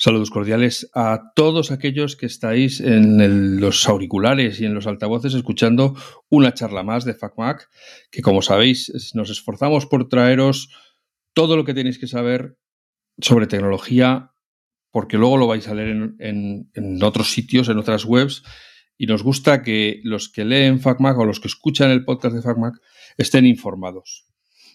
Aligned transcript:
Saludos 0.00 0.30
cordiales 0.30 0.88
a 0.94 1.32
todos 1.34 1.72
aquellos 1.72 2.14
que 2.14 2.26
estáis 2.26 2.78
en 2.78 3.60
los 3.60 3.88
auriculares 3.88 4.60
y 4.60 4.64
en 4.64 4.72
los 4.72 4.86
altavoces 4.86 5.34
escuchando 5.34 5.96
una 6.28 6.54
charla 6.54 6.84
más 6.84 7.04
de 7.04 7.14
FacMac, 7.14 7.68
que 8.12 8.22
como 8.22 8.40
sabéis 8.40 8.92
nos 9.14 9.28
esforzamos 9.28 9.86
por 9.86 10.08
traeros 10.08 10.68
todo 11.34 11.56
lo 11.56 11.64
que 11.64 11.74
tenéis 11.74 11.98
que 11.98 12.06
saber 12.06 12.56
sobre 13.20 13.48
tecnología, 13.48 14.30
porque 14.92 15.18
luego 15.18 15.36
lo 15.36 15.48
vais 15.48 15.66
a 15.66 15.74
leer 15.74 16.12
en, 16.20 17.02
otros 17.02 17.32
sitios, 17.32 17.68
en 17.68 17.78
otras 17.78 18.04
webs, 18.04 18.44
y 18.96 19.06
nos 19.06 19.24
gusta 19.24 19.64
que 19.64 20.00
los 20.04 20.28
que 20.28 20.44
leen 20.44 20.78
FacMac 20.78 21.18
o 21.18 21.24
los 21.24 21.40
que 21.40 21.48
escuchan 21.48 21.90
el 21.90 22.04
podcast 22.04 22.36
de 22.36 22.42
FacMac 22.42 22.74
estén 23.16 23.46
informados. 23.46 24.28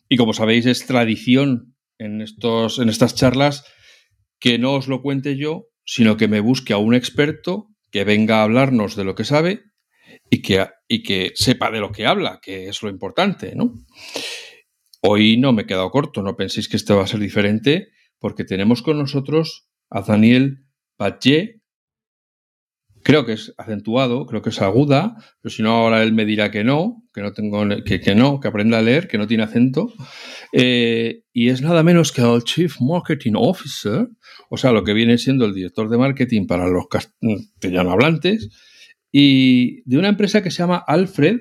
Y 0.09 0.17
como 0.17 0.33
sabéis, 0.33 0.65
es 0.65 0.85
tradición 0.85 1.77
en, 1.97 2.19
estos, 2.19 2.77
en 2.79 2.89
estas 2.89 3.15
charlas 3.15 3.63
que 4.43 4.59
no 4.59 4.73
os 4.73 4.89
lo 4.89 5.01
cuente 5.01 5.37
yo, 5.37 5.69
sino 5.85 6.17
que 6.17 6.27
me 6.27 6.41
busque 6.41 6.73
a 6.73 6.77
un 6.77 6.93
experto 6.93 7.69
que 7.91 8.03
venga 8.03 8.39
a 8.39 8.43
hablarnos 8.43 8.97
de 8.97 9.05
lo 9.05 9.15
que 9.15 9.23
sabe 9.23 9.61
y 10.29 10.41
que, 10.41 10.67
y 10.89 11.01
que 11.01 11.31
sepa 11.33 11.71
de 11.71 11.79
lo 11.79 11.93
que 11.93 12.05
habla, 12.05 12.41
que 12.41 12.67
es 12.67 12.83
lo 12.83 12.89
importante, 12.89 13.55
¿no? 13.55 13.73
Hoy 15.01 15.37
no 15.37 15.53
me 15.53 15.61
he 15.61 15.65
quedado 15.65 15.89
corto, 15.91 16.21
no 16.21 16.35
penséis 16.35 16.67
que 16.67 16.75
esto 16.75 16.97
va 16.97 17.03
a 17.03 17.07
ser 17.07 17.21
diferente, 17.21 17.87
porque 18.19 18.43
tenemos 18.43 18.81
con 18.81 18.97
nosotros 18.97 19.69
a 19.89 20.01
Daniel 20.01 20.65
Batlle, 20.99 21.61
creo 23.03 23.25
que 23.25 23.33
es 23.33 23.53
acentuado, 23.57 24.25
creo 24.25 24.41
que 24.41 24.49
es 24.49 24.61
aguda, 24.61 25.15
pero 25.41 25.53
si 25.53 25.61
no 25.61 25.71
ahora 25.71 26.01
él 26.01 26.13
me 26.13 26.25
dirá 26.25 26.49
que 26.51 26.63
no, 26.63 27.03
que 27.13 27.21
no 27.21 27.33
tengo, 27.33 27.63
que, 27.85 27.99
que 27.99 28.15
no, 28.15 28.39
que 28.39 28.47
aprenda 28.47 28.79
a 28.79 28.81
leer, 28.81 29.07
que 29.07 29.17
no 29.17 29.27
tiene 29.27 29.43
acento. 29.43 29.93
Eh, 30.53 31.23
y 31.33 31.49
es 31.49 31.61
nada 31.61 31.83
menos 31.83 32.11
que 32.11 32.21
el 32.21 32.43
Chief 32.43 32.75
Marketing 32.79 33.33
Officer, 33.35 34.07
o 34.49 34.57
sea, 34.57 34.71
lo 34.71 34.83
que 34.83 34.93
viene 34.93 35.17
siendo 35.17 35.45
el 35.45 35.53
director 35.53 35.89
de 35.89 35.97
marketing 35.97 36.47
para 36.47 36.67
los 36.67 36.87
castellano 36.87 37.91
hablantes, 37.91 38.49
y 39.11 39.83
de 39.83 39.97
una 39.97 40.09
empresa 40.09 40.41
que 40.41 40.51
se 40.51 40.57
llama 40.57 40.83
Alfred. 40.87 41.39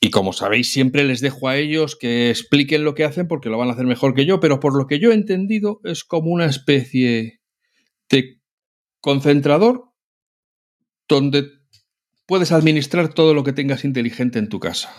Y 0.00 0.10
como 0.10 0.32
sabéis, 0.32 0.72
siempre 0.72 1.04
les 1.04 1.20
dejo 1.20 1.48
a 1.48 1.58
ellos 1.58 1.96
que 1.96 2.30
expliquen 2.30 2.84
lo 2.84 2.94
que 2.94 3.04
hacen 3.04 3.28
porque 3.28 3.50
lo 3.50 3.58
van 3.58 3.68
a 3.68 3.72
hacer 3.72 3.84
mejor 3.84 4.14
que 4.14 4.24
yo, 4.24 4.40
pero 4.40 4.60
por 4.60 4.76
lo 4.76 4.86
que 4.86 4.98
yo 4.98 5.10
he 5.10 5.14
entendido 5.14 5.80
es 5.84 6.04
como 6.04 6.30
una 6.30 6.46
especie 6.46 7.40
de 8.08 8.39
concentrador 9.00 9.92
donde 11.08 11.48
puedes 12.26 12.52
administrar 12.52 13.12
todo 13.12 13.34
lo 13.34 13.42
que 13.42 13.52
tengas 13.52 13.84
inteligente 13.84 14.38
en 14.38 14.48
tu 14.48 14.60
casa. 14.60 14.92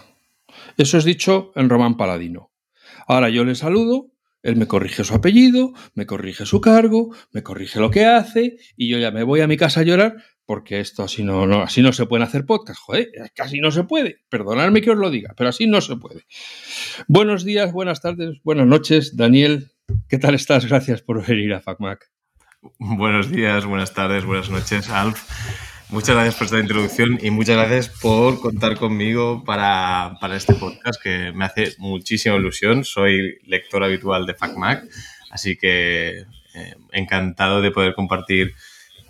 Eso 0.78 0.98
es 0.98 1.06
dicho 1.06 1.52
en 1.56 1.70
Román 1.70 1.98
Paladino. 1.98 2.52
Ahora 3.08 3.30
yo 3.30 3.46
le 3.46 3.56
saludo, 3.56 4.12
él 4.44 4.56
me 4.56 4.68
corrige 4.68 5.04
su 5.04 5.14
apellido, 5.14 5.74
me 5.94 6.06
corrige 6.06 6.46
su 6.46 6.62
cargo, 6.62 7.16
me 7.32 7.44
corrige 7.44 7.80
lo 7.80 7.92
que 7.92 8.06
hace 8.06 8.58
y 8.76 8.90
yo 8.90 8.98
ya 8.98 9.12
me 9.12 9.24
voy 9.24 9.42
a 9.42 9.48
mi 9.48 9.58
casa 9.58 9.82
a 9.82 9.84
llorar 9.84 10.18
porque 10.46 10.82
esto 10.82 11.04
así 11.04 11.24
no, 11.24 11.62
así 11.62 11.82
no 11.82 11.94
se 11.94 12.06
pueden 12.06 12.24
hacer 12.24 12.46
podcast, 12.46 12.80
joder, 12.82 13.10
casi 13.34 13.62
no 13.62 13.72
se 13.72 13.86
puede. 13.86 14.18
Perdonadme 14.30 14.82
que 14.82 14.92
os 14.92 14.98
lo 14.98 15.10
diga, 15.10 15.34
pero 15.38 15.50
así 15.50 15.68
no 15.68 15.80
se 15.80 15.96
puede. 15.96 16.26
Buenos 17.08 17.46
días, 17.46 17.72
buenas 17.72 18.02
tardes, 18.02 18.40
buenas 18.44 18.68
noches, 18.68 19.16
Daniel. 19.16 19.72
¿Qué 20.10 20.18
tal 20.18 20.36
estás? 20.36 20.66
Gracias 20.66 21.02
por 21.02 21.26
venir 21.26 21.54
a 21.54 21.62
FacMac. 21.62 22.21
Buenos 22.62 23.32
días, 23.32 23.66
buenas 23.66 23.96
tardes, 23.96 24.24
buenas 24.24 24.52
noches, 24.52 24.88
Alf. 24.92 25.20
Muchas 25.90 26.16
gracias 26.16 26.36
por 26.36 26.46
esta 26.46 26.60
introducción 26.60 27.18
y 27.20 27.32
muchas 27.32 27.58
gracias 27.58 27.90
por 27.90 28.40
contar 28.40 28.78
conmigo 28.78 29.44
para, 29.44 30.16
este 30.36 30.54
podcast 30.54 31.02
que 31.02 31.32
me 31.34 31.46
hace 31.46 31.74
muchísima 31.80 32.36
ilusión. 32.36 32.84
Soy 32.84 33.40
lector 33.48 33.84
habitual 33.84 34.28
de 34.28 34.36
FacMac, 34.36 34.84
así 35.32 35.58
que 35.58 36.20
eh, 36.54 36.76
encantado 36.92 37.62
de 37.62 37.72
poder 37.72 37.96
compartir 37.96 38.54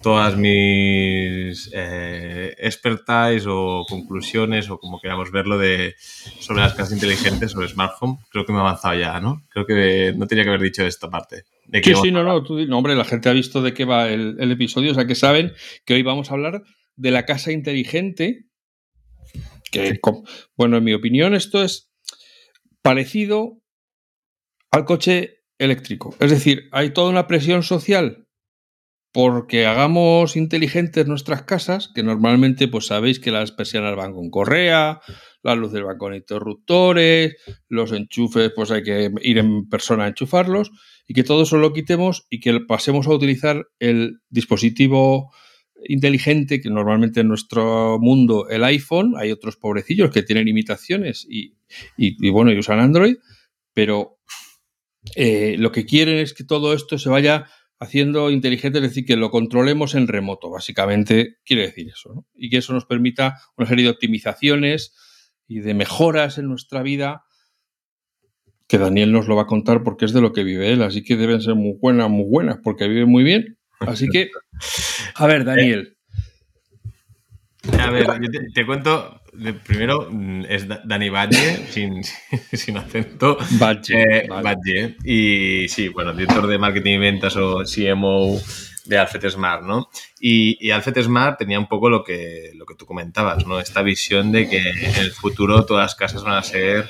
todas 0.01 0.35
mis 0.35 1.69
eh, 1.73 2.56
expertise 2.57 3.45
o 3.47 3.85
conclusiones 3.88 4.69
o 4.69 4.78
como 4.78 5.00
queramos 5.00 5.31
verlo 5.31 5.57
de 5.57 5.95
sobre 6.39 6.62
las 6.62 6.73
casas 6.73 6.94
inteligentes, 6.94 7.51
sobre 7.51 7.67
Smart 7.67 7.94
Home. 8.00 8.17
Creo 8.29 8.45
que 8.45 8.51
me 8.51 8.59
he 8.59 8.61
avanzado 8.61 9.00
ya, 9.00 9.19
¿no? 9.19 9.44
Creo 9.50 9.66
que 9.66 10.13
no 10.16 10.28
tenía 10.28 10.44
que 10.44 10.50
haber 10.50 10.61
dicho 10.61 10.85
esta 10.85 11.09
parte. 11.09 11.44
De 11.66 11.84
sí, 11.84 11.94
sí, 12.01 12.11
no, 12.11 12.23
no, 12.23 12.41
no, 12.41 12.78
hombre, 12.78 12.95
la 12.95 13.06
gente 13.06 13.29
ha 13.29 13.34
visto 13.34 13.61
de 13.61 13.73
qué 13.73 13.85
va 13.85 14.09
el, 14.09 14.38
el, 14.40 14.51
episodio, 14.51 14.91
o 14.91 14.95
sea 14.95 15.07
que 15.07 15.16
saben 15.16 15.53
que 15.85 15.94
hoy 15.94 16.03
vamos 16.03 16.29
a 16.29 16.34
hablar 16.34 16.63
de 16.95 17.11
la 17.11 17.25
casa 17.25 17.51
inteligente, 17.51 18.45
que, 19.72 20.00
bueno, 20.57 20.78
en 20.78 20.84
mi 20.84 20.94
opinión 20.94 21.34
esto 21.34 21.63
es 21.63 21.90
parecido 22.81 23.61
al 24.72 24.85
coche 24.85 25.44
eléctrico. 25.57 26.16
Es 26.19 26.31
decir, 26.31 26.67
hay 26.72 26.91
toda 26.91 27.09
una 27.09 27.28
presión 27.28 27.63
social 27.63 28.28
porque 29.11 29.66
hagamos 29.66 30.35
inteligentes 30.35 31.07
nuestras 31.07 31.44
casas, 31.44 31.91
que 31.94 32.03
normalmente 32.03 32.67
pues 32.67 32.88
sabéis 32.88 33.19
que 33.19 33.31
las 33.31 33.51
persianas 33.51 33.95
van 33.95 34.13
con 34.13 34.29
correa, 34.29 35.01
las 35.44 35.57
luces 35.57 35.83
van 35.83 35.97
con 35.97 36.13
interruptores, 36.13 37.35
los 37.67 37.91
enchufes 37.91 38.51
pues 38.55 38.72
hay 38.72 38.83
que 38.83 39.11
ir 39.22 39.38
en 39.38 39.67
persona 39.67 40.05
a 40.05 40.07
enchufarlos 40.07 40.72
y 41.07 41.13
que 41.13 41.23
todo 41.23 41.44
eso 41.44 41.57
lo 41.57 41.73
quitemos 41.73 42.25
y 42.29 42.39
que 42.39 42.59
pasemos 42.61 43.07
a 43.07 43.11
utilizar 43.11 43.67
el 43.79 44.19
dispositivo 44.29 45.31
inteligente 45.83 46.61
que 46.61 46.69
normalmente 46.69 47.22
en 47.22 47.28
nuestro 47.28 47.97
mundo 47.99 48.47
el 48.49 48.63
iPhone, 48.63 49.16
hay 49.17 49.31
otros 49.31 49.57
pobrecillos 49.57 50.11
que 50.11 50.23
tienen 50.23 50.47
imitaciones 50.47 51.25
y, 51.28 51.55
bueno, 52.29 52.51
y 52.51 52.59
usan 52.59 52.79
Android, 52.79 53.16
pero 53.73 54.19
eh, 55.16 55.55
lo 55.57 55.72
que 55.72 55.85
quieren 55.85 56.17
es 56.17 56.33
que 56.33 56.43
todo 56.43 56.73
esto 56.73 56.97
se 56.97 57.09
vaya 57.09 57.47
haciendo 57.81 58.30
inteligente, 58.30 58.78
es 58.78 58.84
decir, 58.84 59.06
que 59.06 59.16
lo 59.18 59.31
controlemos 59.31 59.96
en 59.96 60.08
remoto, 60.08 60.52
básicamente 60.52 61.40
quiere 61.44 61.64
decir 61.64 61.90
eso, 61.90 62.14
¿no? 62.14 62.28
y 62.36 62.52
que 62.52 62.58
eso 62.58 62.74
nos 62.74 62.86
permita 62.86 63.40
una 63.58 63.68
serie 63.68 63.86
de 63.86 63.90
optimizaciones 63.90 64.94
y 65.47 65.62
de 65.62 65.74
mejoras 65.74 66.38
en 66.38 66.47
nuestra 66.47 66.84
vida, 66.84 67.24
que 68.68 68.78
Daniel 68.78 69.12
nos 69.12 69.28
lo 69.28 69.36
va 69.36 69.41
a 69.41 69.47
contar 69.47 69.81
porque 69.81 70.06
es 70.06 70.14
de 70.14 70.22
lo 70.22 70.31
que 70.31 70.44
vive 70.44 70.72
él, 70.72 70.84
así 70.84 71.03
que 71.03 71.18
deben 71.18 71.41
ser 71.41 71.56
muy 71.56 71.74
buenas, 71.81 72.08
muy 72.08 72.30
buenas, 72.30 72.59
porque 72.64 72.88
vive 72.88 73.08
muy 73.08 73.24
bien. 73.24 73.58
Así 73.80 74.08
que, 74.09 74.30
a 75.16 75.25
ver, 75.25 75.44
Daniel. 75.44 75.97
A 77.80 77.90
ver, 77.90 78.06
te, 78.53 78.66
cuento, 78.66 79.21
primero 79.66 80.08
mm, 80.09 80.46
es 80.47 80.68
Dani 80.68 81.09
Badge, 81.09 81.68
sin, 81.69 82.03
sin 82.53 82.78
acento. 82.78 83.38
Badge, 83.52 83.94
eh, 83.94 84.96
Y 85.03 85.68
sí, 85.68 85.90
bueno, 85.90 86.14
director 86.14 86.47
de 86.47 86.58
marketing 86.58 86.94
y 86.94 86.97
ventas 86.97 87.36
o 87.38 87.64
CMO 87.64 88.40
de 88.86 88.97
Alfred 88.97 89.30
Smart, 89.30 89.64
¿no? 89.64 89.90
Y, 90.20 90.58
y, 90.66 90.72
Alfred 90.72 91.02
Smart 91.03 91.38
tenía 91.38 91.59
un 91.59 91.68
poco 91.68 91.90
lo 91.90 92.03
que, 92.03 92.52
lo 92.56 92.66
que 92.66 92.75
tú 92.75 92.86
comentabas, 92.86 93.46
¿no? 93.46 93.59
Esta 93.59 93.81
visión 93.81 94.31
de 94.31 94.50
que 94.50 94.58
en 94.58 94.96
el 94.96 95.12
futuro 95.12 95.66
todas 95.66 95.86
las 95.86 95.96
casas 95.96 96.24
van 96.24 96.36
a 96.36 96.44
ser 96.44 96.90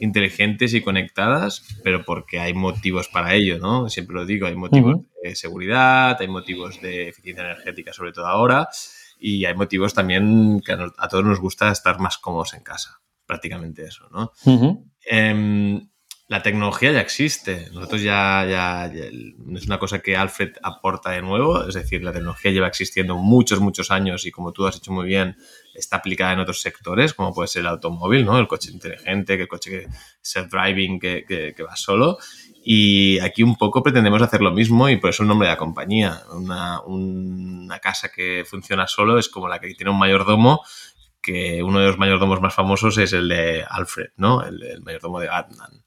inteligentes 0.00 0.74
y 0.74 0.80
conectadas, 0.80 1.64
pero 1.82 2.04
porque 2.04 2.40
hay 2.40 2.54
motivos 2.54 3.08
para 3.08 3.34
ello, 3.34 3.58
¿no? 3.58 3.88
Siempre 3.88 4.14
lo 4.14 4.26
digo, 4.26 4.46
hay 4.46 4.54
motivos 4.54 5.00
de 5.22 5.34
seguridad, 5.34 6.16
hay 6.20 6.28
motivos 6.28 6.80
de 6.80 7.08
eficiencia 7.08 7.44
energética, 7.44 7.92
sobre 7.92 8.12
todo 8.12 8.26
ahora, 8.26 8.68
y 9.18 9.44
hay 9.44 9.54
motivos 9.54 9.94
también 9.94 10.60
que 10.64 10.72
a, 10.72 11.08
todos 11.08 11.24
nos 11.24 11.40
gusta 11.40 11.70
estar 11.70 11.98
más 11.98 12.18
cómodos 12.18 12.54
en 12.54 12.62
casa, 12.62 13.00
prácticamente 13.26 13.84
eso, 13.84 14.08
¿no? 14.10 14.32
Em, 15.04 15.88
la 16.28 16.42
tecnología 16.42 16.92
ya 16.92 17.00
existe, 17.00 17.70
nosotros 17.72 18.02
ya, 18.02 18.44
ya, 18.44 18.92
ya, 18.92 19.04
es 19.06 19.66
una 19.66 19.78
cosa 19.78 20.00
que 20.00 20.14
Alfred 20.14 20.56
aporta 20.62 21.10
de 21.10 21.22
nuevo, 21.22 21.66
es 21.66 21.74
decir, 21.74 22.04
la 22.04 22.12
tecnología 22.12 22.50
lleva 22.50 22.68
existiendo 22.68 23.16
muchos, 23.16 23.60
muchos 23.60 23.90
años 23.90 24.26
y 24.26 24.30
como 24.30 24.52
tú 24.52 24.66
has 24.66 24.76
hecho 24.76 24.92
muy 24.92 25.06
bien, 25.06 25.38
está 25.74 25.96
aplicada 25.96 26.34
en 26.34 26.40
otros 26.40 26.60
sectores, 26.60 27.14
como 27.14 27.32
puede 27.32 27.48
ser 27.48 27.60
el 27.60 27.68
automóvil, 27.68 28.26
¿no? 28.26 28.38
El 28.38 28.46
coche 28.46 28.70
inteligente, 28.70 29.36
que 29.36 29.42
el 29.44 29.48
coche 29.48 29.86
self-driving 30.20 31.00
que, 31.00 31.54
que, 31.56 31.62
va 31.62 31.76
solo. 31.76 32.18
Y 32.70 33.18
aquí 33.20 33.42
un 33.42 33.56
poco 33.56 33.82
pretendemos 33.82 34.20
hacer 34.20 34.42
lo 34.42 34.50
mismo 34.52 34.90
y 34.90 34.98
por 34.98 35.08
eso 35.08 35.22
el 35.22 35.28
nombre 35.30 35.48
de 35.48 35.54
la 35.54 35.58
compañía. 35.58 36.20
Una, 36.34 36.82
una 36.82 37.78
casa 37.78 38.10
que 38.14 38.44
funciona 38.44 38.86
solo 38.86 39.18
es 39.18 39.30
como 39.30 39.48
la 39.48 39.58
que 39.58 39.72
tiene 39.72 39.90
un 39.90 39.98
mayordomo, 39.98 40.60
que 41.22 41.62
uno 41.62 41.80
de 41.80 41.86
los 41.86 41.96
mayordomos 41.96 42.42
más 42.42 42.54
famosos 42.54 42.98
es 42.98 43.14
el 43.14 43.30
de 43.30 43.64
Alfred, 43.66 44.10
¿no? 44.16 44.44
El, 44.44 44.82
mayordomo 44.82 45.18
de 45.18 45.28
Batman. 45.28 45.82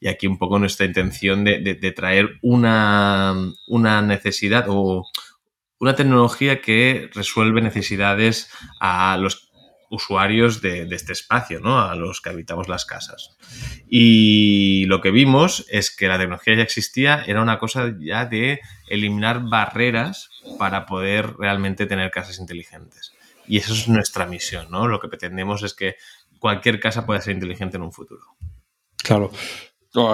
Y 0.00 0.08
aquí 0.08 0.26
un 0.26 0.36
poco 0.36 0.58
nuestra 0.58 0.86
intención 0.86 1.44
de, 1.44 1.60
de, 1.60 1.74
de 1.74 1.92
traer 1.92 2.30
una, 2.42 3.36
una 3.68 4.02
necesidad 4.02 4.64
o 4.66 5.06
una 5.78 5.94
tecnología 5.94 6.60
que 6.60 7.10
resuelve 7.14 7.60
necesidades 7.60 8.50
a 8.80 9.16
los 9.18 9.43
usuarios 9.94 10.60
de, 10.60 10.86
este 10.90 11.12
espacio, 11.12 11.60
¿no? 11.60 11.80
A 11.80 11.94
los 11.94 12.20
que 12.20 12.30
habitamos 12.30 12.68
las 12.68 12.84
casas. 12.84 13.36
Y 13.88 14.84
lo 14.86 15.00
que 15.00 15.10
vimos 15.10 15.66
es 15.68 15.94
que 15.94 16.08
la 16.08 16.18
tecnología 16.18 16.56
ya 16.56 16.62
existía, 16.62 17.24
era 17.26 17.42
una 17.42 17.58
cosa 17.58 17.94
ya 17.98 18.26
de 18.26 18.60
eliminar 18.88 19.48
barreras 19.48 20.30
para 20.58 20.86
poder 20.86 21.34
realmente 21.36 21.86
tener 21.86 22.10
casas 22.10 22.38
inteligentes. 22.38 23.12
Y 23.46 23.58
eso 23.58 23.72
es 23.72 23.88
nuestra 23.88 24.26
misión, 24.26 24.70
¿no? 24.70 24.88
Lo 24.88 25.00
que 25.00 25.08
pretendemos 25.08 25.62
es 25.62 25.74
que 25.74 25.96
cualquier 26.38 26.80
casa 26.80 27.06
pueda 27.06 27.20
ser 27.20 27.34
inteligente 27.34 27.76
en 27.76 27.82
un 27.82 27.92
futuro. 27.92 28.22
Claro. 29.02 29.30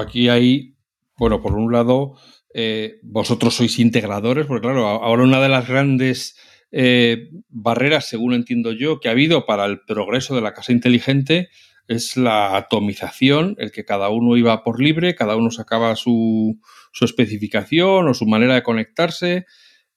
Aquí 0.00 0.28
hay, 0.28 0.76
bueno, 1.16 1.40
por 1.40 1.54
un 1.54 1.72
lado, 1.72 2.16
eh, 2.52 2.98
vosotros 3.02 3.54
sois 3.54 3.78
integradores, 3.78 4.46
porque 4.46 4.62
claro, 4.62 4.86
ahora 4.86 5.22
una 5.22 5.40
de 5.40 5.48
las 5.48 5.68
grandes 5.68 6.36
eh, 6.72 7.30
barreras, 7.48 8.08
según 8.08 8.34
entiendo 8.34 8.72
yo, 8.72 9.00
que 9.00 9.08
ha 9.08 9.12
habido 9.12 9.46
para 9.46 9.66
el 9.66 9.80
progreso 9.80 10.34
de 10.34 10.42
la 10.42 10.54
casa 10.54 10.72
inteligente 10.72 11.48
es 11.88 12.16
la 12.16 12.56
atomización, 12.56 13.56
el 13.58 13.72
que 13.72 13.84
cada 13.84 14.10
uno 14.10 14.36
iba 14.36 14.62
por 14.62 14.80
libre, 14.80 15.16
cada 15.16 15.34
uno 15.34 15.50
sacaba 15.50 15.96
su, 15.96 16.60
su 16.92 17.04
especificación 17.04 18.06
o 18.06 18.14
su 18.14 18.26
manera 18.26 18.54
de 18.54 18.62
conectarse 18.62 19.44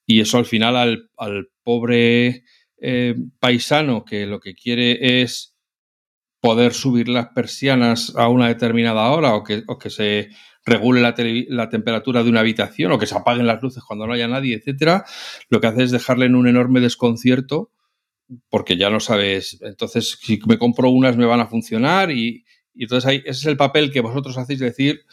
y 0.05 0.19
eso 0.19 0.39
al 0.39 0.45
final 0.45 0.75
al, 0.75 1.11
al 1.17 1.49
pobre 1.61 2.45
eh, 2.81 3.15
paisano 3.39 4.05
que 4.05 4.25
lo 4.25 4.39
que 4.39 4.55
quiere 4.55 5.21
es 5.21 5.55
poder 6.41 6.73
subir 6.73 7.09
las 7.09 7.27
persianas 7.27 8.13
a 8.17 8.27
una 8.27 8.47
determinada 8.47 9.11
hora 9.11 9.35
o 9.35 9.43
que, 9.43 9.63
o 9.67 9.77
que 9.77 9.91
se 9.91 10.29
regule 10.65 11.01
la, 11.01 11.15
la, 11.50 11.69
temperatura 11.69 12.24
de 12.24 12.30
una 12.30 12.39
habitación 12.39 12.92
o 12.92 13.00
que 13.00 13.06
se 13.06 13.15
apaguen 13.15 13.48
las 13.48 13.62
luces 13.62 13.83
cuando 13.83 14.07
no 14.07 14.13
haya 14.13 14.27
nadie, 14.27 14.56
etcétera, 14.56 15.06
lo 15.50 15.60
que 15.60 15.68
hace 15.68 15.83
es 15.83 15.92
dejarle 15.92 16.25
en 16.25 16.36
un 16.36 16.48
enorme 16.48 16.80
desconcierto 16.80 17.71
porque 18.50 18.77
ya 18.77 18.89
no 18.89 19.00
sabes, 19.00 19.60
entonces 19.62 20.18
si 20.21 20.39
me 20.48 20.57
compro 20.57 20.89
unas 20.89 21.18
me 21.18 21.25
van 21.25 21.42
a 21.42 21.48
funcionar 21.48 22.12
y, 22.12 22.45
y 22.74 22.83
entonces 22.83 23.07
ahí, 23.07 23.18
ese 23.18 23.31
es 23.31 23.45
el 23.45 23.57
papel 23.57 23.92
que 23.92 24.01
vosotros 24.01 24.38
hacéis 24.38 24.60
decir, 24.60 25.06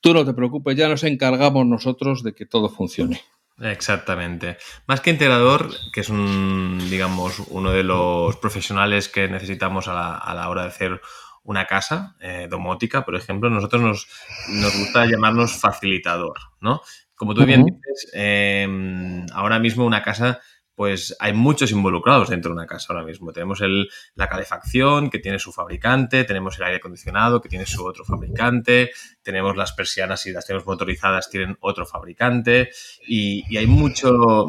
tú 0.00 0.14
no 0.14 0.24
te 0.24 0.34
preocupes, 0.34 0.76
ya 0.76 0.88
nos 0.88 1.04
encargamos 1.04 1.66
nosotros 1.66 2.22
de 2.22 2.34
que 2.34 2.46
todo 2.46 2.68
funcione. 2.68 3.20
Exactamente. 3.60 4.56
Más 4.86 5.00
que 5.00 5.10
integrador, 5.10 5.70
que 5.92 6.00
es 6.00 6.08
un, 6.08 6.78
digamos, 6.88 7.40
uno 7.48 7.72
de 7.72 7.82
los 7.82 8.36
profesionales 8.36 9.08
que 9.08 9.28
necesitamos 9.28 9.86
a 9.86 9.92
la, 9.92 10.16
a 10.16 10.34
la 10.34 10.48
hora 10.48 10.62
de 10.62 10.68
hacer 10.68 11.00
una 11.42 11.66
casa 11.66 12.16
eh, 12.20 12.46
domótica, 12.50 13.04
por 13.04 13.16
ejemplo, 13.16 13.50
nosotros 13.50 13.82
nos, 13.82 14.08
nos, 14.48 14.78
gusta 14.78 15.06
llamarnos 15.06 15.52
facilitador, 15.52 16.38
¿no? 16.60 16.80
Como 17.14 17.34
tú 17.34 17.44
bien 17.44 17.62
uh 17.62 17.64
-huh. 17.64 17.74
dices, 17.74 18.10
eh, 18.14 19.26
ahora 19.32 19.58
mismo 19.58 19.84
una 19.84 20.02
casa 20.02 20.40
pues 20.80 21.14
hay 21.20 21.34
muchos 21.34 21.72
involucrados 21.72 22.30
dentro 22.30 22.52
de 22.52 22.54
una 22.54 22.66
casa 22.66 22.86
ahora 22.94 23.04
mismo. 23.04 23.34
Tenemos 23.34 23.60
el, 23.60 23.90
la 24.14 24.30
calefacción 24.30 25.10
que 25.10 25.18
tiene 25.18 25.38
su 25.38 25.52
fabricante, 25.52 26.24
tenemos 26.24 26.56
el 26.56 26.64
aire 26.64 26.78
acondicionado 26.78 27.42
que 27.42 27.50
tiene 27.50 27.66
su 27.66 27.84
otro 27.84 28.02
fabricante, 28.02 28.90
tenemos 29.22 29.58
las 29.58 29.74
persianas 29.74 30.24
y 30.24 30.32
las 30.32 30.46
tenemos 30.46 30.66
motorizadas 30.66 31.28
tienen 31.28 31.58
otro 31.60 31.84
fabricante 31.84 32.70
y, 33.06 33.44
y 33.52 33.58
hay 33.58 33.66
mucho 33.66 34.46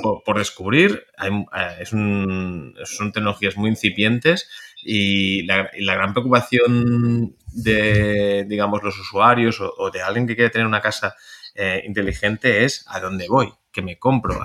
por, 0.00 0.22
por 0.22 0.38
descubrir. 0.38 1.06
Hay, 1.16 1.32
eh, 1.32 1.76
es 1.80 1.92
un, 1.92 2.76
son 2.84 3.10
tecnologías 3.10 3.56
muy 3.56 3.70
incipientes 3.70 4.48
y 4.84 5.42
la, 5.46 5.70
gran 5.72 6.12
preocupación 6.12 7.36
de, 7.52 8.44
digamos, 8.48 8.82
los 8.82 8.98
usuarios 8.98 9.60
o, 9.60 9.90
de 9.90 10.02
alguien 10.02 10.26
que 10.26 10.34
quiere 10.34 10.50
tener 10.50 10.66
una 10.66 10.80
casa 10.80 11.14
eh, 11.54 11.82
inteligente 11.86 12.64
es 12.64 12.84
a 12.88 13.00
dónde 13.00 13.28
voy, 13.28 13.52
que 13.72 13.82
me 13.82 13.98
compro. 13.98 14.38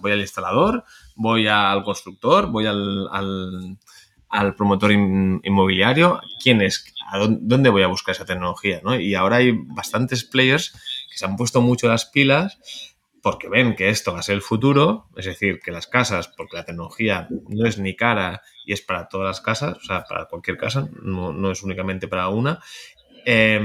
Voy 0.00 0.12
al 0.12 0.20
instalador, 0.20 0.84
voy 1.14 1.48
al 1.48 1.82
constructor, 1.84 2.50
voy 2.50 2.66
al, 2.66 3.08
al, 4.28 4.54
promotor 4.54 4.92
in, 4.92 5.40
inmobiliario. 5.44 6.20
¿Quién 6.42 6.60
es? 6.60 6.92
¿A 7.10 7.18
dónde, 7.18 7.40
dónde, 7.42 7.70
voy 7.70 7.82
a 7.82 7.88
buscar 7.88 8.14
esa 8.14 8.24
tecnología? 8.24 8.80
¿no? 8.82 8.98
Y 8.98 9.14
ahora 9.14 9.36
hay 9.36 9.52
bastantes 9.52 10.24
players 10.24 10.72
que 11.10 11.16
se 11.16 11.24
han 11.24 11.36
puesto 11.36 11.60
mucho 11.62 11.88
las 11.88 12.06
pilas 12.06 12.58
porque 13.26 13.48
ven 13.48 13.74
que 13.74 13.88
esto 13.88 14.12
va 14.12 14.20
a 14.20 14.22
ser 14.22 14.36
el 14.36 14.40
futuro, 14.40 15.08
es 15.16 15.24
decir, 15.24 15.58
que 15.58 15.72
las 15.72 15.88
casas, 15.88 16.28
porque 16.28 16.58
la 16.58 16.64
tecnología 16.64 17.26
no 17.48 17.66
es 17.66 17.76
ni 17.76 17.96
cara 17.96 18.40
y 18.64 18.72
es 18.72 18.82
para 18.82 19.08
todas 19.08 19.26
las 19.26 19.40
casas, 19.40 19.78
o 19.78 19.80
sea, 19.80 20.04
para 20.04 20.26
cualquier 20.26 20.56
casa, 20.56 20.88
no, 21.02 21.32
no 21.32 21.50
es 21.50 21.64
únicamente 21.64 22.06
para 22.06 22.28
una, 22.28 22.60
eh, 23.24 23.58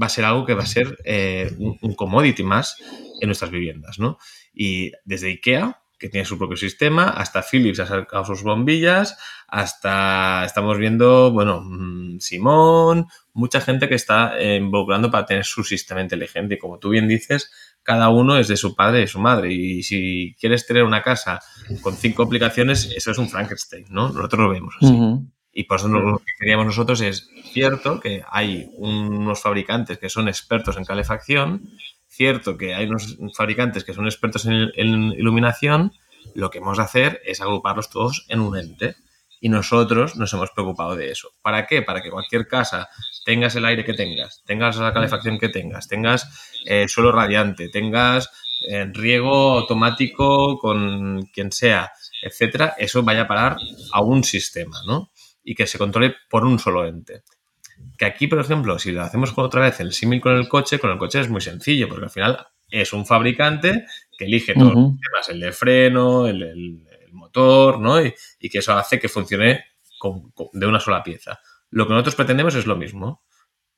va 0.00 0.06
a 0.06 0.10
ser 0.10 0.24
algo 0.24 0.46
que 0.46 0.54
va 0.54 0.62
a 0.62 0.66
ser 0.66 0.96
eh, 1.04 1.50
un, 1.58 1.94
commodity 1.96 2.44
más 2.44 2.76
en 3.20 3.26
nuestras 3.26 3.50
viviendas, 3.50 3.98
¿no? 3.98 4.16
Y 4.54 4.92
desde 5.04 5.26
IKEA, 5.26 5.82
que 5.98 6.08
tiene 6.08 6.24
su 6.24 6.38
propio 6.38 6.56
sistema, 6.56 7.08
hasta 7.08 7.42
Philips 7.42 7.80
ha 7.80 7.86
sacado 7.86 8.26
sus 8.26 8.44
bombillas, 8.44 9.18
hasta 9.48 10.44
estamos 10.44 10.78
viendo, 10.78 11.32
bueno, 11.32 11.62
mm, 11.64 12.20
Simón, 12.20 13.08
mucha 13.32 13.60
gente 13.60 13.88
que 13.88 13.96
está 13.96 14.40
involucrando 14.40 15.10
para 15.10 15.26
tener 15.26 15.44
su 15.44 15.64
sistema 15.64 16.00
inteligente. 16.00 16.54
Y 16.54 16.58
como 16.58 16.78
tú 16.78 16.90
bien 16.90 17.08
dices, 17.08 17.50
cada 17.86 18.08
uno 18.08 18.36
es 18.36 18.48
de 18.48 18.56
su 18.56 18.74
padre 18.74 18.98
y 18.98 19.00
de 19.02 19.06
su 19.06 19.20
madre. 19.20 19.52
Y 19.52 19.84
si 19.84 20.34
quieres 20.40 20.66
tener 20.66 20.82
una 20.82 21.02
casa 21.02 21.40
con 21.82 21.96
cinco 21.96 22.24
aplicaciones, 22.24 22.90
eso 22.96 23.12
es 23.12 23.18
un 23.18 23.28
Frankenstein, 23.28 23.86
¿no? 23.90 24.08
Nosotros 24.08 24.40
lo 24.40 24.50
vemos 24.50 24.74
así. 24.76 24.92
Uh 24.92 25.00
-huh. 25.00 25.30
Y 25.52 25.64
por 25.64 25.78
eso 25.78 25.88
lo 25.88 26.18
que 26.18 26.32
queríamos 26.38 26.66
nosotros 26.66 27.00
es 27.00 27.30
cierto 27.52 28.00
que 28.00 28.22
hay 28.28 28.68
unos 28.76 29.40
fabricantes 29.40 29.98
que 29.98 30.10
son 30.10 30.26
expertos 30.28 30.76
en 30.76 30.84
calefacción, 30.84 31.70
cierto 32.08 32.58
que 32.58 32.74
hay 32.74 32.86
unos 32.86 33.16
fabricantes 33.34 33.84
que 33.84 33.94
son 33.94 34.06
expertos 34.06 34.44
en, 34.46 34.70
en 34.74 35.12
iluminación, 35.12 35.92
lo 36.34 36.50
que 36.50 36.58
hemos 36.58 36.76
de 36.76 36.82
hacer 36.82 37.22
es 37.24 37.40
agruparlos 37.40 37.88
todos 37.88 38.26
en 38.28 38.40
un 38.40 38.58
ente. 38.58 38.96
Y 39.46 39.48
nosotros 39.48 40.16
nos 40.16 40.32
hemos 40.32 40.50
preocupado 40.50 40.96
de 40.96 41.08
eso. 41.12 41.30
¿Para 41.40 41.68
qué? 41.68 41.80
Para 41.80 42.02
que 42.02 42.10
cualquier 42.10 42.48
casa 42.48 42.88
tengas 43.24 43.54
el 43.54 43.64
aire 43.64 43.84
que 43.84 43.94
tengas, 43.94 44.42
tengas 44.44 44.76
la 44.76 44.92
calefacción 44.92 45.38
que 45.38 45.48
tengas, 45.48 45.86
tengas 45.86 46.58
eh, 46.64 46.88
suelo 46.88 47.12
radiante, 47.12 47.68
tengas 47.68 48.28
eh, 48.68 48.90
riego 48.92 49.52
automático 49.52 50.58
con 50.58 51.26
quien 51.32 51.52
sea, 51.52 51.92
etcétera, 52.20 52.74
eso 52.76 53.04
vaya 53.04 53.22
a 53.22 53.28
parar 53.28 53.56
a 53.92 54.00
un 54.02 54.24
sistema, 54.24 54.78
¿no? 54.84 55.12
y 55.44 55.54
que 55.54 55.68
se 55.68 55.78
controle 55.78 56.16
por 56.28 56.44
un 56.44 56.58
solo 56.58 56.84
ente. 56.84 57.22
Que 57.96 58.06
aquí, 58.06 58.26
por 58.26 58.40
ejemplo, 58.40 58.80
si 58.80 58.90
lo 58.90 59.02
hacemos 59.02 59.32
otra 59.36 59.60
vez 59.60 59.78
el 59.78 59.92
símil 59.92 60.20
con 60.20 60.34
el 60.34 60.48
coche, 60.48 60.80
con 60.80 60.90
el 60.90 60.98
coche 60.98 61.20
es 61.20 61.30
muy 61.30 61.40
sencillo, 61.40 61.88
porque 61.88 62.06
al 62.06 62.10
final 62.10 62.46
es 62.68 62.92
un 62.92 63.06
fabricante 63.06 63.86
que 64.18 64.24
elige 64.24 64.54
todos 64.54 64.74
uh 64.74 64.76
-huh. 64.76 64.90
los 64.90 65.00
temas, 65.00 65.28
el 65.28 65.38
de 65.38 65.52
freno, 65.52 66.26
el 66.26 66.82
motor, 67.16 67.80
¿no? 67.80 68.04
Y, 68.04 68.14
y, 68.38 68.48
que 68.48 68.58
eso 68.58 68.72
hace 68.74 68.98
que 68.98 69.08
funcione 69.08 69.64
con, 69.98 70.30
con, 70.30 70.48
de 70.52 70.66
una 70.66 70.80
sola 70.80 71.02
pieza. 71.02 71.40
Lo 71.70 71.86
que 71.86 71.92
nosotros 71.92 72.14
pretendemos 72.14 72.54
es 72.54 72.66
lo 72.66 72.76
mismo. 72.76 73.22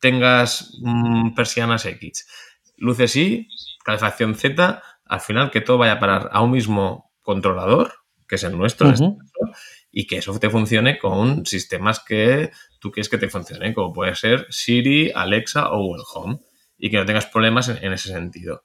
Tengas 0.00 0.73
mmm, 0.81 1.35
persianas 1.35 1.85
X, 1.85 2.29
luces 2.76 3.17
Y, 3.17 3.49
calefacción 3.85 4.35
Z, 4.35 4.82
al 5.05 5.20
final 5.20 5.50
que 5.50 5.61
todo 5.61 5.79
vaya 5.79 5.94
a 5.94 5.99
parar 5.99 6.29
a 6.32 6.43
un 6.43 6.52
mismo 6.52 7.12
controlador, 7.23 7.93
que 8.29 8.37
es 8.37 8.44
el 8.44 8.56
nuestro, 8.56 8.88
uh 8.88 8.93
-huh. 8.93 9.19
este 9.23 9.58
y 9.90 10.06
que 10.06 10.19
eso 10.19 10.38
te 10.38 10.50
funcione 10.50 10.99
con 10.99 11.46
sistemas 11.46 12.00
que 12.00 12.52
tú 12.79 12.90
quieres 12.90 13.08
que 13.08 13.19
te 13.19 13.29
funcionen, 13.29 13.73
como 13.73 13.92
puede 13.92 14.14
ser 14.14 14.47
Siri, 14.50 15.11
Alexa 15.14 15.71
o 15.71 15.78
Google 15.78 16.04
Home, 16.14 16.38
y 16.76 16.90
que 16.90 16.99
no 16.99 17.07
tengas 17.07 17.26
problemas 17.26 17.68
en, 17.68 17.83
en 17.83 17.92
ese 17.92 18.11
sentido. 18.11 18.64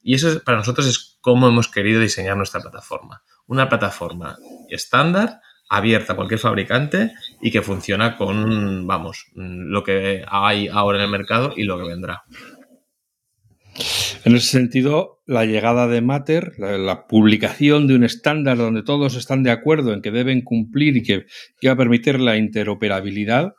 Y 0.00 0.14
eso 0.14 0.40
para 0.44 0.58
nosotros 0.58 0.86
es 0.86 1.18
cómo 1.20 1.48
hemos 1.48 1.68
querido 1.68 2.00
diseñar 2.00 2.36
nuestra 2.36 2.60
plataforma. 2.60 3.22
Una 3.46 3.68
plataforma 3.68 4.36
estándar, 4.68 5.40
abierta 5.68 6.12
a 6.12 6.16
cualquier 6.16 6.40
fabricante 6.40 7.12
y 7.40 7.50
que 7.50 7.62
funciona 7.62 8.16
con, 8.16 8.86
vamos, 8.86 9.26
lo 9.34 9.82
que 9.82 10.24
hay 10.28 10.68
ahora 10.68 10.98
en 10.98 11.04
el 11.04 11.10
mercado 11.10 11.52
y 11.56 11.64
lo 11.64 11.78
que 11.78 11.88
vendrá. 11.88 12.24
En 14.24 14.34
ese 14.36 14.48
sentido, 14.48 15.20
la 15.26 15.44
llegada 15.44 15.86
de 15.86 16.00
Matter, 16.00 16.52
la, 16.58 17.06
publicación 17.06 17.86
de 17.86 17.94
un 17.94 18.04
estándar 18.04 18.56
donde 18.56 18.82
todos 18.82 19.16
están 19.16 19.42
de 19.42 19.50
acuerdo 19.50 19.92
en 19.92 20.00
que 20.00 20.10
deben 20.10 20.42
cumplir 20.42 20.96
y 20.96 21.02
que, 21.02 21.26
va 21.66 21.72
a 21.72 21.76
permitir 21.76 22.20
la 22.20 22.36
interoperabilidad, 22.36 23.54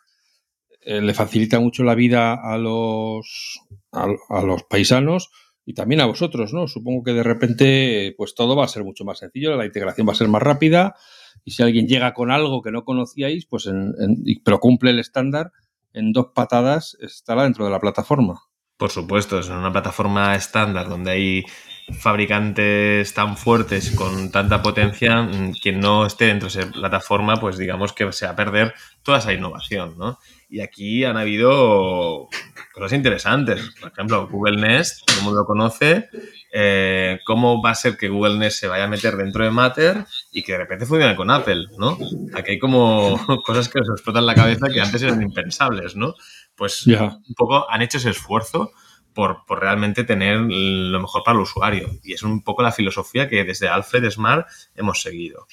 eh, 0.81 1.01
le 1.01 1.13
facilita 1.13 1.59
mucho 1.59 1.83
la 1.83 1.95
vida 1.95 2.33
a 2.33 2.57
los, 2.57 3.59
a, 3.91 4.41
los 4.41 4.63
paisanos 4.63 5.29
y 5.65 5.73
también 5.73 6.01
a 6.01 6.05
vosotros, 6.05 6.53
¿no? 6.53 6.67
Supongo 6.67 7.03
que 7.03 7.13
de 7.13 7.23
repente, 7.23 8.13
pues 8.17 8.35
todo 8.35 8.55
va 8.55 8.65
a 8.65 8.69
ser 8.69 8.83
mucho 8.83 9.03
más 9.03 9.19
sencillo, 9.19 9.55
la 9.55 9.65
integración 9.65 10.07
va 10.07 10.11
a 10.11 10.15
ser 10.15 10.27
más 10.27 10.43
rápida 10.43 10.95
y 11.43 11.51
si 11.51 11.63
alguien 11.63 11.87
llega 11.87 12.13
con 12.13 12.31
algo 12.31 12.61
que 12.61 12.71
no 12.71 12.85
conocíais, 12.85 13.45
pues 13.45 13.65
en, 13.65 13.93
en, 13.99 14.23
pero 14.43 14.59
cumple 14.59 14.91
el 14.91 14.99
estándar, 14.99 15.51
en 15.93 16.13
dos 16.13 16.27
patadas 16.35 16.97
estará 17.01 17.43
dentro 17.43 17.65
de 17.65 17.71
la 17.71 17.79
plataforma. 17.79 18.41
Por 18.77 18.91
supuesto, 18.91 19.39
es 19.39 19.47
una 19.49 19.71
plataforma 19.71 20.35
estándar 20.35 20.89
donde 20.89 21.11
hay 21.11 21.45
fabricantes 21.93 23.13
tan 23.13 23.37
fuertes 23.37 23.91
con 23.91 24.31
tanta 24.31 24.61
potencia, 24.61 25.21
mm, 25.21 25.53
quien 25.61 25.79
no 25.79 26.05
esté 26.05 26.25
dentro 26.25 26.49
de 26.49 26.59
esa 26.59 26.71
plataforma, 26.71 27.37
pues 27.37 27.57
digamos 27.57 27.93
que 27.93 28.11
se 28.11 28.25
va 28.25 28.33
a 28.33 28.35
perder 28.35 28.73
toda 29.03 29.19
esa 29.19 29.33
innovación, 29.33 29.97
¿no? 29.97 30.19
Y 30.49 30.61
aquí 30.61 31.03
han 31.03 31.17
habido 31.17 32.29
cosas 32.73 32.93
interesantes. 32.93 33.73
Por 33.79 33.91
ejemplo, 33.91 34.27
Google 34.27 34.57
Nest, 34.57 35.05
todo 35.05 35.17
el 35.17 35.23
mundo 35.23 35.39
lo 35.41 35.45
conoce. 35.45 36.09
Eh, 36.53 37.19
¿Cómo 37.25 37.61
va 37.61 37.71
a 37.71 37.75
ser 37.75 37.97
que 37.97 38.09
Google 38.09 38.37
Nest 38.37 38.59
se 38.59 38.67
vaya 38.67 38.85
a 38.85 38.87
meter 38.87 39.17
dentro 39.17 39.43
de 39.43 39.51
Matter 39.51 40.05
y 40.31 40.43
que 40.43 40.53
de 40.53 40.59
repente 40.59 40.85
funcione 40.85 41.15
con 41.15 41.29
Apple, 41.29 41.65
¿no? 41.77 41.97
Aquí 42.33 42.51
hay 42.51 42.59
como 42.59 43.19
cosas 43.45 43.67
que 43.67 43.79
nos 43.79 43.89
explotan 43.89 44.25
la 44.25 44.35
cabeza 44.35 44.67
que 44.71 44.79
antes 44.79 45.01
eran 45.01 45.21
impensables, 45.21 45.95
¿no? 45.95 46.13
pues 46.55 46.83
yeah. 46.85 47.19
un 47.27 47.35
poco 47.35 47.69
han 47.69 47.81
hecho 47.81 47.97
ese 47.97 48.09
esfuerzo 48.09 48.71
por, 49.13 49.45
por, 49.45 49.61
realmente 49.61 50.03
tener 50.03 50.39
lo 50.39 50.99
mejor 50.99 51.23
para 51.23 51.37
el 51.37 51.43
usuario. 51.43 51.89
Y 52.03 52.13
es 52.13 52.23
un 52.23 52.43
poco 52.43 52.63
la 52.63 52.71
filosofía 52.71 53.29
que 53.29 53.43
desde 53.43 53.69
Alfred 53.69 54.09
Smart 54.09 54.47
hemos 54.75 55.01
seguido. 55.01 55.47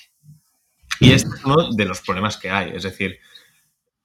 Y 0.99 1.13
este 1.13 1.29
es 1.35 1.45
uno 1.45 1.73
de 1.73 1.85
los 1.85 2.01
problemas 2.01 2.37
que 2.37 2.51
hay. 2.51 2.73
Es 2.75 2.83
decir, 2.83 3.19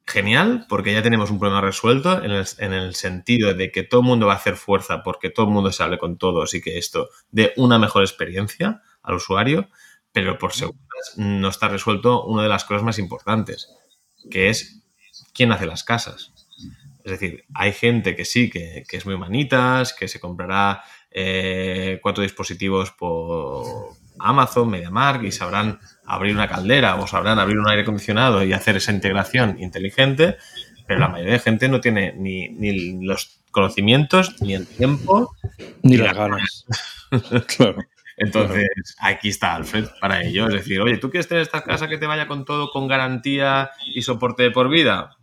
genial, 0.08 0.66
porque 0.70 0.94
ya 0.94 1.04
tenemos 1.04 1.30
un 1.30 1.40
problema 1.40 1.62
resuelto 1.62 2.24
en 2.24 2.32
el, 2.32 2.96
sentido 2.96 3.54
de 3.54 3.72
que 3.72 3.84
todo 3.84 4.02
el 4.02 4.08
mundo 4.08 4.28
va 4.28 4.34
a 4.34 4.38
hacer 4.38 4.56
fuerza 4.56 5.04
porque 5.04 5.30
todo 5.30 5.48
el 5.48 5.52
mundo 5.52 5.72
se 5.72 5.84
hable 5.84 5.98
con 5.98 6.18
todos 6.18 6.54
y 6.54 6.62
que 6.62 6.78
esto 6.78 7.10
dé 7.30 7.54
una 7.58 7.78
mejor 7.78 8.04
experiencia 8.04 8.82
al 9.04 9.16
usuario, 9.16 9.70
pero 10.14 10.38
por 10.38 10.54
segundo 10.54 10.82
no 11.18 11.50
está 11.50 11.68
resuelto 11.68 12.24
una 12.26 12.44
de 12.44 12.50
las 12.50 12.64
cosas 12.64 12.84
más 12.84 13.00
importantes, 13.00 13.70
que 14.32 14.50
es 14.50 14.82
quién 15.34 15.52
hace 15.52 15.66
las 15.66 15.84
casas. 15.84 16.34
Es 17.04 17.12
decir, 17.12 17.46
hay 17.54 17.74
gente 17.74 18.16
que 18.16 18.26
sí, 18.26 18.50
que, 18.50 18.84
es 18.90 19.06
muy 19.06 19.18
manitas, 19.18 19.94
que 19.94 20.08
se 20.08 20.20
comprará 20.20 20.84
eh, 21.12 22.00
cuatro 22.02 22.24
dispositivos 22.24 22.92
por 22.92 23.66
Amazon, 24.20 24.70
MediaMark 24.70 25.24
y 25.24 25.32
sabrán 25.32 25.80
abrir 26.08 26.34
una 26.34 26.48
caldera 26.48 26.96
o 26.96 27.06
sabrán 27.06 27.38
abrir 27.38 27.60
un 27.60 27.70
aire 27.70 27.84
acondicionado 27.84 28.44
y 28.44 28.54
hacer 28.54 28.78
esa 28.78 28.92
integración 28.92 29.58
inteligente, 29.60 30.38
pero 30.88 31.02
la 31.02 31.10
mayoría 31.10 31.34
de 31.34 31.40
gente 31.40 31.68
no 31.68 31.82
tiene 31.82 32.14
ni, 32.18 32.48
ni 32.50 33.06
los 33.06 33.42
conocimientos, 33.52 34.42
ni 34.42 34.56
el 34.56 34.66
tiempo, 34.66 35.36
ni, 35.84 35.98
las 35.98 36.16
ganas. 36.16 36.66
claro. 37.58 37.84
Entonces, 38.16 38.68
aquí 39.00 39.30
está 39.30 39.54
Alfred 39.54 39.86
para 40.02 40.24
ello. 40.24 40.48
Es 40.48 40.54
decir, 40.54 40.82
oye, 40.82 40.98
¿tú 40.98 41.12
quieres 41.12 41.28
tener 41.28 41.44
esta 41.44 41.64
casa 41.64 41.88
que 41.88 41.98
te 41.98 42.08
vaya 42.08 42.28
con 42.28 42.46
todo, 42.46 42.72
con 42.72 42.88
garantía 42.88 43.72
y 43.94 44.02
soporte 44.02 44.44
de 44.44 44.52
por 44.52 44.70
vida? 44.70 45.18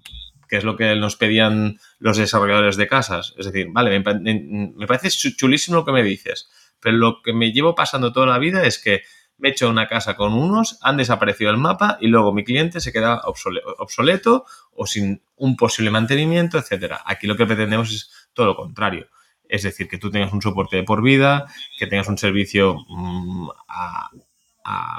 Que 0.48 0.58
es 0.58 0.64
lo 0.64 0.76
que 0.76 0.94
nos 0.94 1.16
pedían 1.16 1.78
los 1.98 2.18
desarrolladores 2.18 2.76
de 2.76 2.86
casas. 2.86 3.34
Es 3.36 3.46
decir, 3.46 3.68
vale, 3.72 3.98
me, 3.98 4.86
parece 4.86 5.10
chulísimo 5.10 5.78
lo 5.78 5.84
que 5.84 5.92
me 5.92 6.04
dices, 6.04 6.48
pero 6.78 6.96
lo 6.96 7.22
que 7.22 7.32
me 7.32 7.52
llevo 7.52 7.74
pasando 7.74 8.12
toda 8.12 8.26
la 8.26 8.38
vida 8.38 8.64
es 8.64 8.78
que 8.78 9.02
me 9.38 9.48
he 9.48 9.52
hecho 9.52 9.68
una 9.68 9.88
casa 9.88 10.16
con 10.16 10.32
unos, 10.32 10.78
han 10.82 10.96
desaparecido 10.96 11.50
el 11.50 11.56
mapa 11.56 11.98
y 12.00 12.08
luego 12.08 12.32
mi 12.32 12.44
cliente 12.44 12.80
se 12.80 12.92
queda 12.92 13.22
obsoleto 13.24 14.44
o 14.72 14.86
sin 14.86 15.22
un 15.36 15.56
posible 15.56 15.90
mantenimiento, 15.90 16.58
etcétera. 16.58 17.02
Aquí 17.04 17.26
lo 17.26 17.36
que 17.36 17.46
pretendemos 17.46 17.90
es 17.90 18.28
todo 18.32 18.46
lo 18.46 18.56
contrario. 18.56 19.08
Es 19.48 19.62
decir, 19.62 19.88
que 19.88 19.98
tú 19.98 20.10
tengas 20.10 20.32
un 20.32 20.40
soporte 20.40 20.76
de 20.76 20.84
por 20.84 21.02
vida, 21.02 21.46
que 21.78 21.86
tengas 21.86 22.08
un 22.08 22.18
servicio 22.18 22.76
mm, 22.88 23.48
a, 23.68 24.10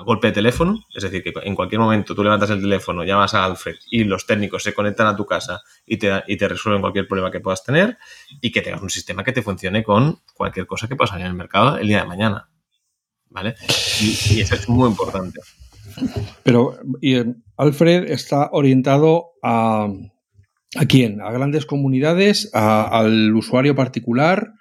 golpe 0.05 0.27
de 0.27 0.33
teléfono, 0.33 0.85
es 0.93 1.01
decir, 1.01 1.23
que 1.23 1.33
en 1.41 1.55
cualquier 1.55 1.81
momento 1.81 2.13
tú 2.13 2.23
levantas 2.23 2.51
el 2.51 2.61
teléfono, 2.61 3.03
llamas 3.03 3.33
a 3.33 3.43
Alfred 3.43 3.75
y 3.89 4.03
los 4.03 4.27
técnicos 4.27 4.61
se 4.61 4.75
conectan 4.75 5.07
a 5.07 5.15
tu 5.15 5.25
casa 5.25 5.63
y 5.87 5.97
te, 5.97 6.23
y 6.27 6.37
te 6.37 6.47
resuelven 6.47 6.81
cualquier 6.81 7.07
problema 7.07 7.31
que 7.31 7.39
puedas 7.39 7.63
tener 7.63 7.97
y 8.41 8.51
que 8.51 8.61
tengas 8.61 8.83
un 8.83 8.91
sistema 8.91 9.23
que 9.23 9.31
te 9.31 9.41
funcione 9.41 9.83
con 9.83 10.21
cualquier 10.35 10.67
cosa 10.67 10.87
que 10.87 10.95
pueda 10.95 11.07
salir 11.07 11.25
en 11.25 11.31
el 11.31 11.37
mercado 11.37 11.77
el 11.79 11.87
día 11.87 12.01
de 12.01 12.07
mañana. 12.07 12.47
¿Vale? 13.35 13.55
Y, 14.01 14.39
eso 14.39 14.55
es 14.55 14.67
muy 14.69 14.89
importante. 14.89 15.41
Pero 16.43 16.79
y 17.01 17.15
eh, 17.15 17.25
Alfred 17.57 18.09
está 18.09 18.49
orientado 18.51 19.33
a, 19.43 19.87
¿A 20.75 20.85
quién? 20.85 21.21
¿A 21.21 21.31
grandes 21.31 21.65
comunidades? 21.65 22.49
¿Al 22.53 23.33
usuario 23.33 23.75
particular? 23.75 24.51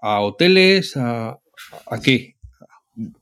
¿A 0.00 0.20
hoteles? 0.20 0.96
¿A, 0.96 1.38
qué? 2.02 2.36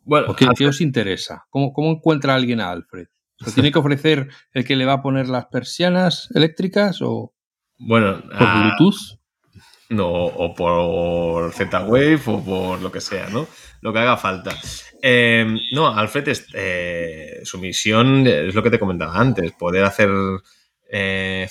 Bueno, 0.05 0.37
qué, 0.37 0.67
os 0.67 0.81
interesa? 0.83 1.47
¿Cómo, 1.49 1.73
¿Cómo, 1.73 1.91
encuentra 1.93 2.35
alguien 2.35 2.61
a 2.61 2.71
Alfred? 2.71 3.07
¿Tiene 3.55 3.73
que 3.73 3.79
ofrecer 3.79 4.29
el 4.53 4.65
que 4.65 4.77
le 4.77 4.85
va 4.85 4.95
a 4.95 5.03
poner 5.03 5.29
las 5.29 5.47
persianas 5.47 6.29
eléctricas 6.35 7.01
o 7.01 7.33
bueno, 7.79 8.21
por 8.21 8.61
Bluetooth? 8.61 9.19
No, 9.93 10.09
o 10.09 10.55
por 10.55 11.53
Z-Wave 11.53 12.23
o 12.27 12.43
por 12.43 12.81
lo 12.81 12.91
que 12.91 13.03
sea, 13.03 13.29
¿no? 13.29 13.47
Lo 13.83 13.93
que 13.93 13.99
haga 13.99 14.17
falta. 14.17 14.57
Eh, 15.03 15.47
no, 15.73 15.89
Alfred, 15.89 16.29
es, 16.29 16.47
eh, 16.55 17.41
su 17.45 17.59
misión 17.59 18.27
es 18.27 18.55
lo 18.55 18.63
que 18.63 18.71
te 18.71 18.79
comentaba 18.79 19.19
antes, 19.19 19.53
poder 19.53 19.85
hacer 19.85 20.09
eh, 20.91 21.47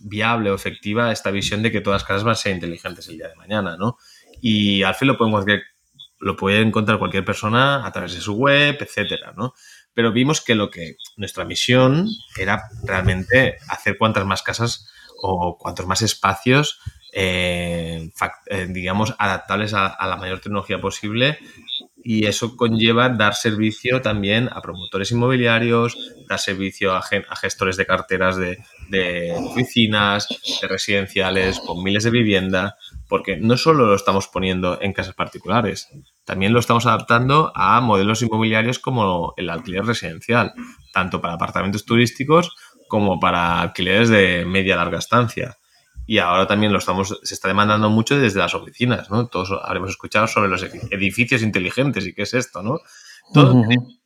viable 0.00 0.50
o 0.50 0.54
efectiva 0.54 1.12
esta 1.12 1.30
visión 1.30 1.62
de 1.62 1.72
que 1.72 1.80
todas 1.80 2.02
las 2.02 2.08
casas 2.08 2.24
van 2.24 2.32
a 2.32 2.36
ser 2.36 2.54
inteligentes 2.54 3.08
el 3.08 3.16
día 3.16 3.28
de 3.28 3.36
mañana, 3.36 3.78
¿no? 3.78 3.96
Y 4.42 4.82
Alfred 4.82 5.06
lo 5.06 5.16
puede, 5.16 5.62
lo 6.20 6.36
puede 6.36 6.60
encontrar 6.60 6.98
cualquier 6.98 7.24
persona 7.24 7.86
a 7.86 7.90
través 7.90 8.14
de 8.14 8.20
su 8.20 8.34
web, 8.34 8.76
etcétera, 8.80 9.32
¿no? 9.34 9.54
Pero 9.94 10.12
vimos 10.12 10.42
que 10.42 10.54
lo 10.54 10.68
que 10.70 10.96
nuestra 11.16 11.46
misión 11.46 12.06
era 12.36 12.64
realmente 12.84 13.56
hacer 13.68 13.96
cuantas 13.96 14.26
más 14.26 14.42
casas 14.42 14.92
o 15.22 15.56
cuantos 15.56 15.86
más 15.86 16.02
espacios, 16.02 16.80
eh, 17.20 18.10
eh, 18.46 18.66
digamos, 18.70 19.12
adaptables 19.18 19.74
a, 19.74 19.96
la 20.06 20.16
mayor 20.16 20.38
tecnología 20.38 20.80
posible. 20.80 21.38
Y 22.04 22.26
eso 22.26 22.56
conlleva 22.56 23.08
dar 23.08 23.34
servicio 23.34 24.00
también 24.00 24.48
a 24.52 24.62
promotores 24.62 25.10
inmobiliarios, 25.10 25.98
dar 26.28 26.38
servicio 26.38 26.94
a, 26.94 27.02
gestores 27.02 27.76
de 27.76 27.86
carteras 27.86 28.36
de, 28.36 29.34
oficinas, 29.36 30.28
de 30.62 30.68
residenciales, 30.68 31.58
con 31.58 31.82
miles 31.82 32.04
de 32.04 32.10
vivienda, 32.10 32.76
porque 33.08 33.36
no 33.36 33.56
solo 33.56 33.86
lo 33.86 33.96
estamos 33.96 34.28
poniendo 34.28 34.78
en 34.80 34.92
casas 34.92 35.14
particulares, 35.14 35.88
también 36.24 36.52
lo 36.52 36.60
estamos 36.60 36.86
adaptando 36.86 37.50
a 37.56 37.80
modelos 37.80 38.22
inmobiliarios 38.22 38.78
como 38.78 39.34
el 39.36 39.50
alquiler 39.50 39.84
residencial, 39.84 40.52
tanto 40.92 41.20
para 41.20 41.34
apartamentos 41.34 41.84
turísticos 41.84 42.54
como 42.86 43.18
para 43.18 43.60
alquileres 43.60 44.08
de 44.08 44.44
media 44.46 44.76
larga 44.76 44.98
estancia 44.98 45.58
y 46.08 46.16
ahora 46.20 46.46
también 46.46 46.72
lo 46.72 46.78
estamos, 46.78 47.20
se 47.22 47.34
está 47.34 47.48
demandando 47.48 47.90
mucho 47.90 48.18
desde 48.18 48.38
las 48.38 48.54
oficinas, 48.54 49.10
¿no? 49.10 49.26
Todos 49.26 49.52
habremos 49.62 49.90
escuchado 49.90 50.26
sobre 50.26 50.48
los 50.48 50.62
edificios 50.62 51.42
inteligentes 51.42 52.06
y 52.06 52.14
qué 52.14 52.22
es 52.22 52.32
esto, 52.32 52.62
¿no? 52.62 52.80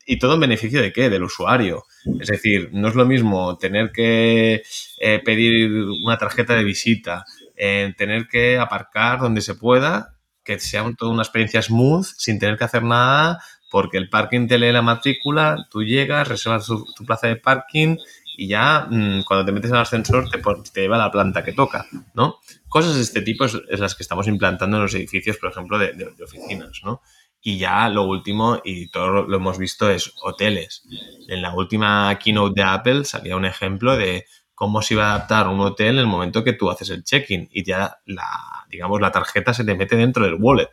Y 0.05 0.19
todo 0.19 0.35
en 0.35 0.41
beneficio 0.41 0.83
de 0.83 0.93
qué? 0.93 1.09
Del 1.09 1.23
usuario. 1.23 1.85
Es 2.19 2.27
decir, 2.27 2.71
no 2.73 2.89
es 2.89 2.97
lo 2.97 3.07
mismo 3.07 3.57
tener 3.57 3.93
que 3.93 4.65
eh, 4.99 5.23
pedir 5.25 5.71
una 6.05 6.19
tarjeta 6.19 6.57
de 6.57 6.65
visita, 6.65 7.25
eh, 7.57 7.95
tener 7.97 8.27
que 8.27 8.59
aparcar 8.59 9.21
donde 9.21 9.41
se 9.41 9.55
pueda, 9.55 10.17
que 10.43 10.59
sea 10.59 10.85
toda 10.99 11.13
una 11.13 11.23
experiencia 11.23 11.63
smooth, 11.63 12.05
sin 12.17 12.41
tener 12.41 12.59
que 12.59 12.65
hacer 12.65 12.83
nada, 12.83 13.39
porque 13.71 13.97
el 13.97 14.09
parking 14.09 14.49
te 14.49 14.59
lee 14.59 14.73
la 14.73 14.83
matrícula, 14.83 15.69
tú 15.71 15.85
llegas, 15.85 16.27
reservas 16.27 16.67
tu 16.67 17.05
plaza 17.07 17.29
de 17.29 17.37
parking 17.37 17.97
y 18.37 18.49
ya 18.49 18.87
mm, 18.91 19.25
cuando 19.25 19.45
te 19.45 19.53
metes 19.53 19.71
el 19.71 19.77
ascensor 19.77 20.29
te, 20.31 20.39
te, 20.73 20.81
lleva 20.81 20.97
a 20.97 21.07
la 21.07 21.11
planta 21.11 21.45
que 21.45 21.53
toca, 21.53 21.87
¿no? 22.15 22.39
Cosas 22.69 22.97
de 22.97 23.03
este 23.03 23.23
tipo 23.23 23.45
es, 23.45 23.55
las 23.79 23.95
que 23.95 24.03
estamos 24.03 24.27
implantando 24.27 24.77
en 24.77 24.85
los 24.85 24.95
edificios, 24.95 25.37
por 25.37 25.51
ejemplo, 25.51 25.79
de, 25.79 26.15
oficinas, 26.23 26.81
¿no? 26.85 27.03
Y 27.41 27.59
ya 27.59 27.89
lo 27.89 28.05
último, 28.05 28.61
y 28.65 28.89
todo 28.89 29.25
lo 29.25 29.37
hemos 29.37 29.59
visto, 29.59 29.91
es 29.91 30.13
hoteles. 30.23 30.85
En 31.29 31.43
la 31.43 31.53
última 31.55 32.17
keynote 32.19 32.61
de 32.61 32.67
Apple 32.67 33.05
salía 33.05 33.37
un 33.37 33.45
ejemplo 33.45 33.97
de 33.97 34.27
cómo 34.55 34.81
se 34.81 34.95
iba 34.95 35.07
a 35.07 35.15
adaptar 35.17 35.49
un 35.49 35.59
hotel 35.61 35.95
en 35.95 35.99
el 35.99 36.07
momento 36.07 36.45
que 36.45 36.53
tú 36.53 36.71
haces 36.71 36.91
el 36.91 37.03
check-in 37.03 37.49
y 37.51 37.65
ya 37.65 37.97
la, 38.07 38.29
digamos, 38.71 39.01
la 39.01 39.11
tarjeta 39.11 39.53
se 39.53 39.65
te 39.65 39.75
mete 39.75 39.97
dentro 39.97 40.25
del 40.25 40.37
wallet. 40.39 40.71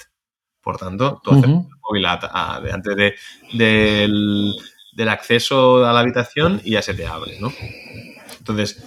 Por 0.61 0.77
tanto, 0.77 1.19
tú 1.23 1.31
haces 1.31 1.45
el 1.45 1.65
móvil 1.81 2.05
antes 2.05 2.95
de, 2.95 3.15
del 3.53 4.53
del 4.93 5.09
acceso 5.09 5.85
a 5.85 5.93
la 5.93 5.99
habitación 5.99 6.61
y 6.63 6.71
ya 6.71 6.81
se 6.81 6.93
te 6.93 7.05
abre, 7.05 7.39
¿no? 7.39 7.53
Entonces, 8.39 8.83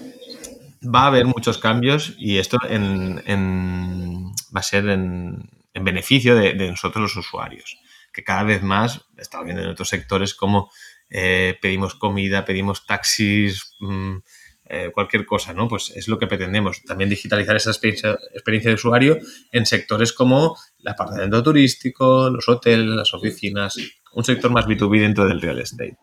va 0.82 1.02
a 1.02 1.06
haber 1.06 1.26
muchos 1.26 1.58
cambios 1.58 2.14
y 2.18 2.38
esto 2.38 2.58
en, 2.68 4.32
va 4.54 4.60
a 4.60 4.62
ser 4.62 4.88
en, 4.88 5.48
beneficio 5.74 6.36
de, 6.36 6.54
nosotros 6.70 7.02
los 7.02 7.16
usuarios, 7.16 7.78
que 8.12 8.24
cada 8.24 8.42
vez 8.42 8.62
más, 8.62 9.06
está 9.16 9.42
viendo 9.42 9.62
en 9.62 9.68
otros 9.68 9.88
sectores 9.88 10.34
como 10.34 10.70
eh, 11.08 11.58
pedimos 11.60 11.94
comida, 11.94 12.44
pedimos 12.44 12.86
taxis, 12.86 13.74
mm, 13.80 14.16
eh, 14.74 14.90
cualquier 14.92 15.26
cosa, 15.26 15.52
¿no? 15.52 15.68
Pues 15.68 15.92
es 15.94 16.08
lo 16.08 16.18
que 16.18 16.26
pretendemos. 16.26 16.82
También 16.84 17.10
digitalizar 17.10 17.54
esa 17.56 17.70
experiencia, 17.70 18.18
experiencia 18.32 18.70
de 18.70 18.76
usuario 18.76 19.18
en 19.50 19.66
sectores 19.66 20.14
como 20.14 20.56
el 20.78 20.88
apartamento 20.88 21.42
turístico, 21.42 22.30
los 22.30 22.48
hoteles, 22.48 22.86
las 22.86 23.12
oficinas, 23.12 23.76
un 24.14 24.24
sector 24.24 24.50
más 24.50 24.66
B2B 24.66 25.00
dentro 25.00 25.26
del 25.26 25.40
real 25.40 25.60
estate. 25.60 25.96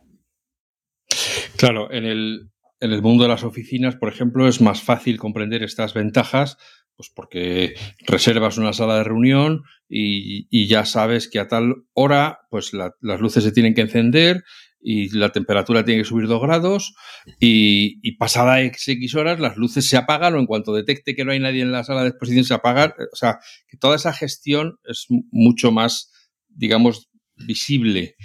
Claro, 1.57 1.91
en 1.91 2.05
el, 2.05 2.49
en 2.79 2.91
el 2.91 3.01
mundo 3.01 3.23
de 3.23 3.29
las 3.29 3.43
oficinas, 3.43 3.95
por 3.95 4.09
ejemplo, 4.09 4.47
es 4.47 4.61
más 4.61 4.81
fácil 4.81 5.17
comprender 5.17 5.63
estas 5.63 5.93
ventajas, 5.93 6.57
pues 6.95 7.09
porque 7.13 7.75
reservas 8.07 8.57
una 8.57 8.73
sala 8.73 8.97
de 8.97 9.03
reunión 9.03 9.63
y, 9.87 10.67
ya 10.67 10.85
sabes 10.85 11.29
que 11.29 11.39
a 11.39 11.47
tal 11.47 11.85
hora, 11.93 12.39
pues 12.49 12.73
las 12.73 13.19
luces 13.21 13.43
se 13.43 13.51
tienen 13.51 13.73
que 13.73 13.81
encender 13.81 14.43
y 14.81 15.09
la 15.17 15.29
temperatura 15.31 15.83
tiene 15.83 16.01
que 16.01 16.07
subir 16.07 16.27
dos 16.27 16.41
grados 16.41 16.93
y, 17.39 17.99
y, 18.01 18.17
pasada 18.17 18.61
X, 18.61 19.15
horas 19.15 19.39
las 19.39 19.57
luces 19.57 19.87
se 19.87 19.97
apagan 19.97 20.35
o 20.35 20.39
en 20.39 20.45
cuanto 20.45 20.73
detecte 20.73 21.15
que 21.15 21.25
no 21.25 21.31
hay 21.31 21.39
nadie 21.39 21.61
en 21.61 21.71
la 21.71 21.83
sala 21.83 22.03
de 22.03 22.09
exposición 22.09 22.45
se 22.45 22.53
apagan. 22.53 22.93
O 23.11 23.15
sea, 23.15 23.39
que 23.67 23.77
toda 23.77 23.95
esa 23.95 24.13
gestión 24.13 24.77
es 24.85 25.07
mucho 25.09 25.71
más, 25.71 26.11
digamos, 26.47 27.08
visible 27.45 28.15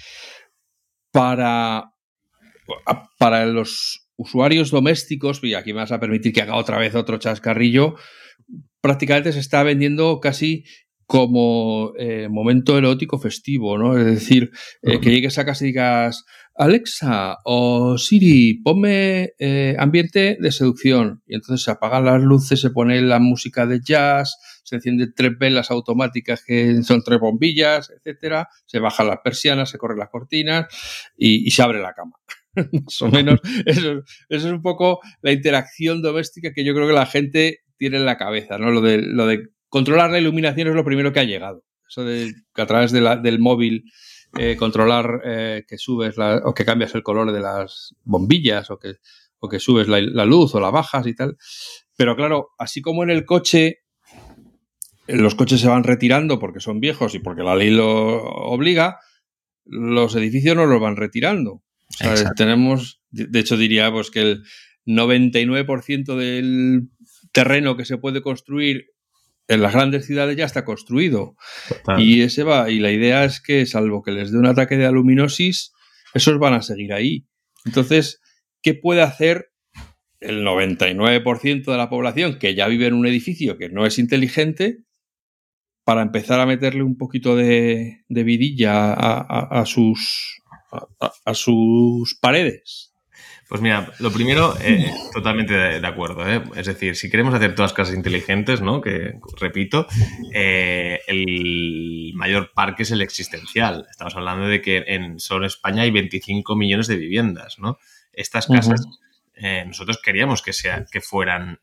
para, 1.10 1.92
para 3.18 3.46
los 3.46 4.08
usuarios 4.16 4.70
domésticos, 4.70 5.42
y 5.42 5.54
aquí 5.54 5.72
me 5.72 5.80
vas 5.80 5.92
a 5.92 6.00
permitir 6.00 6.32
que 6.32 6.42
haga 6.42 6.56
otra 6.56 6.78
vez 6.78 6.94
otro 6.94 7.18
chascarrillo, 7.18 7.96
prácticamente 8.80 9.32
se 9.32 9.40
está 9.40 9.62
vendiendo 9.62 10.20
casi 10.20 10.64
como 11.06 11.92
eh, 11.98 12.28
momento 12.30 12.78
erótico 12.78 13.18
festivo, 13.18 13.76
¿no? 13.76 13.96
Es 13.98 14.06
decir, 14.06 14.50
eh, 14.82 15.00
que 15.00 15.10
llegues 15.10 15.38
a 15.38 15.44
casa 15.44 15.64
y 15.64 15.68
digas, 15.68 16.24
Alexa 16.56 17.38
o 17.44 17.98
Siri, 17.98 18.60
ponme 18.62 19.32
eh, 19.38 19.74
ambiente 19.78 20.36
de 20.40 20.52
seducción. 20.52 21.22
Y 21.26 21.34
entonces 21.34 21.64
se 21.64 21.70
apagan 21.70 22.04
las 22.04 22.22
luces, 22.22 22.60
se 22.60 22.70
pone 22.70 23.00
la 23.02 23.18
música 23.18 23.66
de 23.66 23.80
jazz, 23.80 24.38
se 24.62 24.76
encienden 24.76 25.12
tres 25.14 25.32
velas 25.38 25.70
automáticas 25.70 26.44
que 26.44 26.82
son 26.82 27.02
tres 27.02 27.18
bombillas, 27.18 27.90
etcétera. 27.90 28.48
Se 28.66 28.78
bajan 28.78 29.08
las 29.08 29.18
persianas, 29.22 29.70
se 29.70 29.78
corren 29.78 29.98
las 29.98 30.10
cortinas 30.10 30.66
y, 31.16 31.50
se 31.50 31.62
abre 31.62 31.80
la 31.80 31.92
cama. 31.92 32.12
Más 32.54 33.02
o 33.02 33.08
menos. 33.08 33.40
Eso, 33.66 34.02
eso, 34.28 34.46
es 34.46 34.52
un 34.52 34.62
poco 34.62 35.00
la 35.22 35.32
interacción 35.32 36.02
doméstica 36.02 36.52
que 36.52 36.64
yo 36.64 36.72
creo 36.72 36.86
que 36.86 36.94
la 36.94 37.06
gente 37.06 37.60
tiene 37.76 37.96
en 37.96 38.06
la 38.06 38.16
cabeza, 38.16 38.58
¿no? 38.58 38.70
Lo 38.70 38.80
de, 38.80 38.98
lo 38.98 39.26
de 39.26 39.48
controlar 39.68 40.10
la 40.10 40.20
iluminación 40.20 40.68
es 40.68 40.74
lo 40.74 40.84
primero 40.84 41.12
que 41.12 41.18
ha 41.18 41.24
llegado. 41.24 41.64
Eso 41.88 42.04
de 42.04 42.32
que 42.54 42.62
a 42.62 42.66
través 42.66 42.92
de 42.92 43.00
la, 43.00 43.16
del 43.16 43.40
móvil 43.40 43.84
eh, 44.36 44.56
controlar 44.56 45.22
eh, 45.24 45.64
que 45.68 45.78
subes 45.78 46.16
o 46.18 46.54
que 46.54 46.64
cambias 46.64 46.94
el 46.94 47.02
color 47.02 47.32
de 47.32 47.40
las 47.40 47.94
bombillas 48.02 48.70
o 48.70 48.78
que, 48.78 48.94
o 49.38 49.48
que 49.48 49.60
subes 49.60 49.88
la, 49.88 50.24
luz 50.24 50.54
o 50.54 50.60
la 50.60 50.70
bajas 50.70 51.06
y 51.06 51.14
tal. 51.14 51.36
Pero 51.96 52.16
claro, 52.16 52.50
así 52.58 52.82
como 52.82 53.04
en 53.04 53.10
el 53.10 53.24
coche, 53.24 53.82
los 55.06 55.34
coches 55.34 55.60
se 55.60 55.68
van 55.68 55.84
retirando 55.84 56.38
porque 56.38 56.60
son 56.60 56.80
viejos 56.80 57.14
y 57.14 57.20
porque 57.20 57.42
la 57.42 57.54
ley 57.54 57.70
lo 57.70 58.22
obliga, 58.22 58.98
los 59.64 60.16
edificios 60.16 60.56
no 60.56 60.66
los 60.66 60.80
van 60.80 60.96
retirando. 60.96 61.62
tenemos, 62.36 63.00
de 63.10 63.38
hecho 63.38 63.56
diría 63.56 63.92
pues 63.92 64.10
que 64.10 64.22
el 64.22 64.44
99% 64.86 66.16
del 66.16 66.88
terreno 67.32 67.76
que 67.76 67.84
se 67.84 67.98
puede 67.98 68.22
construir 68.22 68.93
en 69.48 69.62
las 69.62 69.72
grandes 69.72 70.06
ciudades 70.06 70.36
ya 70.36 70.44
está 70.44 70.64
construido. 70.64 71.36
Y 71.98 72.22
ese 72.22 72.44
va, 72.44 72.70
y 72.70 72.78
la 72.78 72.90
idea 72.90 73.24
es 73.24 73.40
que, 73.40 73.66
salvo 73.66 74.02
que 74.02 74.12
les 74.12 74.32
dé 74.32 74.38
un 74.38 74.46
ataque 74.46 74.76
de 74.76 74.86
aluminosis, 74.86 75.72
esos 76.14 76.38
van 76.38 76.54
a 76.54 76.62
seguir 76.62 76.92
ahí. 76.92 77.26
Entonces, 77.64 78.20
¿qué 78.62 78.74
puede 78.74 79.02
hacer 79.02 79.50
el 80.20 80.44
99% 80.44 81.64
de 81.64 81.76
la 81.76 81.90
población 81.90 82.38
que 82.38 82.54
ya 82.54 82.68
vive 82.68 82.86
en 82.86 82.94
un 82.94 83.06
edificio 83.06 83.58
que 83.58 83.68
no 83.68 83.84
es 83.84 83.98
inteligente 83.98 84.78
para 85.84 86.00
empezar 86.00 86.40
a 86.40 86.46
meterle 86.46 86.82
un 86.82 86.96
poquito 86.96 87.36
de, 87.36 88.04
vidilla 88.08 88.94
a, 88.94 89.66
sus, 89.66 90.40
a 91.24 91.34
sus 91.34 92.18
paredes? 92.18 92.93
Pues 93.48 93.60
mira, 93.60 93.92
lo 93.98 94.10
primero, 94.10 94.56
eh, 94.60 94.90
totalmente 95.12 95.52
de, 95.54 95.86
acuerdo. 95.86 96.26
¿eh? 96.26 96.42
Es 96.56 96.66
decir, 96.66 96.96
si 96.96 97.10
queremos 97.10 97.34
hacer 97.34 97.54
todas 97.54 97.74
casas 97.74 97.94
inteligentes, 97.94 98.62
¿no? 98.62 98.80
Que 98.80 99.18
repito, 99.38 99.86
eh, 100.32 101.00
el 101.06 102.12
mayor 102.14 102.52
parque 102.54 102.84
es 102.84 102.90
el 102.90 103.02
existencial. 103.02 103.86
Estamos 103.90 104.16
hablando 104.16 104.46
de 104.46 104.62
que 104.62 104.84
en 104.86 105.20
solo 105.20 105.46
España 105.46 105.82
hay 105.82 105.90
25 105.90 106.56
millones 106.56 106.86
de 106.86 106.96
viviendas, 106.96 107.58
¿no? 107.58 107.78
Estas 108.12 108.46
casas. 108.46 108.86
nosotros 109.66 110.00
queríamos 110.02 110.40
que, 110.40 110.52
sea, 110.52 110.86
que 110.90 111.00
fueran 111.00 111.58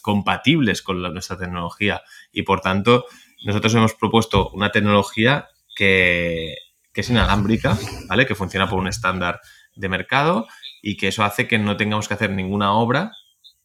compatibles 0.00 0.80
con 0.80 1.02
nuestra 1.02 1.36
tecnología 1.36 2.00
y 2.32 2.42
por 2.42 2.60
tanto 2.60 3.06
nosotros 3.44 3.74
hemos 3.74 3.94
propuesto 3.94 4.50
una 4.50 4.70
tecnología 4.70 5.48
que, 5.74 6.54
que 6.92 7.02
es 7.02 7.10
inalámbrica, 7.10 7.76
¿vale? 8.08 8.24
Que 8.24 8.34
funciona 8.34 8.70
por 8.70 8.78
un 8.78 8.88
estándar 8.88 9.40
de 9.76 9.88
mercado 9.88 10.46
y 10.82 10.96
que 10.96 11.08
eso 11.08 11.24
hace 11.24 11.46
que 11.46 11.58
no 11.58 11.76
tengamos 11.76 12.08
que 12.08 12.14
hacer 12.14 12.30
ninguna 12.30 12.72
obra 12.72 13.12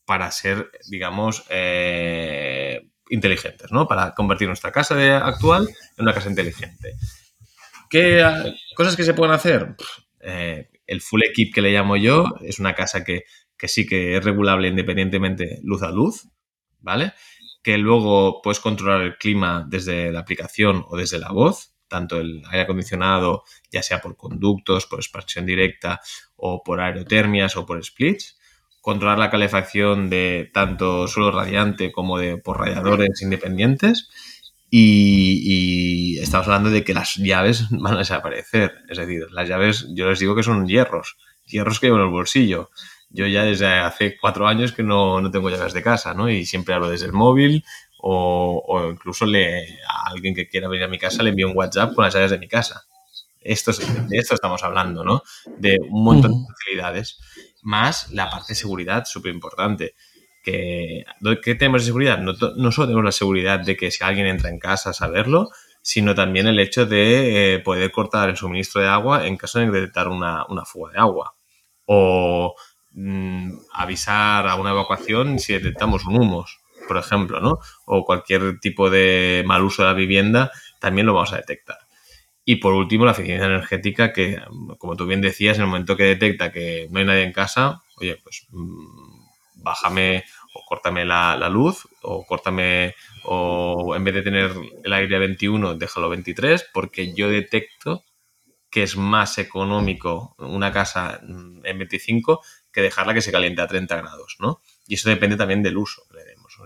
para 0.05 0.29
ser, 0.31 0.69
digamos, 0.89 1.45
eh, 1.49 2.89
inteligentes, 3.09 3.71
¿no? 3.71 3.87
Para 3.87 4.13
convertir 4.13 4.47
nuestra 4.47 4.71
casa 4.71 4.95
actual 5.25 5.67
en 5.97 6.03
una 6.03 6.13
casa 6.13 6.29
inteligente. 6.29 6.95
¿Qué 7.89 8.23
cosas 8.75 8.95
que 8.95 9.03
se 9.03 9.13
pueden 9.13 9.33
hacer? 9.33 9.75
Eh, 10.21 10.69
el 10.87 11.01
full 11.01 11.21
equip 11.23 11.53
que 11.53 11.61
le 11.61 11.71
llamo 11.71 11.97
yo 11.97 12.25
es 12.41 12.59
una 12.59 12.73
casa 12.73 13.03
que, 13.03 13.25
que 13.57 13.67
sí 13.67 13.85
que 13.85 14.17
es 14.17 14.23
regulable 14.23 14.67
independientemente 14.67 15.59
luz 15.63 15.83
a 15.83 15.91
luz, 15.91 16.27
¿vale? 16.79 17.13
Que 17.61 17.77
luego 17.77 18.41
puedes 18.41 18.59
controlar 18.59 19.01
el 19.01 19.17
clima 19.17 19.65
desde 19.69 20.11
la 20.11 20.21
aplicación 20.21 20.85
o 20.87 20.97
desde 20.97 21.19
la 21.19 21.31
voz, 21.31 21.70
tanto 21.91 22.21
el 22.21 22.41
aire 22.45 22.61
acondicionado, 22.61 23.43
ya 23.69 23.83
sea 23.83 23.99
por 23.99 24.15
conductos, 24.15 24.87
por 24.87 24.99
expansión 24.99 25.45
directa 25.45 25.99
o 26.37 26.63
por 26.63 26.79
aerotermias 26.79 27.57
o 27.57 27.65
por 27.65 27.83
splits. 27.83 28.39
Controlar 28.79 29.19
la 29.19 29.29
calefacción 29.29 30.09
de 30.09 30.49
tanto 30.53 31.07
suelo 31.09 31.31
radiante 31.31 31.91
como 31.91 32.17
de 32.17 32.37
por 32.37 32.59
radiadores 32.59 33.21
independientes. 33.21 34.09
Y, 34.69 36.17
estamos 36.19 36.47
hablando 36.47 36.69
de 36.69 36.85
que 36.85 36.93
las 36.93 37.15
llaves 37.17 37.67
van 37.71 37.95
a 37.95 37.99
desaparecer. 37.99 38.71
Es 38.89 38.97
decir, 38.97 39.27
las 39.31 39.49
llaves, 39.49 39.87
yo 39.93 40.09
les 40.09 40.19
digo 40.19 40.33
que 40.33 40.43
son 40.43 40.65
hierros, 40.65 41.17
hierros 41.45 41.81
que 41.81 41.87
llevo 41.87 41.97
en 41.97 42.05
el 42.05 42.09
bolsillo. 42.09 42.69
Yo 43.09 43.27
ya 43.27 43.43
desde 43.43 43.67
hace 43.67 44.15
cuatro 44.17 44.47
años 44.47 44.71
que 44.71 44.83
no, 44.83 45.19
no 45.19 45.29
tengo 45.29 45.49
llaves 45.49 45.73
de 45.73 45.83
casa, 45.83 46.13
¿no? 46.13 46.29
Y 46.29 46.45
siempre 46.45 46.73
hablo 46.73 46.89
desde 46.89 47.07
el 47.07 47.11
móvil 47.11 47.65
o, 48.03 48.89
incluso 48.91 49.25
le, 49.25 49.79
a 49.87 50.09
alguien 50.09 50.33
que 50.33 50.47
quiera 50.47 50.67
venir 50.67 50.85
a 50.85 50.87
mi 50.87 50.97
casa 50.97 51.23
le 51.23 51.29
envío 51.29 51.47
un 51.47 51.57
WhatsApp 51.57 51.93
con 51.93 52.03
las 52.03 52.13
llaves 52.13 52.31
de 52.31 52.39
mi 52.39 52.47
casa. 52.47 52.83
Esto, 53.39 53.71
de 53.71 54.17
esto 54.17 54.35
estamos 54.35 54.63
hablando, 54.63 55.03
¿no? 55.03 55.23
De 55.57 55.77
un 55.89 56.03
montón 56.03 56.31
de 56.31 56.53
facilidades, 56.53 57.19
más 57.61 58.11
la 58.11 58.29
parte 58.29 58.53
de 58.53 58.55
seguridad, 58.55 59.05
súper 59.05 59.33
importante. 59.33 59.95
Que, 60.43 61.05
¿Qué 61.43 61.55
tenemos 61.55 61.81
de 61.81 61.87
seguridad? 61.87 62.19
No, 62.19 62.33
no, 62.55 62.71
solo 62.71 62.87
tenemos 62.87 63.05
la 63.05 63.11
seguridad 63.11 63.59
de 63.59 63.77
que 63.77 63.91
si 63.91 64.03
alguien 64.03 64.27
entra 64.27 64.49
en 64.49 64.59
casa, 64.59 64.93
saberlo, 64.93 65.49
sino 65.83 66.13
también 66.13 66.47
el 66.47 66.59
hecho 66.59 66.85
de 66.85 67.55
eh, 67.55 67.59
poder 67.59 67.91
cortar 67.91 68.29
el 68.29 68.37
suministro 68.37 68.81
de 68.81 68.87
agua 68.87 69.27
en 69.27 69.37
caso 69.37 69.59
de 69.59 69.69
detectar 69.69 70.07
una, 70.07 70.45
una 70.47 70.65
fuga 70.65 70.93
de 70.93 70.99
agua. 70.99 71.35
O 71.85 72.55
mm, 72.91 73.51
avisar 73.73 74.47
a 74.47 74.55
una 74.55 74.71
evacuación 74.71 75.39
si 75.39 75.53
detectamos 75.53 76.05
un 76.05 76.17
humos 76.17 76.60
por 76.87 76.97
ejemplo, 76.97 77.39
¿no? 77.39 77.59
O 77.85 78.03
cualquier 78.05 78.59
tipo 78.59 78.89
de 78.89 79.43
mal 79.45 79.63
uso 79.63 79.83
de 79.83 79.89
la 79.89 79.93
vivienda, 79.93 80.51
también 80.79 81.07
lo 81.07 81.13
vamos 81.13 81.33
a 81.33 81.37
detectar. 81.37 81.77
Y 82.43 82.57
por 82.57 82.73
último, 82.73 83.05
la 83.05 83.11
eficiencia 83.11 83.45
energética, 83.45 84.13
que 84.13 84.39
como 84.77 84.95
tú 84.95 85.05
bien 85.05 85.21
decías, 85.21 85.57
en 85.57 85.63
el 85.63 85.69
momento 85.69 85.95
que 85.95 86.03
detecta 86.03 86.51
que 86.51 86.87
no 86.89 86.99
hay 86.99 87.05
nadie 87.05 87.23
en 87.23 87.33
casa, 87.33 87.81
oye, 87.97 88.17
pues 88.23 88.47
mm, 88.49 89.63
bájame 89.63 90.23
o 90.53 90.65
córtame 90.65 91.05
la, 91.05 91.49
luz 91.49 91.87
o 92.01 92.25
córtame 92.25 92.95
o 93.23 93.95
en 93.95 94.03
vez 94.03 94.15
de 94.15 94.21
tener 94.23 94.51
el 94.83 94.93
aire 94.93 95.15
a 95.15 95.19
21, 95.19 95.75
déjalo 95.75 96.07
a 96.07 96.09
23, 96.09 96.69
porque 96.73 97.13
yo 97.13 97.29
detecto 97.29 98.03
que 98.69 98.83
es 98.83 98.95
más 98.95 99.37
económico 99.37 100.35
una 100.39 100.71
casa 100.71 101.19
en 101.21 101.77
25 101.77 102.41
que 102.71 102.81
dejarla 102.81 103.13
que 103.13 103.21
se 103.21 103.31
caliente 103.31 103.61
a 103.61 103.67
30 103.67 103.97
grados, 103.97 104.37
¿no? 104.39 104.61
Y 104.87 104.95
eso 104.95 105.09
depende 105.09 105.35
también 105.35 105.61
del 105.61 105.77
uso. 105.77 106.03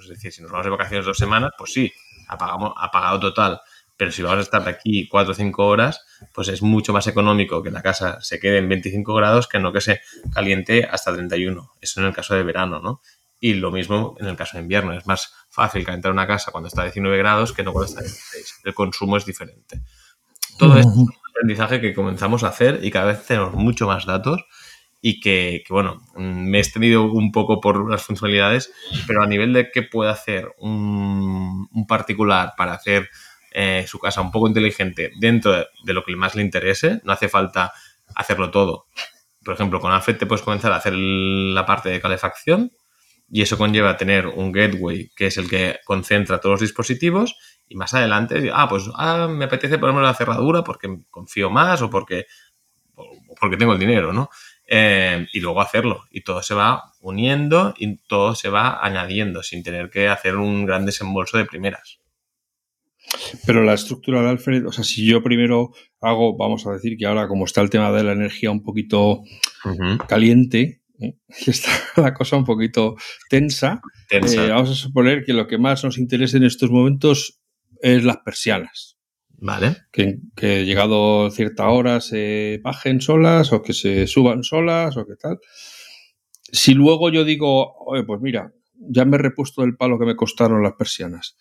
Es 0.04 0.10
decir, 0.10 0.32
si 0.32 0.42
nos 0.42 0.52
vamos 0.52 0.66
de 0.66 0.72
vacaciones 0.72 1.06
dos 1.06 1.18
semanas, 1.18 1.52
pues 1.58 1.74
sí, 1.74 1.92
apagamos, 2.28 2.74
apagado 2.78 3.20
total. 3.20 3.62
Pero 3.98 4.12
si 4.12 4.22
vamos 4.22 4.40
a 4.40 4.42
estar 4.42 4.68
aquí 4.68 5.08
cuatro 5.08 5.32
o 5.32 5.36
cinco 5.36 5.68
horas, 5.68 6.06
pues 6.34 6.50
es 6.50 6.62
mucho 6.62 6.92
más 6.92 7.08
económico 7.08 7.64
que 7.64 7.72
la 7.72 7.82
casa 7.82 8.20
se 8.22 8.40
quede 8.40 8.58
en 8.58 8.68
25 8.68 9.14
grados 9.14 9.48
que 9.48 9.60
no 9.60 9.72
que 9.72 9.80
se 9.80 10.02
caliente 10.34 10.84
hasta 10.84 11.14
31. 11.14 11.72
Eso 11.80 12.02
en 12.02 12.08
el 12.08 12.14
caso 12.14 12.36
de 12.36 12.44
verano, 12.44 12.82
¿no? 12.82 13.02
Y 13.40 13.54
lo 13.54 13.72
mismo 13.72 14.16
en 14.20 14.28
el 14.28 14.36
caso 14.36 14.58
de 14.58 14.64
invierno. 14.64 14.92
Es 14.94 15.06
más 15.08 15.34
fácil 15.50 15.86
calentar 15.86 16.12
una 16.12 16.28
casa 16.28 16.52
cuando 16.52 16.68
está 16.68 16.82
a 16.82 16.86
19 16.86 17.18
grados 17.18 17.54
que 17.54 17.64
no 17.64 17.72
cuando 17.72 17.88
está 17.88 18.02
a 18.02 18.04
16. 18.04 18.62
El 18.66 18.74
consumo 18.74 19.16
es 19.16 19.26
diferente. 19.26 19.82
Todo 20.58 20.78
esto 20.78 20.90
es 20.90 20.98
un 20.98 21.14
aprendizaje 21.30 21.80
que 21.80 21.94
comenzamos 21.94 22.44
a 22.44 22.50
hacer 22.50 22.80
y 22.84 22.92
cada 22.92 23.06
vez 23.06 23.26
tenemos 23.26 23.54
mucho 23.54 23.88
más 23.88 24.06
datos 24.06 24.44
y 25.08 25.20
que, 25.20 25.64
bueno, 25.70 26.02
me 26.16 26.58
he 26.58 26.62
extendido 26.62 27.04
un 27.04 27.32
poco 27.32 27.62
por 27.62 27.92
las 27.92 28.02
funcionalidades, 28.02 28.74
pero 29.06 29.22
a 29.22 29.28
nivel 29.28 29.54
de 29.54 29.70
qué 29.70 29.84
puede 29.84 30.10
hacer 30.10 30.52
un, 30.58 31.68
particular 31.88 32.54
para 32.58 32.74
hacer 32.74 33.12
eh, 33.52 33.86
su 33.88 34.00
casa 34.00 34.22
un 34.22 34.32
poco 34.32 34.48
inteligente 34.48 35.12
dentro 35.20 35.52
de, 35.84 35.94
lo 35.94 36.04
que 36.04 36.16
más 36.16 36.34
le 36.34 36.42
interese, 36.42 37.02
no 37.04 37.14
hace 37.14 37.30
falta 37.30 37.72
hacerlo 38.16 38.50
todo. 38.50 38.88
Por 39.44 39.54
ejemplo, 39.54 39.80
con 39.80 39.92
Alfred 39.92 40.18
te 40.18 40.26
puedes 40.26 40.44
comenzar 40.44 40.72
a 40.72 40.78
hacer 40.78 40.94
la 40.96 41.68
parte 41.68 41.90
de 41.90 42.02
calefacción 42.02 42.72
y 43.30 43.44
eso 43.44 43.60
conlleva 43.60 43.98
tener 43.98 44.26
un 44.26 44.52
gateway 44.52 45.12
que 45.16 45.28
es 45.28 45.38
el 45.38 45.48
que 45.48 45.82
concentra 45.86 46.40
todos 46.40 46.54
los 46.54 46.62
dispositivos 46.62 47.36
y 47.68 47.76
más 47.76 47.94
adelante, 47.94 48.50
ah, 48.52 48.68
pues 48.68 48.90
ah, 48.96 49.28
me 49.30 49.46
apetece 49.46 49.78
ponerme 49.78 50.02
la 50.02 50.16
cerradura 50.16 50.64
porque 50.64 50.88
confío 51.12 51.52
más 51.52 51.84
o 51.84 51.92
porque, 51.92 52.26
o 52.96 53.06
porque 53.40 53.58
tengo 53.58 53.74
el 53.74 53.80
dinero, 53.80 54.12
¿no? 54.12 54.32
Eh, 54.68 55.28
y 55.32 55.40
luego 55.40 55.62
hacerlo. 55.62 56.06
Y 56.10 56.22
todo 56.22 56.42
se 56.42 56.56
va 56.56 56.92
uniendo 57.02 57.74
y 57.78 57.98
todo 57.98 58.36
se 58.36 58.50
va 58.50 58.84
añadiendo 58.84 59.44
sin 59.44 59.64
tener 59.64 59.90
que 59.90 60.08
hacer 60.08 60.36
un 60.38 60.66
gran 60.66 60.86
desembolso 60.86 61.38
de 61.38 61.46
primeras. 61.46 62.00
Pero 63.46 63.64
la 63.64 63.74
estructura 63.74 64.22
de 64.22 64.30
Alfred, 64.30 64.66
o 64.66 64.72
sea, 64.72 64.84
si 64.84 65.06
yo 65.06 65.22
primero 65.22 65.72
hago, 66.02 66.36
vamos 66.36 66.66
a 66.66 66.72
decir 66.72 66.98
que 66.98 67.06
ahora 67.06 67.28
como 67.28 67.46
está 67.46 67.62
el 67.62 67.70
tema 67.70 67.92
de 67.92 68.04
la 68.04 68.14
energía 68.14 68.50
un 68.50 68.64
poquito 68.64 69.22
caliente, 70.08 70.82
¿eh? 71.00 71.16
está 71.46 71.70
la 71.98 72.14
cosa 72.14 72.38
un 72.38 72.46
poquito 72.46 72.96
tensa, 73.30 73.82
eh, 74.10 74.50
vamos 74.50 74.72
a 74.72 74.76
suponer 74.76 75.24
que 75.24 75.34
lo 75.34 75.48
que 75.48 75.58
más 75.58 75.84
nos 75.84 75.98
interesa 75.98 76.38
en 76.38 76.44
estos 76.46 76.72
momentos 76.72 77.42
es 77.82 78.04
las 78.04 78.18
persianas. 78.18 78.95
Vale. 79.38 79.78
Que, 79.92 80.20
que 80.36 80.66
llegado 80.66 81.30
cierta 81.32 81.70
hora 81.70 82.02
se 82.02 82.60
bajen 82.64 83.02
solas 83.02 83.52
o 83.54 83.62
que 83.62 83.74
se 83.74 84.08
suban 84.08 84.44
solas 84.44 84.98
o 84.98 85.06
qué 85.06 85.16
tal. 85.16 85.40
Si 86.52 86.74
luego 86.74 87.10
yo 87.10 87.24
digo, 87.24 87.74
oye, 87.86 88.04
pues 88.04 88.22
mira, 88.22 88.54
ya 88.78 89.06
me 89.06 89.18
he 89.18 89.20
repuesto 89.20 89.64
el 89.64 89.76
palo 89.76 90.00
que 90.00 90.06
me 90.06 90.16
costaron 90.16 90.64
las 90.64 90.74
persianas. 90.74 91.36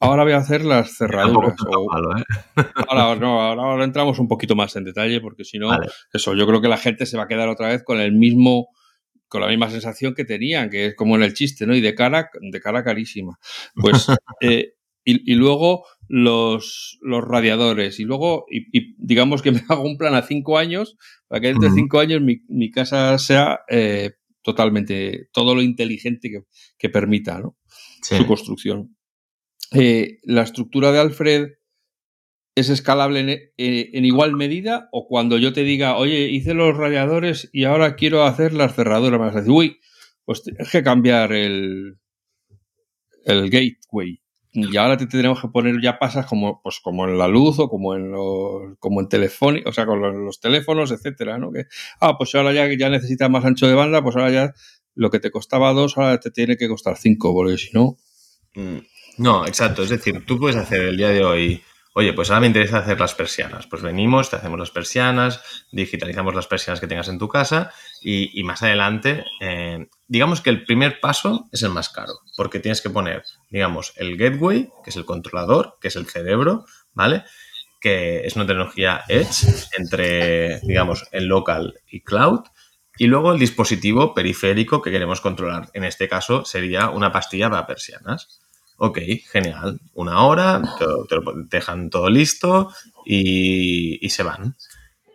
Ahora 0.00 0.24
voy 0.24 0.32
a 0.32 0.38
hacer 0.38 0.64
las 0.64 0.90
cerraduras. 0.98 1.54
¿eh? 1.54 2.24
ahora, 2.88 3.16
no, 3.16 3.40
ahora, 3.40 3.84
entramos 3.84 4.18
un 4.18 4.28
poquito 4.28 4.54
más 4.54 4.76
en 4.76 4.84
detalle 4.84 5.20
porque 5.20 5.44
si 5.44 5.58
no, 5.58 5.70
eso, 6.12 6.34
yo 6.34 6.46
creo 6.46 6.60
que 6.60 6.68
la 6.68 6.76
gente 6.76 7.06
se 7.06 7.16
va 7.16 7.24
a 7.24 7.28
quedar 7.28 7.48
otra 7.48 7.68
vez 7.68 7.82
con 7.82 8.00
el 8.00 8.12
mismo 8.12 8.68
con 9.28 9.42
la 9.42 9.48
misma 9.48 9.70
sensación 9.70 10.14
que 10.14 10.24
tenían, 10.24 10.70
que 10.70 10.86
es 10.86 10.96
como 10.96 11.14
en 11.14 11.22
el 11.22 11.34
chiste, 11.34 11.66
¿no? 11.66 11.74
Y 11.74 11.82
de 11.82 11.94
cara, 11.94 12.30
de 12.40 12.60
cara 12.60 12.82
carísima. 12.82 13.38
Pues, 13.74 14.06
eh, 14.40 14.72
y, 15.04 15.34
luego 15.34 15.84
los, 16.08 16.98
los 17.02 17.22
radiadores. 17.22 18.00
Y 18.00 18.04
luego, 18.04 18.46
y, 18.50 18.94
digamos 18.98 19.42
que 19.42 19.52
me 19.52 19.62
hago 19.68 19.82
un 19.82 19.96
plan 19.96 20.14
a 20.14 20.22
cinco 20.22 20.58
años, 20.58 20.96
para 21.28 21.40
que 21.40 21.48
dentro 21.48 21.68
de 21.68 21.74
cinco 21.74 22.00
años 22.00 22.20
mi, 22.22 22.70
casa 22.70 23.16
sea 23.18 23.60
eh, 23.68 24.12
totalmente, 24.42 25.28
todo 25.32 25.54
lo 25.54 25.62
inteligente 25.62 26.30
que, 26.78 26.88
permita, 26.88 27.38
¿no? 27.40 27.56
Su 28.02 28.26
construcción. 28.26 28.96
Eh, 29.72 30.20
la 30.22 30.42
estructura 30.42 30.92
de 30.92 31.00
Alfred 31.00 31.48
es 32.54 32.70
escalable 32.70 33.52
en, 33.56 34.04
igual 34.04 34.34
medida 34.34 34.88
o 34.90 35.06
cuando 35.06 35.38
yo 35.38 35.52
te 35.52 35.62
diga, 35.62 35.96
oye, 35.96 36.28
hice 36.28 36.54
los 36.54 36.76
radiadores 36.76 37.50
y 37.52 37.64
ahora 37.64 37.94
quiero 37.94 38.24
hacer 38.24 38.52
las 38.52 38.74
cerraduras, 38.74 39.20
me 39.20 39.26
vas 39.26 39.36
a 39.36 39.40
decir, 39.40 39.52
uy, 39.52 39.80
pues 40.24 40.42
tienes 40.42 40.70
que 40.70 40.82
cambiar 40.82 41.32
el, 41.32 41.98
el 43.24 43.50
gateway. 43.50 44.20
Y 44.62 44.76
ahora 44.76 44.96
te 44.96 45.06
tendremos 45.06 45.40
que 45.40 45.48
poner 45.48 45.80
ya 45.80 45.98
pasas 45.98 46.26
como, 46.26 46.60
pues 46.62 46.80
como 46.82 47.06
en 47.06 47.18
la 47.18 47.28
luz 47.28 47.58
o 47.58 47.68
como 47.68 47.94
en 47.94 48.10
los, 48.10 48.76
como 48.78 49.00
en 49.00 49.08
o 49.64 49.72
sea, 49.72 49.86
con 49.86 50.24
los, 50.24 50.40
teléfonos, 50.40 50.90
etcétera, 50.90 51.38
¿no? 51.38 51.52
Que, 51.52 51.66
ah, 52.00 52.16
pues 52.18 52.34
ahora 52.34 52.52
ya, 52.52 52.68
ya 52.76 52.88
necesitas 52.88 53.30
más 53.30 53.44
ancho 53.44 53.66
de 53.66 53.74
banda, 53.74 54.02
pues 54.02 54.16
ahora 54.16 54.30
ya 54.30 54.52
lo 54.94 55.10
que 55.10 55.20
te 55.20 55.30
costaba 55.30 55.72
dos, 55.72 55.96
ahora 55.96 56.18
te 56.18 56.30
tiene 56.30 56.56
que 56.56 56.68
costar 56.68 56.96
cinco, 56.96 57.32
porque 57.32 57.56
si 57.56 57.70
no. 57.72 57.96
Mm. 58.54 58.78
No, 59.18 59.46
exacto. 59.46 59.82
Es 59.82 59.90
decir, 59.90 60.24
tú 60.26 60.38
puedes 60.38 60.56
hacer 60.56 60.80
el 60.82 60.96
día 60.96 61.08
de 61.08 61.24
hoy 61.24 61.62
Oye, 61.98 62.12
pues 62.12 62.30
ahora 62.30 62.42
me 62.42 62.46
interesa 62.46 62.78
hacer 62.78 63.00
las 63.00 63.16
persianas. 63.16 63.66
Pues 63.66 63.82
venimos, 63.82 64.30
te 64.30 64.36
hacemos 64.36 64.56
las 64.56 64.70
persianas, 64.70 65.66
digitalizamos 65.72 66.32
las 66.32 66.46
persianas 66.46 66.78
que 66.78 66.86
tengas 66.86 67.08
en 67.08 67.18
tu 67.18 67.26
casa 67.26 67.72
y, 68.02 68.42
más 68.44 68.62
adelante, 68.62 69.24
eh, 69.40 69.88
digamos 70.06 70.40
que 70.40 70.50
el 70.50 70.64
primer 70.64 71.00
paso 71.00 71.48
es 71.52 71.62
el 71.62 71.70
más 71.70 71.88
caro, 71.88 72.12
porque 72.36 72.60
tienes 72.60 72.80
que 72.80 72.90
poner, 72.90 73.24
digamos, 73.50 73.92
el 73.96 74.16
gateway, 74.16 74.70
que 74.84 74.90
es 74.90 74.96
el 74.96 75.04
controlador, 75.04 75.76
que 75.80 75.88
es 75.88 75.96
el 75.96 76.06
cerebro, 76.06 76.64
¿vale? 76.94 77.24
Que 77.80 78.26
es 78.26 78.36
una 78.36 78.46
tecnología 78.46 79.02
Edge 79.08 79.46
entre, 79.76 80.60
digamos, 80.60 81.06
el 81.12 81.26
local 81.26 81.80
y 81.90 82.00
cloud. 82.00 82.40
Y 82.98 83.06
luego 83.06 83.32
el 83.32 83.38
dispositivo 83.38 84.12
periférico 84.12 84.82
que 84.82 84.90
queremos 84.90 85.20
controlar. 85.20 85.70
En 85.72 85.84
este 85.84 86.08
caso 86.08 86.44
sería 86.44 86.90
una 86.90 87.12
pastilla 87.12 87.48
para 87.48 87.66
persianas. 87.66 88.40
Ok, 88.76 88.98
genial. 89.30 89.80
Una 89.94 90.22
hora, 90.22 90.62
te, 90.78 90.86
dejan 91.50 91.90
todo 91.90 92.08
listo 92.08 92.72
y, 93.04 94.08
se 94.08 94.22
van. 94.22 94.56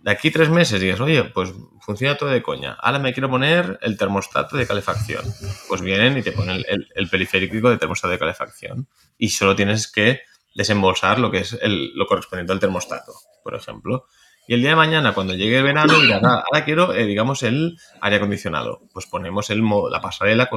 De 0.04 0.12
aquí 0.12 0.32
tres 0.32 0.50
meses 0.50 0.82
dices, 0.82 1.00
oye, 1.00 1.24
pues 1.24 1.54
funciona 1.80 2.18
todo 2.18 2.28
de 2.28 2.44
coña. 2.44 2.74
Ahora 2.74 3.00
me 3.00 3.14
quiero 3.14 3.30
poner 3.30 3.80
el 3.82 3.98
termostato 3.98 4.58
de 4.58 4.68
calefacción. 4.68 5.24
Pues 5.70 5.80
vienen 5.80 6.18
y 6.18 6.22
te 6.22 6.34
ponen 6.34 6.62
el, 6.68 7.10
periférico 7.10 7.70
de 7.70 7.78
termostato 7.78 8.12
de 8.12 8.20
calefacción. 8.20 8.90
Y 9.18 9.30
solo 9.30 9.56
tienes 9.56 9.90
que 9.90 10.20
desembolsar 10.54 11.20
lo 11.20 11.32
que 11.32 11.38
es 11.38 11.58
lo 11.64 12.06
correspondiente 12.06 12.52
al 12.52 12.60
termostato, 12.60 13.14
por 13.46 13.56
ejemplo. 13.56 14.06
Y 14.46 14.56
el 14.56 14.60
día 14.60 14.72
de 14.72 14.76
mañana, 14.76 15.14
cuando 15.14 15.36
llegue 15.36 15.60
el 15.60 15.64
verano, 15.64 15.98
dirás, 15.98 16.22
ah, 16.22 16.44
ahora 16.46 16.66
quiero, 16.66 16.94
eh, 16.94 17.06
digamos, 17.06 17.42
el 17.44 17.78
aire 18.02 18.18
acondicionado. 18.18 18.82
Pues 18.92 19.06
ponemos 19.06 19.50
el, 19.52 19.64
la 19.90 20.02
pasarela 20.02 20.50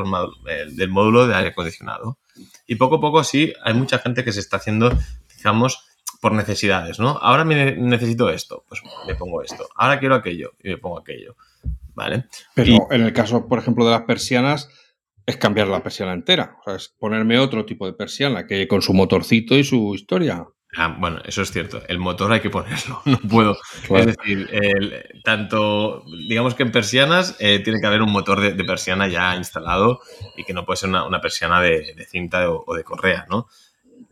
del 0.73 0.89
módulo 0.89 1.29
de 1.29 1.37
aire 1.37 1.51
acondicionado. 1.51 2.19
Y 2.67 2.75
poco 2.75 2.97
a 2.97 3.01
poco, 3.01 3.23
sí, 3.23 3.53
hay 3.63 3.75
mucha 3.75 4.01
gente 4.01 4.25
que 4.25 4.33
se 4.33 4.41
está 4.41 4.57
haciendo, 4.57 4.91
digamos, 5.37 5.87
por 6.21 6.33
necesidades, 6.33 6.99
¿no? 6.99 7.19
Ahora 7.21 7.45
me 7.45 7.77
necesito 7.77 8.31
esto, 8.31 8.65
pues 8.69 8.83
me 9.07 9.15
pongo 9.15 9.43
esto. 9.43 9.69
Ahora 9.77 9.99
quiero 9.99 10.15
aquello 10.15 10.53
y 10.63 10.71
me 10.71 10.79
pongo 10.79 10.99
aquello. 10.99 11.37
¿Vale? 11.95 12.27
Pero 12.55 12.89
en 12.91 13.03
el 13.03 13.13
caso, 13.15 13.49
por 13.49 13.59
ejemplo, 13.59 13.85
de 13.87 13.93
las 13.93 14.03
persianas, 14.03 14.69
es 15.25 15.37
cambiar 15.39 15.69
la 15.69 15.83
persiana 15.83 16.13
entera. 16.13 16.57
O 16.61 16.65
sea, 16.65 16.77
es 16.77 16.95
ponerme 16.99 17.39
otro 17.39 17.65
tipo 17.65 17.87
de 17.87 17.95
persiana 17.95 18.47
que 18.47 18.69
con 18.69 18.83
su 18.83 18.93
motorcito 18.93 19.57
y 19.57 19.65
su 19.65 19.95
historia. 19.95 20.47
Ah, 20.77 20.95
bueno, 20.99 21.21
eso 21.25 21.43
es 21.43 21.51
cierto. 21.51 21.83
El 21.89 21.99
motor 21.99 22.33
hay 22.33 22.41
que 22.41 22.51
ponerlo. 22.51 23.01
No 23.07 23.19
puedo. 23.19 23.57
Es 23.91 24.07
decir, 24.07 24.49
tanto, 25.25 26.05
digamos 26.29 26.55
que 26.55 26.65
en 26.65 26.73
persianas 26.73 27.37
eh, 27.39 27.61
tiene 27.61 27.81
que 27.81 27.87
haber 27.87 28.03
un 28.03 28.13
motor 28.13 28.41
de, 28.41 28.65
persiana 28.65 29.09
ya 29.09 29.35
instalado 29.37 30.01
y 30.37 30.45
que 30.45 30.53
no 30.53 30.67
puede 30.67 30.77
ser 30.77 30.91
una, 30.91 31.21
persiana 31.21 31.61
de, 31.61 32.07
cinta 32.11 32.51
o, 32.51 32.75
de 32.75 32.85
correa, 32.85 33.27
¿no? 33.31 33.49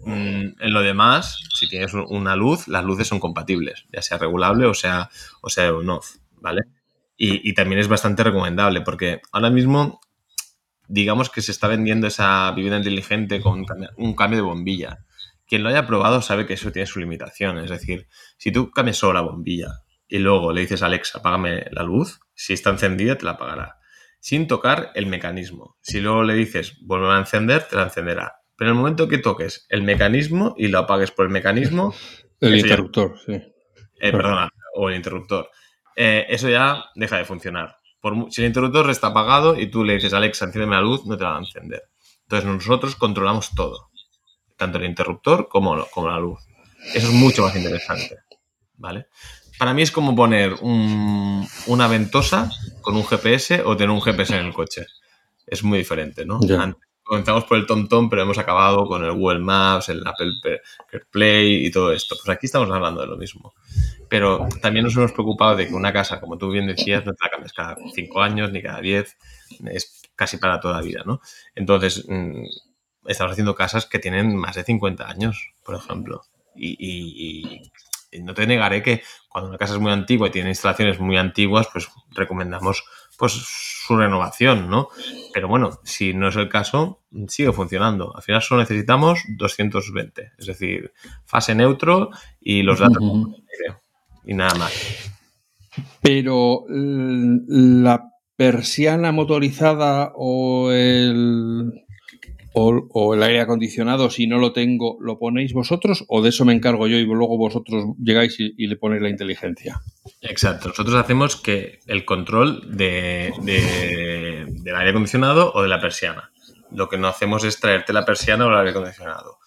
Mm, 0.04 0.60
en 0.60 0.72
lo 0.72 0.82
demás, 0.82 1.40
si 1.54 1.68
tienes 1.68 1.94
una 1.94 2.36
luz, 2.36 2.68
las 2.68 2.84
luces 2.84 3.08
son 3.08 3.20
compatibles, 3.20 3.84
ya 3.92 4.02
sea 4.02 4.18
regulable 4.18 4.66
o 4.66 4.74
sea, 4.74 5.10
o 5.40 5.50
sea 5.50 5.72
on-off, 5.72 6.16
¿vale? 6.40 6.62
Y, 7.16 7.54
también 7.54 7.78
es 7.78 7.88
bastante 7.88 8.24
recomendable 8.24 8.80
porque 8.80 9.20
ahora 9.32 9.48
mismo, 9.48 10.00
digamos 10.88 11.30
que 11.30 11.42
se 11.42 11.52
está 11.52 11.68
vendiendo 11.68 12.08
esa 12.08 12.50
vivienda 12.50 12.78
inteligente 12.78 13.40
con 13.40 13.64
un 13.96 14.14
cambio 14.14 14.38
de 14.38 14.42
bombilla 14.42 15.04
quien 15.46 15.62
lo 15.62 15.68
haya 15.68 15.86
probado 15.86 16.22
sabe 16.22 16.46
que 16.46 16.54
eso 16.54 16.72
tiene 16.72 16.86
su 16.86 17.00
limitación. 17.00 17.58
Es 17.58 17.70
decir, 17.70 18.08
si 18.36 18.52
tú 18.52 18.70
cambias 18.70 18.96
solo 18.96 19.14
la 19.14 19.20
bombilla 19.20 19.82
y 20.08 20.18
luego 20.18 20.52
le 20.52 20.62
dices 20.62 20.82
a 20.82 20.86
Alexa, 20.86 21.18
apágame 21.18 21.66
la 21.70 21.82
luz, 21.82 22.20
si 22.34 22.52
está 22.52 22.70
encendida 22.70 23.16
te 23.16 23.24
la 23.24 23.32
apagará. 23.32 23.78
Sin 24.20 24.46
tocar 24.46 24.90
el 24.94 25.06
mecanismo. 25.06 25.76
Si 25.82 26.00
luego 26.00 26.22
le 26.24 26.34
dices, 26.34 26.78
vuelve 26.80 27.12
a 27.12 27.18
encender, 27.18 27.64
te 27.64 27.76
la 27.76 27.84
encenderá. 27.84 28.36
Pero 28.56 28.70
en 28.70 28.76
el 28.76 28.80
momento 28.80 29.08
que 29.08 29.18
toques 29.18 29.66
el 29.68 29.82
mecanismo 29.82 30.54
y 30.56 30.68
lo 30.68 30.78
apagues 30.78 31.10
por 31.10 31.26
el 31.26 31.32
mecanismo... 31.32 31.94
el 32.40 32.56
interruptor, 32.56 33.18
sí. 33.24 33.32
Eh, 33.32 34.12
perdona, 34.12 34.50
o 34.74 34.88
el 34.88 34.96
interruptor. 34.96 35.48
Eh, 35.96 36.26
eso 36.28 36.48
ya 36.48 36.84
deja 36.94 37.16
de 37.16 37.24
funcionar. 37.24 37.76
Por, 38.00 38.30
si 38.30 38.42
el 38.42 38.48
interruptor 38.48 38.90
está 38.90 39.08
apagado 39.08 39.58
y 39.58 39.70
tú 39.70 39.82
le 39.84 39.94
dices, 39.94 40.12
Alexa, 40.12 40.44
enciéndeme 40.44 40.76
la 40.76 40.82
luz, 40.82 41.06
no 41.06 41.16
te 41.16 41.24
la 41.24 41.30
va 41.30 41.36
a 41.36 41.40
encender. 41.40 41.84
Entonces 42.22 42.48
nosotros 42.48 42.96
controlamos 42.96 43.54
todo 43.54 43.90
tanto 44.56 44.78
el 44.78 44.84
interruptor 44.84 45.48
como, 45.48 45.86
como 45.88 46.08
la 46.08 46.18
luz. 46.18 46.40
Eso 46.94 47.08
es 47.08 47.14
mucho 47.14 47.42
más 47.42 47.56
interesante, 47.56 48.18
¿vale? 48.76 49.06
Para 49.58 49.72
mí 49.72 49.82
es 49.82 49.90
como 49.90 50.14
poner 50.14 50.54
una 50.62 51.88
ventosa 51.88 52.50
con 52.80 52.96
un 52.96 53.04
GPS 53.04 53.62
o 53.64 53.76
tener 53.76 53.90
un 53.90 54.02
GPS 54.02 54.36
en 54.36 54.46
el 54.46 54.52
coche. 54.52 54.86
Es 55.46 55.62
muy 55.62 55.78
diferente, 55.78 56.24
¿no? 56.24 56.40
Comenzamos 57.04 57.44
por 57.44 57.58
el 57.58 57.66
TomTom, 57.66 58.08
pero 58.08 58.22
hemos 58.22 58.38
acabado 58.38 58.86
con 58.86 59.04
el 59.04 59.12
Google 59.12 59.40
Maps, 59.40 59.90
el 59.90 60.02
Apple 60.06 60.32
CarPlay 60.90 61.66
y 61.66 61.70
todo 61.70 61.92
esto. 61.92 62.16
Pues 62.16 62.34
aquí 62.34 62.46
estamos 62.46 62.70
hablando 62.70 63.02
de 63.02 63.06
lo 63.06 63.16
mismo. 63.16 63.54
Pero 64.08 64.48
también 64.60 64.84
nos 64.84 64.96
hemos 64.96 65.12
preocupado 65.12 65.56
de 65.56 65.68
que 65.68 65.74
una 65.74 65.92
casa, 65.92 66.20
como 66.20 66.38
tú 66.38 66.50
bien 66.50 66.66
decías, 66.66 67.04
no 67.04 67.12
te 67.12 67.24
la 67.24 67.30
cambies 67.30 67.52
cada 67.52 67.76
cinco 67.94 68.22
años 68.22 68.50
ni 68.50 68.62
cada 68.62 68.80
diez, 68.80 69.16
es 69.66 70.02
casi 70.16 70.38
para 70.38 70.60
toda 70.60 70.74
la 70.74 70.82
vida, 70.82 71.02
¿no? 71.04 71.20
Entonces, 71.54 72.04
mm, 72.08 72.44
estamos 73.06 73.32
haciendo 73.32 73.54
casas 73.54 73.86
que 73.86 73.98
tienen 73.98 74.36
más 74.36 74.56
de 74.56 74.64
50 74.64 75.08
años, 75.08 75.52
por 75.64 75.74
ejemplo. 75.76 76.22
Y, 76.56 77.70
no 78.20 78.32
te 78.32 78.46
negaré 78.46 78.80
que 78.80 79.02
cuando 79.28 79.48
una 79.48 79.58
casa 79.58 79.74
es 79.74 79.80
muy 79.80 79.90
antigua 79.90 80.28
y 80.28 80.30
tiene 80.30 80.50
instalaciones 80.50 81.00
muy 81.00 81.16
antiguas, 81.16 81.66
pues 81.72 81.88
recomendamos 82.12 82.84
pues 83.18 83.32
su 83.86 83.96
renovación, 83.96 84.70
¿no? 84.70 84.88
Pero 85.32 85.48
bueno, 85.48 85.78
si 85.84 86.14
no 86.14 86.28
es 86.28 86.36
el 86.36 86.48
caso, 86.48 87.02
sigue 87.28 87.52
funcionando. 87.52 88.16
Al 88.16 88.22
final 88.22 88.42
solo 88.42 88.60
necesitamos 88.60 89.20
220, 89.28 90.32
es 90.38 90.46
decir, 90.46 90.92
fase 91.24 91.54
neutro 91.54 92.10
y 92.40 92.62
los 92.62 92.78
datos 92.78 93.02
y 94.24 94.34
nada 94.34 94.54
más. 94.54 94.72
Pero 96.00 96.64
la 96.68 98.10
persiana 98.36 99.12
motorizada 99.12 100.12
o 100.16 100.70
el 100.72 101.83
o, 102.56 103.14
el 103.14 103.22
aire 103.22 103.40
acondicionado, 103.40 104.10
si 104.10 104.26
no 104.26 104.38
lo 104.38 104.52
tengo, 104.52 104.96
lo 105.00 105.18
ponéis 105.18 105.52
vosotros 105.52 106.04
o 106.08 106.22
de 106.22 106.28
eso 106.28 106.44
me 106.44 106.52
encargo 106.52 106.86
yo 106.86 106.96
y 106.96 107.04
luego 107.04 107.36
vosotros 107.36 107.84
llegáis 107.98 108.36
y, 108.38 108.66
le 108.66 108.76
ponéis 108.76 109.02
la 109.02 109.10
inteligencia. 109.10 109.80
Exacto, 110.20 110.68
nosotros 110.68 110.94
hacemos 110.94 111.36
que 111.36 111.80
el 111.86 112.04
control 112.04 112.76
de, 112.76 113.32
del 113.42 114.76
aire 114.76 114.90
acondicionado 114.90 115.52
o 115.52 115.62
de 115.62 115.68
la 115.68 115.80
persiana. 115.80 116.30
Lo 116.70 116.88
que 116.88 116.96
no 116.96 117.08
hacemos 117.08 117.44
es 117.44 117.58
traerte 117.58 117.92
la 117.92 118.04
persiana 118.04 118.46
o 118.46 118.50
el 118.50 118.56
aire 118.58 118.70
acondicionado. 118.70 119.38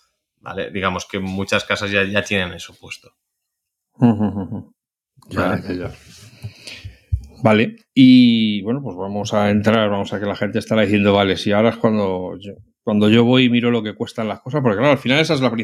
¿Vale? 0.42 0.72
Digamos 0.72 1.06
que 1.06 1.20
muchas 1.20 1.64
casas 1.64 1.92
ya, 1.92 2.04
ya 2.04 2.22
tienen 2.22 2.54
eso 2.54 2.76
puesto. 2.80 3.12
¿Vale? 5.34 5.92
Vale, 7.44 7.76
y 7.94 8.62
bueno, 8.64 8.82
pues 8.82 8.96
vamos 8.98 9.34
a 9.34 9.50
entrar, 9.50 9.90
vamos 9.90 10.12
a 10.12 10.20
que 10.20 10.26
la 10.26 10.36
gente 10.36 10.60
estará 10.60 10.82
diciendo, 10.82 11.14
vale, 11.14 11.38
si 11.38 11.52
ahora 11.52 11.70
es 11.70 11.78
cuando 11.78 12.36
cuando 12.88 13.10
yo 13.10 13.26
voy 13.26 13.44
y 13.44 13.50
miro 13.50 13.70
lo 13.70 13.84
que 13.84 13.96
cuestan 13.96 14.30
las 14.30 14.40
cosas, 14.40 14.62
porque 14.62 14.78
claro, 14.78 14.94
al 14.94 14.98
final 14.98 15.20
esa 15.20 15.34
es 15.34 15.42
la 15.42 15.50
yo 15.50 15.56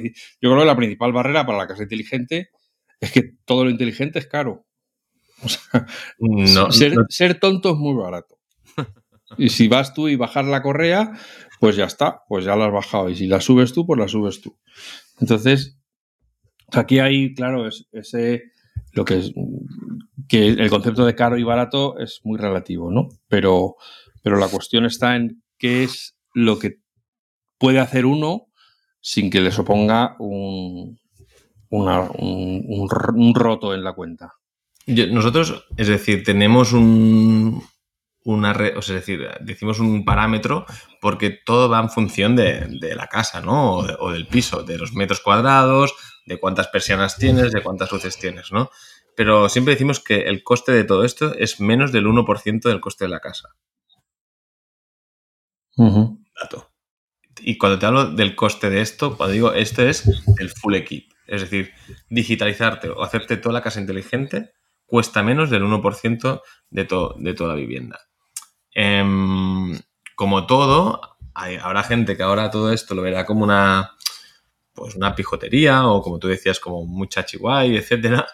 creo 0.41 0.59
que 0.59 0.65
la 0.65 0.75
principal 0.75 1.13
barrera 1.13 1.45
para 1.45 1.57
la 1.57 1.67
casa 1.67 1.83
inteligente 1.83 2.49
es 2.99 3.13
que 3.13 3.35
todo 3.45 3.63
lo 3.63 3.69
inteligente 3.69 4.19
es 4.19 4.27
caro. 4.27 4.65
O 5.41 5.47
sea, 5.47 5.87
ser, 7.09 7.39
tonto 7.39 7.71
es 7.71 7.77
muy 7.77 7.95
barato. 7.95 8.39
Y 9.37 9.47
si 9.47 9.69
vas 9.69 9.93
tú 9.93 10.09
y 10.09 10.17
bajas 10.17 10.45
la 10.47 10.61
correa, 10.61 11.13
pues 11.61 11.77
ya 11.77 11.85
está, 11.85 12.23
pues 12.27 12.43
ya 12.43 12.57
la 12.57 12.65
has 12.65 12.73
bajado. 12.73 13.09
Y 13.09 13.15
si 13.15 13.27
la 13.27 13.39
subes 13.39 13.71
tú, 13.71 13.85
pues 13.87 13.97
la 13.97 14.09
subes 14.09 14.41
tú. 14.41 14.59
Entonces, 15.21 15.79
aquí 16.73 16.99
hay, 16.99 17.33
claro, 17.35 17.69
ese 17.93 18.51
lo 18.91 19.05
que 19.05 19.19
es 19.19 19.33
que 20.27 20.49
el 20.49 20.69
concepto 20.69 21.05
de 21.05 21.15
caro 21.15 21.37
y 21.37 21.43
barato 21.43 21.97
es 21.99 22.19
muy 22.25 22.37
relativo, 22.37 22.91
¿no? 22.91 23.07
Pero, 23.29 23.77
pero 24.21 24.35
la 24.35 24.49
cuestión 24.49 24.83
está 24.83 25.15
en 25.15 25.41
qué 25.57 25.85
es 25.85 26.17
lo 26.33 26.59
que 26.59 26.82
puede 27.63 27.79
hacer 27.79 28.05
uno 28.05 28.47
sin 28.99 29.29
que 29.29 29.39
le 29.39 29.49
suponga 29.49 30.17
un, 30.19 30.99
un, 31.69 33.33
roto 33.33 33.73
en 33.73 33.85
la 33.85 33.93
cuenta. 33.93 34.33
nosotros, 34.85 35.65
es 35.77 35.87
decir, 35.87 36.25
tenemos 36.25 36.73
un, 36.73 37.63
una 38.25 38.51
red, 38.51 38.77
o 38.77 38.81
sea, 38.81 38.97
es 38.97 39.05
decir, 39.05 39.29
decimos 39.39 39.79
un 39.79 40.03
parámetro 40.03 40.65
porque 40.99 41.29
todo 41.29 41.69
va 41.69 41.79
en 41.79 41.89
función 41.89 42.35
de, 42.35 42.67
la 42.97 43.07
casa, 43.07 43.39
¿no? 43.39 43.77
O, 43.77 44.11
del 44.11 44.27
piso, 44.27 44.63
de 44.63 44.77
los 44.77 44.91
metros 44.91 45.21
cuadrados, 45.21 45.95
de 46.25 46.41
cuántas 46.41 46.67
persianas 46.67 47.15
tienes, 47.15 47.53
de 47.53 47.63
cuántas 47.63 47.89
luces 47.93 48.17
tienes, 48.19 48.51
¿no? 48.51 48.71
Pero 49.15 49.47
siempre 49.47 49.75
decimos 49.75 50.01
que 50.01 50.23
el 50.23 50.43
coste 50.43 50.73
de 50.73 50.83
todo 50.83 51.05
esto 51.05 51.33
es 51.33 51.61
menos 51.61 51.93
del 51.93 52.07
1% 52.07 52.61
del 52.63 52.81
coste 52.81 53.05
de 53.05 53.09
la 53.09 53.21
casa. 53.21 53.55
Dato. 55.77 56.72
Y 57.45 57.57
cuando 57.57 57.79
te 57.79 57.85
hablo 57.85 58.05
del 58.05 58.35
coste 58.35 58.69
de 58.69 58.81
esto, 58.81 59.17
cuando 59.17 59.33
digo 59.33 59.53
esto 59.53 59.81
es 59.83 60.03
el 60.39 60.49
full 60.49 60.75
equip. 60.75 61.11
Es 61.27 61.41
decir, 61.41 61.73
digitalizarte 62.09 62.89
o 62.89 63.03
hacerte 63.03 63.37
toda 63.37 63.53
la 63.53 63.61
casa 63.61 63.79
inteligente 63.79 64.51
cuesta 64.85 65.23
menos 65.23 65.49
del 65.49 65.63
1% 65.63 66.41
de, 66.69 66.87
de 67.17 67.33
toda 67.33 67.49
la 67.49 67.55
vivienda. 67.55 67.99
Em, 68.71 69.77
como 70.15 70.45
todo, 70.45 71.01
habrá 71.33 71.83
gente 71.83 72.15
que 72.17 72.23
ahora 72.23 72.51
todo 72.51 72.71
esto 72.71 72.95
lo 72.95 73.01
verá 73.01 73.25
como 73.25 73.43
una, 73.43 73.91
pues 74.73 74.95
una 74.95 75.15
pijotería 75.15 75.87
o 75.87 76.01
como 76.01 76.19
tú 76.19 76.27
decías, 76.27 76.59
como 76.59 76.85
mucha 76.85 77.25
chihuahua, 77.25 77.65
etcétera. 77.65 78.27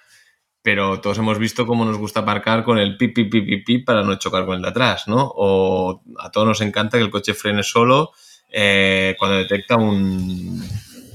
Pero 0.62 1.00
todos 1.00 1.18
hemos 1.18 1.40
visto 1.40 1.66
cómo 1.66 1.86
nos 1.86 1.98
gusta 1.98 2.20
aparcar 2.20 2.64
con 2.66 2.78
el 2.78 2.98
pi, 2.98 3.08
pi, 3.10 3.26
pi, 3.26 3.64
pi, 3.64 3.78
para 3.80 4.04
no 4.04 4.16
chocar 4.16 4.46
con 4.46 4.58
el 4.58 4.62
de 4.62 4.68
atrás, 4.68 5.08
¿no? 5.08 5.32
O 5.34 6.04
a 6.20 6.32
todos 6.32 6.48
nos 6.48 6.62
encanta 6.62 6.98
que 6.98 7.04
el 7.04 7.12
coche 7.12 7.34
frene 7.34 7.64
solo 7.64 8.12
eh, 8.52 9.16
cuando 9.18 9.38
detecta 9.38 9.76
un, 9.76 10.64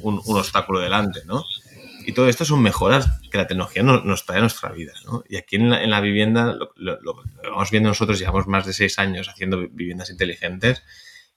un, 0.03 0.21
obstáculo 0.27 0.81
delante, 0.81 1.21
¿no? 1.27 1.45
Y 2.07 2.13
todo 2.13 2.29
esto 2.29 2.45
son 2.45 2.63
mejoras 2.63 3.21
que 3.31 3.39
la 3.39 3.47
tecnología 3.47 3.83
nos, 3.83 4.27
trae 4.27 4.39
a 4.39 4.43
nuestra 4.43 4.71
vida, 4.71 4.93
¿no? 5.07 5.25
Y 5.29 5.37
aquí 5.37 5.57
en 5.57 5.91
la, 5.91 6.01
vivienda, 6.01 6.55
lo, 6.77 6.99
vamos 7.43 7.71
viendo 7.71 7.89
nosotros, 7.89 8.19
llevamos 8.19 8.47
más 8.47 8.67
de 8.67 8.75
seis 8.75 8.99
años 8.99 9.29
haciendo 9.29 9.59
viviendas 9.71 10.11
inteligentes 10.11 10.83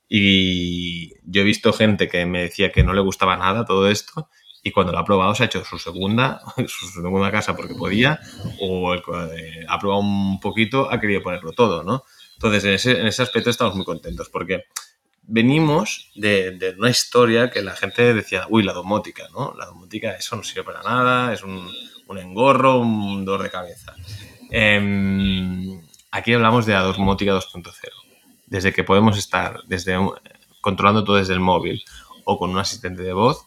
y 0.09 1.13
yo 1.23 1.41
he 1.41 1.45
visto 1.45 1.71
gente 1.73 2.07
que 2.07 2.25
me 2.25 2.41
decía 2.41 2.71
que 2.71 2.83
no 2.83 2.93
le 2.93 3.01
gustaba 3.01 3.37
nada 3.37 3.65
todo 3.65 3.89
esto 3.89 4.29
y 4.61 4.71
cuando 4.71 4.91
lo 4.91 4.99
ha 4.99 5.05
probado 5.05 5.33
se 5.35 5.43
ha 5.43 5.45
hecho 5.45 5.63
su 5.63 5.79
segunda, 5.79 6.41
su 6.67 6.87
segunda 6.87 7.31
casa 7.31 7.55
porque 7.55 7.75
podía 7.75 8.19
o 8.59 8.93
eh, 8.93 9.65
ha 9.67 9.79
probado 9.79 10.01
un 10.01 10.39
poquito, 10.41 10.91
ha 10.91 10.99
querido 10.99 11.23
ponerlo 11.23 11.53
todo, 11.53 11.83
¿no? 11.83 12.03
Entonces, 12.33 12.65
en 12.65 12.73
ese, 12.73 12.99
en 12.99 13.07
ese 13.07 13.23
aspecto 13.23 13.49
estamos 13.49 13.75
muy 13.75 13.85
contentos 13.85 14.29
porque 14.29 14.65
venimos 15.27 16.09
de, 16.15 16.75
una 16.77 16.89
historia 16.89 17.49
que 17.51 17.61
la 17.61 17.75
gente 17.75 18.13
decía, 18.13 18.45
uy, 18.49 18.63
la 18.63 18.73
domótica, 18.73 19.27
¿no? 19.33 19.53
La 19.57 19.65
domótica, 19.65 20.13
eso 20.13 20.35
no 20.35 20.43
sirve 20.43 20.63
para 20.63 20.81
nada, 20.81 21.33
es 21.33 21.43
un, 21.43 21.69
engorro, 22.17 22.79
un 22.79 23.25
dolor 23.25 23.43
de 23.43 23.51
cabeza. 23.51 23.93
Em, 24.49 25.81
aquí 26.09 26.33
hablamos 26.33 26.65
de 26.65 26.73
la 26.73 26.81
domótica 26.81 27.33
2.0. 27.33 27.73
Desde 28.45 28.71
que 28.71 28.85
podemos 28.85 29.17
estar 29.17 29.61
desde 29.67 29.97
controlando 30.61 31.03
todo 31.03 31.17
desde 31.17 31.33
el 31.33 31.41
móvil 31.41 31.83
o 32.23 32.37
con 32.37 32.49
un 32.49 32.59
asistente 32.59 33.03
de 33.03 33.13
voz, 33.13 33.45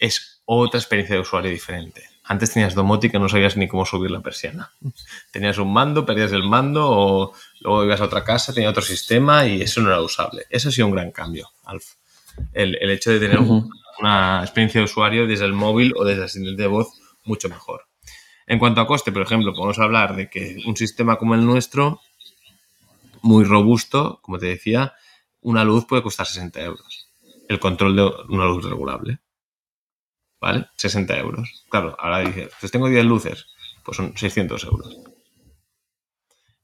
es 0.00 0.42
otra 0.44 0.80
experiencia 0.80 1.14
de 1.14 1.22
usuario 1.22 1.50
diferente. 1.50 2.02
Antes 2.24 2.52
tenías 2.52 2.74
domótica, 2.74 3.18
no 3.18 3.28
sabías 3.28 3.56
ni 3.56 3.66
cómo 3.66 3.84
subir 3.84 4.10
la 4.10 4.20
persiana. 4.20 4.72
Tenías 5.32 5.58
un 5.58 5.72
mando, 5.72 6.06
perdías 6.06 6.32
el 6.32 6.44
mando 6.44 6.88
o 6.88 7.32
luego 7.60 7.84
ibas 7.84 8.00
a 8.00 8.04
otra 8.04 8.24
casa, 8.24 8.52
tenía 8.52 8.70
otro 8.70 8.82
sistema 8.82 9.46
y 9.46 9.62
eso 9.62 9.80
no 9.80 9.88
era 9.88 10.00
usable. 10.00 10.46
Eso 10.50 10.68
ha 10.68 10.72
sido 10.72 10.86
un 10.86 10.94
gran 10.94 11.10
cambio, 11.10 11.48
Alf. 11.64 11.94
El, 12.52 12.76
hecho 12.90 13.10
de 13.10 13.20
tener 13.20 13.38
una 13.98 14.40
experiencia 14.42 14.80
de 14.80 14.86
usuario 14.86 15.26
desde 15.26 15.44
el 15.44 15.52
móvil 15.52 15.92
o 15.96 16.04
desde 16.04 16.20
el 16.20 16.24
asistente 16.24 16.62
de 16.62 16.68
voz 16.68 16.88
mucho 17.24 17.48
mejor. 17.48 17.86
En 18.46 18.58
cuanto 18.58 18.80
a 18.80 18.86
coste, 18.86 19.12
por 19.12 19.22
ejemplo, 19.22 19.52
podemos 19.52 19.78
hablar 19.78 20.16
de 20.16 20.28
que 20.30 20.58
un 20.66 20.76
sistema 20.76 21.16
como 21.16 21.34
el 21.34 21.44
nuestro, 21.44 22.00
muy 23.22 23.44
robusto, 23.44 24.20
como 24.22 24.38
te 24.38 24.46
decía, 24.46 24.94
una 25.42 25.64
luz 25.64 25.86
puede 25.86 26.02
costar 26.02 26.26
60 26.26 26.60
euros. 26.62 27.08
El 27.48 27.60
control 27.60 27.96
de 27.96 28.02
una 28.28 28.46
luz 28.46 28.64
regulable. 28.64 29.20
¿vale? 30.40 30.66
60 30.76 31.18
euros. 31.18 31.64
Claro, 31.68 31.96
ahora 31.98 32.20
dices, 32.20 32.50
pues 32.58 32.72
tengo 32.72 32.88
10 32.88 33.04
luces, 33.04 33.46
pues 33.84 33.96
son 33.96 34.16
600 34.16 34.64
euros. 34.64 34.98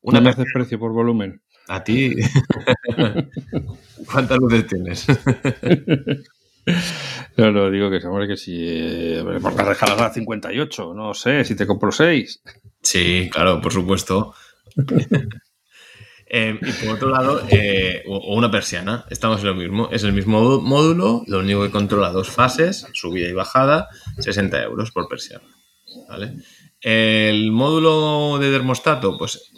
Una 0.06 0.20
¿No 0.20 0.30
haces 0.30 0.46
precio 0.54 0.78
por 0.78 0.92
volumen? 0.92 1.42
A 1.66 1.82
ti. 1.82 2.14
¿Cuántas 4.12 4.38
luces 4.38 4.66
tienes? 4.68 5.04
no, 7.36 7.50
no, 7.50 7.68
digo 7.72 7.90
que, 7.90 8.06
hombre, 8.06 8.28
que 8.28 8.36
si. 8.36 8.54
Eh, 8.56 9.24
por 9.42 9.56
la 9.56 10.06
a 10.06 10.12
58, 10.12 10.94
no 10.94 11.12
sé, 11.12 11.42
si 11.42 11.56
te 11.56 11.66
compro 11.66 11.90
6. 11.90 12.40
Sí, 12.80 13.28
claro, 13.32 13.60
por 13.60 13.72
supuesto. 13.72 14.32
Eh, 16.28 16.58
y 16.60 16.84
por 16.84 16.96
otro 16.96 17.08
lado, 17.08 17.40
eh, 17.50 18.02
o 18.08 18.34
una 18.34 18.50
persiana, 18.50 19.06
estamos 19.10 19.42
en 19.42 19.46
lo 19.46 19.54
mismo. 19.54 19.88
Es 19.92 20.02
el 20.02 20.12
mismo 20.12 20.60
módulo, 20.60 21.22
lo 21.28 21.38
único 21.38 21.62
que 21.62 21.70
controla 21.70 22.10
dos 22.10 22.30
fases, 22.30 22.84
subida 22.94 23.28
y 23.28 23.32
bajada, 23.32 23.86
60 24.18 24.60
euros 24.64 24.90
por 24.90 25.06
persiana. 25.06 25.44
El 26.80 27.52
módulo 27.52 28.40
de 28.40 28.50
termostato, 28.50 29.16
pues 29.16 29.52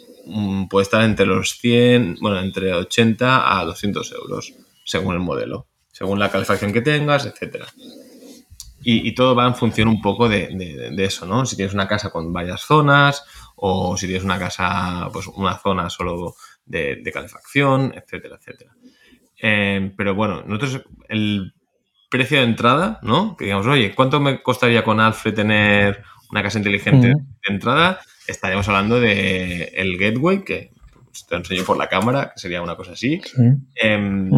puede 0.69 0.83
estar 0.83 1.03
entre 1.03 1.25
los 1.25 1.57
100, 1.57 2.17
bueno, 2.21 2.39
entre 2.39 2.73
80 2.73 3.59
a 3.59 3.65
200 3.65 4.11
euros, 4.13 4.53
según 4.85 5.13
el 5.15 5.19
modelo, 5.19 5.67
según 5.91 6.19
la 6.19 6.29
calefacción 6.29 6.73
que 6.73 6.81
tengas, 6.81 7.25
etcétera. 7.25 7.67
Y, 8.81 9.13
todo 9.13 9.35
va 9.35 9.45
en 9.45 9.55
función 9.55 9.89
un 9.89 10.01
poco 10.01 10.29
de, 10.29 10.47
de, 10.95 11.03
eso, 11.05 11.25
¿no? 11.25 11.45
Si 11.45 11.57
tienes 11.57 11.73
una 11.73 11.87
casa 11.87 12.09
con 12.11 12.31
varias 12.31 12.61
zonas 12.61 13.23
o 13.57 13.97
si 13.97 14.07
tienes 14.07 14.23
una 14.23 14.39
casa, 14.39 15.09
pues 15.11 15.27
una 15.27 15.57
zona 15.57 15.89
solo 15.89 16.35
de, 16.65 17.01
calefacción, 17.13 17.93
etcétera, 17.93 18.37
etcétera. 18.39 18.71
Eh, 19.41 19.91
pero 19.97 20.15
bueno, 20.15 20.43
nosotros 20.45 20.83
el 21.09 21.53
precio 22.09 22.37
de 22.37 22.45
entrada, 22.45 22.99
¿no? 23.03 23.35
Que 23.35 23.45
digamos, 23.45 23.67
oye, 23.67 23.93
¿cuánto 23.93 24.19
me 24.21 24.41
costaría 24.41 24.83
con 24.83 24.99
Alfred 24.99 25.33
tener 25.33 26.03
una 26.31 26.41
casa 26.41 26.57
inteligente 26.57 27.07
de 27.09 27.53
entrada? 27.53 27.99
Estaríamos 28.29 28.67
hablando 28.67 28.99
de 28.99 29.71
el 29.75 29.97
gateway, 29.97 30.43
que 30.43 30.71
te 31.27 31.35
enseño 31.35 31.63
por 31.63 31.77
la 31.77 31.89
cámara, 31.89 32.31
que 32.33 32.39
sería 32.39 32.61
una 32.61 32.75
cosa 32.75 32.93
así. 32.93 33.21
Sí. 33.23 33.41
Eh, 33.81 34.29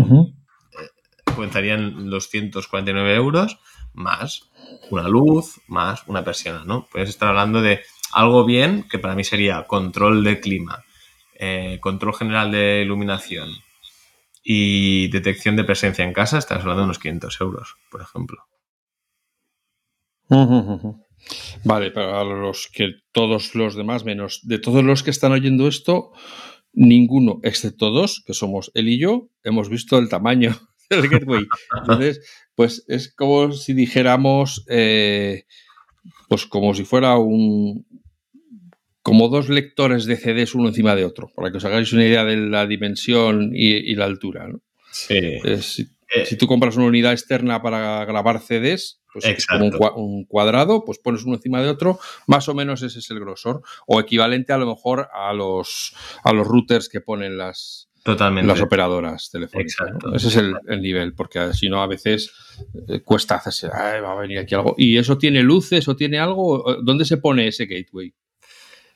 Comenzarían 1.26 2.10
los 2.10 2.30
149 2.30 3.16
euros 3.16 3.60
más 3.94 4.52
una 4.90 5.08
luz, 5.08 5.62
más 5.68 6.04
una 6.08 6.24
persiana, 6.24 6.64
¿no? 6.66 6.88
Puedes 6.92 7.10
estar 7.10 7.30
hablando 7.30 7.62
de 7.62 7.82
algo 8.14 8.46
bien, 8.46 8.88
que 8.90 9.00
para 9.00 9.16
mí 9.16 9.24
sería 9.24 9.64
control 9.64 10.24
de 10.24 10.40
clima, 10.40 10.84
eh, 11.36 11.80
control 11.82 12.16
general 12.16 12.52
de 12.52 12.82
iluminación 12.82 13.50
y 14.44 15.08
detección 15.10 15.56
de 15.56 15.64
presencia 15.64 16.04
en 16.04 16.14
casa, 16.14 16.38
estás 16.38 16.62
hablando 16.62 16.82
de 16.82 16.86
unos 16.86 17.00
500 17.00 17.42
euros, 17.42 17.78
por 17.90 18.02
ejemplo. 18.02 18.44
Vale, 21.64 21.92
para 21.92 22.24
los 22.24 22.68
que 22.74 22.96
todos 23.12 23.56
los 23.56 23.76
demás, 23.76 24.06
menos 24.06 24.42
de 24.44 24.60
todos 24.60 24.84
los 24.84 25.04
que 25.04 25.12
están 25.12 25.32
oyendo 25.32 25.68
esto, 25.68 26.12
ninguno, 26.74 27.40
excepto 27.44 27.92
dos, 27.92 28.24
que 28.26 28.34
somos 28.34 28.72
él 28.74 28.90
y 28.90 28.98
yo, 28.98 29.30
hemos 29.44 29.70
visto 29.70 29.98
el 29.98 30.10
tamaño 30.10 30.58
del 30.90 31.08
gateway. 31.08 31.46
Entonces, 31.78 32.22
pues 32.56 32.84
es 32.88 33.14
como 33.14 33.52
si 33.52 33.74
dijéramos, 33.74 34.66
eh, 34.70 35.46
pues 36.28 36.46
como 36.46 36.74
si 36.74 36.84
fuera 36.84 37.18
un, 37.18 37.86
como 39.02 39.30
dos 39.30 39.50
lectores 39.50 40.06
de 40.06 40.18
CDs 40.18 40.56
uno 40.56 40.70
encima 40.70 40.96
de 40.96 41.06
otro, 41.06 41.32
para 41.36 41.52
que 41.52 41.58
os 41.58 41.66
hagáis 41.66 41.92
una 41.94 42.06
idea 42.06 42.24
de 42.24 42.38
la 42.38 42.68
dimensión 42.68 43.52
y, 43.54 43.96
la 43.96 44.06
altura. 44.06 44.48
¿no? 44.48 44.62
Sí. 44.92 45.16
Eh, 45.18 45.62
si, 45.62 46.38
tú 46.38 46.48
compras 46.48 46.76
una 46.76 46.86
unidad 46.86 47.14
externa 47.14 47.62
para 47.62 48.04
grabar 48.06 48.40
CDs, 48.40 49.01
pues 49.14 49.46
como 49.46 49.66
un, 49.96 50.26
cuadrado, 50.26 50.86
pues 50.86 51.00
pones 51.00 51.24
uno 51.24 51.36
encima 51.36 51.62
de 51.62 51.70
otro, 51.70 52.00
más 52.28 52.48
o 52.50 52.54
menos 52.54 52.82
ese 52.82 53.00
es 53.00 53.10
el 53.12 53.20
grosor, 53.20 53.62
o 53.88 54.00
equivalente 54.00 54.54
a 54.54 54.58
lo 54.58 54.68
mejor 54.68 55.10
a 55.14 55.34
los, 55.34 55.96
a 56.24 56.34
los 56.34 56.48
routers 56.48 56.90
que 56.90 57.02
ponen 57.02 57.38
las, 57.38 57.92
Totalmente. 58.04 58.48
Las 58.48 58.62
operadoras 58.62 59.30
telefónicas. 59.30 59.76
Exacto. 59.80 60.16
Ese 60.16 60.28
es 60.30 60.36
el, 60.38 60.82
nivel, 60.82 61.14
porque 61.14 61.54
si 61.54 61.70
no, 61.70 61.84
a 61.84 61.88
veces 61.88 62.34
eh, 62.88 63.02
cuesta 63.02 63.36
hacerse, 63.36 63.68
va 63.70 64.12
a 64.12 64.16
venir 64.16 64.40
aquí 64.40 64.56
algo. 64.56 64.74
¿Y 64.76 64.98
eso 64.98 65.20
tiene 65.20 65.44
luces 65.44 65.88
o 65.88 65.96
tiene 65.96 66.18
algo? 66.18 66.78
¿Dónde 66.82 67.06
se 67.06 67.18
pone 67.18 67.48
ese 67.48 67.68
gateway? 67.68 68.12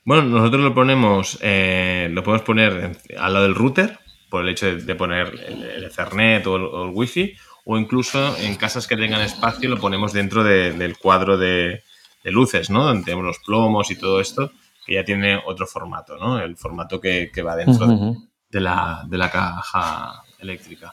Bueno, 0.04 0.24
nosotros 0.24 0.62
lo 0.62 0.74
ponemos, 0.74 1.38
eh, 1.40 2.08
lo 2.10 2.22
podemos 2.22 2.44
poner 2.44 2.96
al 3.16 3.32
lado 3.32 3.44
del 3.44 3.54
router, 3.54 3.98
por 4.28 4.42
el 4.42 4.50
hecho 4.50 4.76
de, 4.76 4.94
poner 4.94 5.32
el, 5.46 5.84
Ethernet 5.84 6.46
o 6.46 6.84
el, 6.84 6.90
Wi-Fi, 6.92 7.36
o 7.68 7.76
incluso 7.76 8.36
en 8.38 8.54
casas 8.54 8.86
que 8.86 8.96
tengan 8.96 9.20
espacio 9.22 9.68
lo 9.68 9.80
ponemos 9.80 10.12
dentro 10.12 10.44
del 10.44 10.96
cuadro 10.98 11.36
de, 11.36 11.82
luces, 12.22 12.70
¿no? 12.70 12.84
Donde 12.84 13.04
tenemos 13.04 13.24
los 13.24 13.38
plomos 13.40 13.90
y 13.90 13.96
todo 13.96 14.20
esto, 14.20 14.52
que 14.84 14.94
ya 14.94 15.04
tiene 15.04 15.40
otro 15.44 15.66
formato, 15.66 16.16
¿no? 16.16 16.40
El 16.40 16.56
formato 16.56 17.00
que, 17.00 17.30
va 17.44 17.56
dentro 17.56 17.86
de, 18.50 18.60
la, 18.60 19.30
caja 19.32 20.22
eléctrica. 20.38 20.92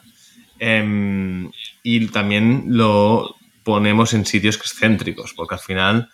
Em, 0.58 1.50
y 1.84 2.08
también 2.08 2.64
lo 2.68 3.36
ponemos 3.62 4.12
en 4.12 4.26
sitios 4.26 4.56
excéntricos, 4.56 5.32
porque 5.32 5.54
al 5.54 5.60
final 5.60 6.08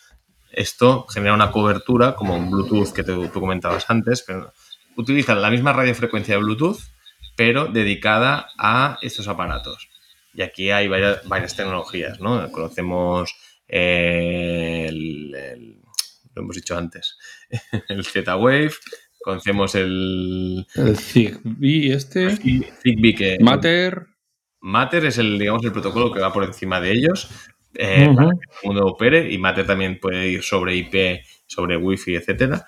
esto 0.52 1.06
genera 1.08 1.34
una 1.34 1.52
cobertura, 1.52 2.14
como 2.14 2.36
un 2.36 2.50
Bluetooth 2.50 2.92
que 2.92 3.02
tú 3.02 3.30
comentabas 3.32 3.88
antes, 3.88 4.22
pero 4.26 4.52
utiliza 4.96 5.34
la 5.34 5.50
misma 5.50 5.72
radiofrecuencia 5.72 6.34
de 6.34 6.42
Bluetooth, 6.42 6.80
pero 7.34 7.66
dedicada 7.66 8.48
a 8.58 8.98
estos 9.00 9.26
aparatos. 9.26 9.89
Y 10.34 10.42
aquí 10.42 10.70
hay 10.70 10.88
varias, 10.88 11.56
tecnologías, 11.56 12.20
¿no? 12.20 12.50
Conocemos 12.52 13.34
el, 13.66 15.30
lo 16.34 16.42
hemos 16.42 16.56
dicho 16.56 16.76
antes, 16.76 17.16
el 17.88 18.04
Z-Wave, 18.04 18.72
conocemos 19.22 19.74
el... 19.74 20.66
El 20.74 20.96
Zigbee 20.96 21.92
este. 21.92 22.36
Zigbee 22.36 23.14
que... 23.14 23.38
Matter. 23.40 24.06
Matter 24.60 25.06
es 25.06 25.18
el, 25.18 25.38
digamos, 25.38 25.64
el 25.64 25.72
protocolo 25.72 26.12
que 26.12 26.20
va 26.20 26.32
por 26.32 26.44
encima 26.44 26.80
de 26.80 26.92
ellos 26.92 27.30
eh, 27.74 28.12
para 28.14 28.30
que 28.30 28.50
el 28.50 28.68
mundo 28.68 28.86
opere 28.86 29.30
y 29.32 29.38
Matter 29.38 29.66
también 29.66 29.98
puede 30.00 30.28
ir 30.28 30.42
sobre 30.42 30.74
IP, 30.76 31.22
sobre 31.46 31.76
Wi-Fi, 31.76 32.16
etcétera. 32.16 32.66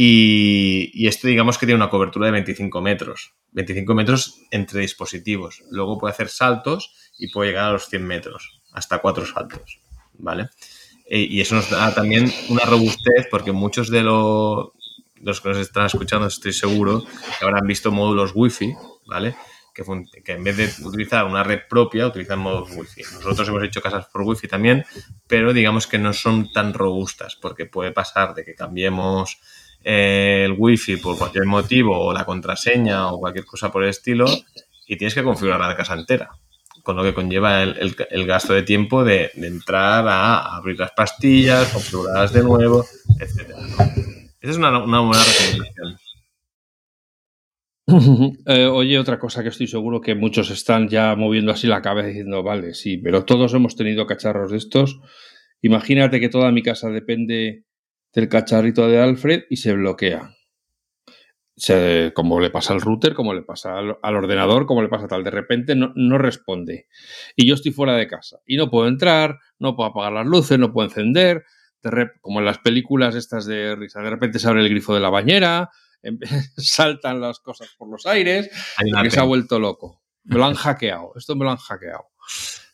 Y, 0.00 1.08
esto 1.08 1.26
digamos 1.26 1.58
que 1.58 1.66
tiene 1.66 1.74
una 1.74 1.90
cobertura 1.90 2.26
de 2.26 2.32
25 2.32 2.80
metros. 2.80 3.34
25 3.50 3.94
metros 3.94 4.42
entre 4.52 4.80
dispositivos. 4.80 5.64
Luego 5.72 5.98
puede 5.98 6.12
hacer 6.12 6.28
saltos 6.28 6.94
y 7.18 7.32
puede 7.32 7.50
llegar 7.50 7.64
a 7.64 7.72
los 7.72 7.88
100 7.88 8.06
metros, 8.06 8.60
hasta 8.72 8.98
cuatro 8.98 9.26
saltos, 9.26 9.80
¿vale? 10.12 10.50
E, 11.04 11.18
y 11.18 11.40
eso 11.40 11.56
nos 11.56 11.68
da 11.68 11.92
también 11.92 12.32
una 12.48 12.64
robustez 12.64 13.26
porque 13.28 13.50
muchos 13.50 13.90
de 13.90 14.04
los 14.04 15.40
que 15.40 15.48
nos 15.48 15.58
están 15.58 15.86
escuchando, 15.86 16.28
estoy 16.28 16.52
seguro, 16.52 17.02
que 17.36 17.44
habrán 17.44 17.66
visto 17.66 17.90
módulos 17.90 18.30
Wi-Fi, 18.36 18.76
¿vale? 19.04 19.34
que, 20.24 20.32
en 20.32 20.44
vez 20.44 20.56
de 20.56 20.86
utilizar 20.86 21.24
una 21.24 21.42
red 21.42 21.60
propia, 21.68 22.06
utilizan 22.06 22.38
modos 22.38 22.70
Wi-Fi. 22.74 23.02
Nosotros 23.14 23.48
hemos 23.48 23.62
hecho 23.64 23.80
casas 23.80 24.06
por 24.06 24.22
Wi-Fi 24.22 24.48
también, 24.48 24.84
pero 25.26 25.52
digamos 25.52 25.86
que 25.86 25.98
no 25.98 26.12
son 26.12 26.52
tan 26.52 26.74
robustas, 26.74 27.36
porque 27.36 27.66
puede 27.66 27.92
pasar 27.92 28.34
de 28.34 28.44
que 28.44 28.54
cambiemos 28.54 29.34
eh, 29.36 29.57
el 29.82 30.54
Wi-Fi 30.56 30.96
por 30.96 31.16
cualquier 31.16 31.46
motivo, 31.46 31.98
o 31.98 32.12
la 32.12 32.24
contraseña, 32.24 33.12
o 33.12 33.18
cualquier 33.18 33.44
cosa 33.44 33.70
por 33.70 33.84
el 33.84 33.90
estilo, 33.90 34.26
y 34.86 34.96
tienes 34.96 35.14
que 35.14 35.22
configurar 35.22 35.60
la 35.60 35.76
casa 35.76 35.94
entera 35.94 36.30
con 36.88 36.96
lo 36.96 37.02
que 37.02 37.12
conlleva 37.12 37.62
el, 37.62 38.26
gasto 38.26 38.54
de 38.54 38.62
tiempo 38.62 39.04
de, 39.04 39.30
entrar 39.34 40.08
a 40.08 40.56
abrir 40.56 40.78
las 40.78 40.92
pastillas, 40.92 41.68
configurarlas 41.70 42.32
de 42.32 42.42
nuevo, 42.42 42.82
etc. 43.20 43.50
Esa 44.40 44.50
es 44.52 44.56
una, 44.56 44.82
una 44.82 45.00
buena 45.00 45.22
recomendación. 45.22 45.98
Eh, 48.46 48.66
oye, 48.66 48.98
otra 48.98 49.18
cosa 49.18 49.42
que 49.42 49.50
estoy 49.50 49.66
seguro 49.66 50.00
que 50.00 50.14
muchos 50.14 50.50
están 50.50 50.88
ya 50.88 51.14
moviendo 51.14 51.52
así 51.52 51.66
la 51.66 51.82
cabeza 51.82 52.08
diciendo, 52.08 52.42
vale, 52.42 52.72
sí, 52.72 52.96
pero 52.96 53.24
todos 53.26 53.52
hemos 53.52 53.76
tenido 53.76 54.06
cacharros 54.06 54.50
de 54.50 54.56
estos. 54.56 55.00
Imagínate 55.60 56.20
que 56.20 56.28
toda 56.30 56.52
mi 56.52 56.62
casa 56.62 56.88
depende 56.88 57.64
del 58.18 58.28
cacharrito 58.28 58.88
de 58.88 59.00
Alfred 59.00 59.44
y 59.48 59.58
se 59.58 59.72
bloquea. 59.74 60.34
como 62.14 62.40
le 62.40 62.50
pasa 62.50 62.72
al 62.72 62.80
router, 62.80 63.14
como 63.14 63.32
le 63.32 63.42
pasa 63.42 63.78
al, 63.78 64.16
ordenador, 64.16 64.66
como 64.66 64.82
le 64.82 64.88
pasa 64.88 65.06
tal. 65.06 65.22
De 65.22 65.30
repente 65.30 65.76
no, 65.76 65.92
no, 65.94 66.18
responde. 66.18 66.88
Y 67.36 67.46
yo 67.46 67.54
estoy 67.54 67.70
fuera 67.70 67.94
de 67.94 68.08
casa. 68.08 68.40
Y 68.44 68.56
no 68.56 68.70
puedo 68.70 68.88
entrar, 68.88 69.38
no 69.60 69.76
puedo 69.76 69.90
apagar 69.90 70.12
las 70.12 70.26
luces, 70.26 70.58
no 70.58 70.72
puedo 70.72 70.88
encender. 70.88 71.44
como 72.20 72.40
en 72.40 72.44
las 72.44 72.58
películas 72.58 73.14
estas 73.14 73.46
de 73.46 73.76
risa. 73.76 74.00
De 74.00 74.10
repente 74.10 74.40
se 74.40 74.48
abre 74.48 74.62
el 74.62 74.68
grifo 74.68 74.94
de 74.94 75.00
la 75.00 75.10
bañera, 75.10 75.70
saltan 76.56 77.20
las 77.20 77.38
cosas 77.38 77.68
por 77.78 77.88
los 77.88 78.04
aires, 78.06 78.50
que 79.02 79.10
se 79.10 79.20
ha 79.20 79.24
vuelto 79.24 79.60
loco. 79.60 80.02
Me 80.24 80.38
lo 80.38 80.44
han 80.44 80.54
hackeado, 80.54 81.12
esto 81.16 81.36
me 81.36 81.44
lo 81.44 81.52
han 81.52 81.56
hackeado. 81.56 82.06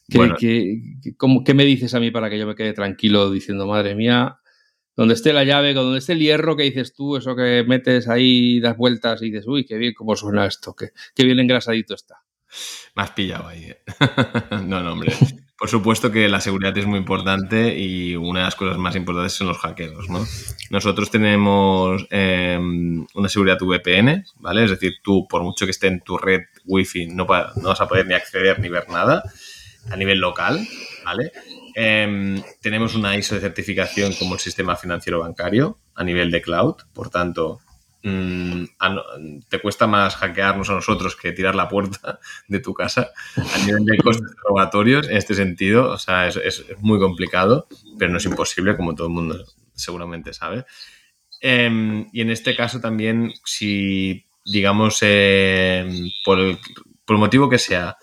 ¿qué, 0.08 1.54
me 1.54 1.64
dices 1.64 1.94
a 1.94 2.00
mí 2.00 2.10
para 2.10 2.30
que 2.30 2.38
yo 2.38 2.46
me 2.46 2.54
quede 2.54 2.72
tranquilo 2.72 3.30
diciendo, 3.30 3.66
madre 3.66 3.94
mía, 3.94 4.38
donde 4.96 5.14
esté 5.14 5.32
la 5.32 5.44
llave, 5.44 5.74
donde 5.74 5.98
esté 5.98 6.12
el 6.12 6.20
hierro 6.20 6.56
que 6.56 6.64
dices 6.64 6.94
tú, 6.94 7.16
eso 7.16 7.34
que 7.34 7.64
metes 7.66 8.08
ahí, 8.08 8.60
das 8.60 8.76
vueltas 8.76 9.22
y 9.22 9.30
dices, 9.30 9.46
uy, 9.46 9.64
qué 9.64 9.76
bien 9.76 9.94
cómo 9.94 10.16
suena 10.16 10.46
esto, 10.46 10.74
qué, 10.74 10.90
qué 11.14 11.24
bien 11.24 11.40
engrasadito 11.40 11.94
está. 11.94 12.22
Me 12.94 13.02
has 13.02 13.10
pillado 13.10 13.48
ahí. 13.48 13.64
¿eh? 13.64 13.82
no, 14.66 14.80
no, 14.80 14.92
hombre. 14.92 15.12
Por 15.56 15.68
supuesto 15.68 16.10
que 16.10 16.28
la 16.28 16.40
seguridad 16.40 16.76
es 16.76 16.86
muy 16.86 16.98
importante 16.98 17.78
y 17.78 18.16
una 18.16 18.40
de 18.40 18.44
las 18.46 18.56
cosas 18.56 18.76
más 18.76 18.96
importantes 18.96 19.32
son 19.32 19.46
los 19.46 19.58
hackeos, 19.58 20.10
¿no? 20.10 20.26
Nosotros 20.70 21.10
tenemos 21.10 22.06
em, 22.10 23.06
una 23.14 23.28
seguridad 23.28 23.58
VPN, 23.60 24.24
¿vale? 24.40 24.64
Es 24.64 24.70
decir, 24.70 24.94
tú, 25.02 25.26
por 25.28 25.42
mucho 25.42 25.64
que 25.64 25.70
esté 25.70 25.86
en 25.86 26.00
tu 26.00 26.18
red 26.18 26.42
Wi-Fi, 26.64 27.06
no, 27.06 27.24
no 27.24 27.68
vas 27.68 27.80
a 27.80 27.88
poder 27.88 28.06
ni 28.06 28.14
acceder 28.14 28.58
ni 28.58 28.68
ver 28.68 28.88
nada 28.90 29.22
a 29.90 29.96
nivel 29.96 30.18
local, 30.18 30.66
¿vale? 31.04 31.32
Em, 31.74 32.42
tenemos 32.60 32.94
una 32.94 33.16
ISO 33.16 33.34
de 33.34 33.40
certificación 33.40 34.12
como 34.14 34.34
el 34.34 34.40
sistema 34.40 34.76
financiero 34.76 35.20
bancario 35.20 35.78
a 35.94 36.04
nivel 36.04 36.30
de 36.30 36.40
cloud, 36.40 36.76
por 36.92 37.10
tanto, 37.10 37.60
Mm, 38.06 38.64
te 39.48 39.60
cuesta 39.60 39.86
más 39.86 40.16
hackearnos 40.16 40.68
a 40.68 40.74
nosotros 40.74 41.16
que 41.16 41.32
tirar 41.32 41.54
la 41.54 41.70
puerta 41.70 42.20
de 42.48 42.60
tu 42.60 42.74
casa 42.74 43.12
a 43.36 43.58
nivel 43.64 43.86
de 43.86 43.96
costes 43.96 44.30
robatorios 44.46 45.08
en 45.08 45.16
este 45.16 45.34
sentido. 45.34 45.90
O 45.90 45.98
sea, 45.98 46.28
es, 46.28 46.64
muy 46.80 46.98
complicado, 46.98 47.66
pero 47.98 48.12
no 48.12 48.18
es 48.18 48.26
imposible, 48.26 48.76
como 48.76 48.94
todo 48.94 49.06
el 49.06 49.14
mundo 49.14 49.44
seguramente 49.72 50.34
sabe. 50.34 50.66
Em, 51.40 52.06
y 52.12 52.20
en 52.20 52.30
este 52.30 52.54
caso 52.54 52.78
también, 52.78 53.32
si, 53.44 54.26
digamos, 54.44 54.98
em, 55.00 56.10
por, 56.26 56.38
el, 56.38 56.58
por 57.06 57.16
el 57.16 57.20
motivo 57.20 57.48
que 57.48 57.58
sea, 57.58 57.96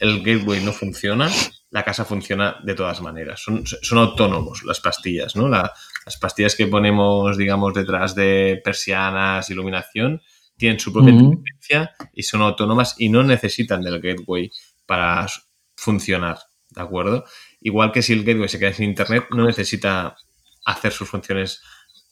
el 0.00 0.22
gateway 0.24 0.64
no 0.64 0.72
funciona, 0.72 1.30
la 1.74 1.82
casa 1.82 2.04
funciona 2.04 2.56
de 2.62 2.74
todas 2.74 3.00
maneras. 3.00 3.42
Son, 3.42 3.64
son 3.66 3.98
autónomos 3.98 4.62
las 4.62 4.78
pastillas, 4.78 5.34
¿no? 5.34 5.48
La, 5.48 5.72
las 6.06 6.16
pastillas 6.18 6.54
que 6.54 6.68
ponemos, 6.68 7.36
digamos, 7.36 7.74
detrás 7.74 8.14
de 8.14 8.60
persianas, 8.62 9.50
iluminación, 9.50 10.22
tienen 10.56 10.78
su 10.78 10.92
propia 10.92 11.10
inteligencia 11.10 11.90
y 12.12 12.22
son 12.22 12.42
autónomas 12.42 12.94
y 12.96 13.08
no 13.08 13.24
necesitan 13.24 13.82
del 13.82 14.00
gateway 14.00 14.52
para 14.86 15.26
funcionar, 15.74 16.38
¿de 16.70 16.80
acuerdo? 16.80 17.24
Igual 17.60 17.90
que 17.90 18.02
si 18.02 18.12
el 18.12 18.22
gateway 18.22 18.48
se 18.48 18.60
queda 18.60 18.72
sin 18.72 18.90
internet, 18.90 19.24
no 19.30 19.44
necesita 19.44 20.16
hacer 20.64 20.92
sus 20.92 21.08
funciones, 21.08 21.60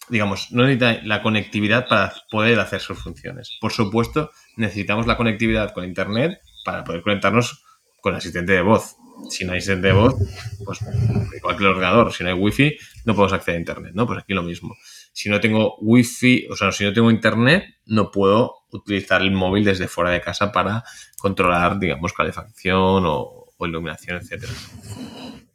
digamos, 0.09 0.51
no 0.51 0.65
necesita 0.65 1.01
la 1.05 1.23
conectividad 1.23 1.87
para 1.87 2.13
poder 2.33 2.59
hacer 2.59 2.81
sus 2.81 2.99
funciones. 2.99 3.59
Por 3.61 3.71
supuesto, 3.71 4.33
necesitamos 4.57 5.07
la 5.07 5.17
conectividad 5.17 5.73
con 5.73 5.85
internet 5.85 6.41
para 6.65 6.83
poder 6.83 7.03
conectarnos 7.03 7.63
con 8.01 8.15
el 8.15 8.19
asistente 8.19 8.55
de 8.55 8.63
voz, 8.63 8.97
si 9.29 9.45
no 9.45 9.53
hay 9.53 9.59
asistente 9.59 9.89
de 9.89 9.93
voz, 9.93 10.15
pues 10.65 10.81
igual 11.37 11.57
que 11.57 11.63
el 11.65 11.71
ordenador, 11.71 12.13
si 12.13 12.25
no 12.25 12.31
hay 12.31 12.37
wifi, 12.37 12.77
no 13.05 13.15
podemos 13.15 13.33
acceder 13.33 13.57
a 13.57 13.61
internet, 13.61 13.93
¿no? 13.95 14.07
Pues 14.07 14.21
aquí 14.21 14.35
lo 14.35 14.43
mismo. 14.43 14.77
Si 15.13 15.29
no 15.29 15.41
tengo 15.41 15.77
wifi, 15.81 16.47
o 16.51 16.57
sea, 16.57 16.73
si 16.73 16.85
no 16.85 16.93
tengo 16.93 17.11
internet, 17.11 17.65
no 17.87 18.11
puedo 18.11 18.55
utilizar 18.71 19.23
el 19.23 19.33
móvil 19.33 19.65
desde 19.65 19.89
fuera 19.89 20.11
de 20.11 20.21
casa 20.21 20.53
para 20.53 20.85
controlar, 21.19 21.79
digamos, 21.79 22.13
calefacción 22.13 23.05
o, 23.07 23.39
iluminación, 23.61 24.17
etcétera. 24.17 24.53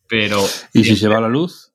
Pero. 0.07 0.41
¿Y 0.71 0.85
si 0.85 0.95
se 0.95 1.09
va 1.09 1.19
la 1.19 1.27
luz? 1.27 1.73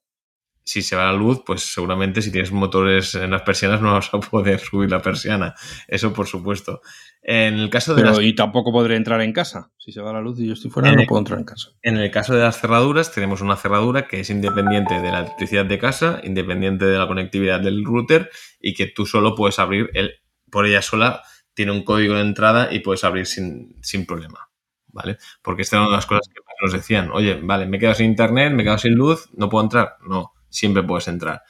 si 0.64 0.82
se 0.82 0.96
va 0.96 1.06
la 1.06 1.12
luz, 1.12 1.42
pues 1.44 1.62
seguramente 1.62 2.22
si 2.22 2.30
tienes 2.30 2.52
motores 2.52 3.14
en 3.14 3.30
las 3.30 3.42
persianas 3.42 3.80
no 3.80 3.92
vas 3.92 4.08
a 4.12 4.20
poder 4.20 4.60
subir 4.60 4.90
la 4.90 5.02
persiana. 5.02 5.54
Eso 5.88 6.12
por 6.12 6.26
supuesto. 6.26 6.82
En 7.24 7.54
el 7.54 7.70
caso 7.70 7.94
de 7.94 8.02
Pero 8.02 8.20
y 8.20 8.34
tampoco 8.34 8.72
podré 8.72 8.96
entrar 8.96 9.20
en 9.20 9.32
casa. 9.32 9.70
Si 9.78 9.92
se 9.92 10.00
va 10.00 10.12
la 10.12 10.20
luz 10.20 10.40
y 10.40 10.46
yo 10.46 10.54
estoy 10.54 10.72
fuera, 10.72 10.90
no 10.92 11.04
puedo 11.06 11.20
entrar 11.20 11.38
en 11.38 11.44
casa. 11.44 11.70
En 11.82 11.96
el 11.96 12.10
caso 12.10 12.34
de 12.34 12.42
las 12.42 12.60
cerraduras, 12.60 13.12
tenemos 13.12 13.40
una 13.40 13.56
cerradura 13.56 14.08
que 14.08 14.20
es 14.20 14.30
independiente 14.30 15.00
de 15.00 15.10
la 15.10 15.20
electricidad 15.20 15.64
de 15.64 15.78
casa, 15.78 16.20
independiente 16.24 16.84
de 16.84 16.98
la 16.98 17.06
conectividad 17.06 17.60
del 17.60 17.84
router 17.84 18.28
y 18.60 18.74
que 18.74 18.86
tú 18.86 19.06
solo 19.06 19.36
puedes 19.36 19.60
abrir 19.60 19.90
el, 19.94 20.14
por 20.50 20.66
ella 20.66 20.82
sola. 20.82 21.22
Tiene 21.54 21.70
un 21.70 21.84
código 21.84 22.14
de 22.14 22.22
entrada 22.22 22.72
y 22.72 22.80
puedes 22.80 23.04
abrir 23.04 23.26
sin, 23.26 23.76
sin 23.82 24.04
problema. 24.04 24.48
¿Vale? 24.88 25.16
Porque 25.42 25.62
esta 25.62 25.76
era 25.76 25.84
una 25.84 25.92
de 25.92 25.96
las 25.96 26.06
cosas 26.06 26.28
que 26.28 26.40
nos 26.60 26.72
decían. 26.72 27.10
Oye, 27.12 27.38
vale, 27.40 27.66
me 27.66 27.76
he 27.76 27.80
quedado 27.80 27.94
sin 27.94 28.06
internet, 28.06 28.52
me 28.52 28.62
he 28.62 28.64
quedado 28.64 28.78
sin 28.78 28.94
luz, 28.94 29.28
no 29.34 29.48
puedo 29.48 29.64
entrar. 29.64 29.96
No, 30.08 30.32
siempre 30.48 30.82
puedes 30.82 31.08
entrar. 31.08 31.42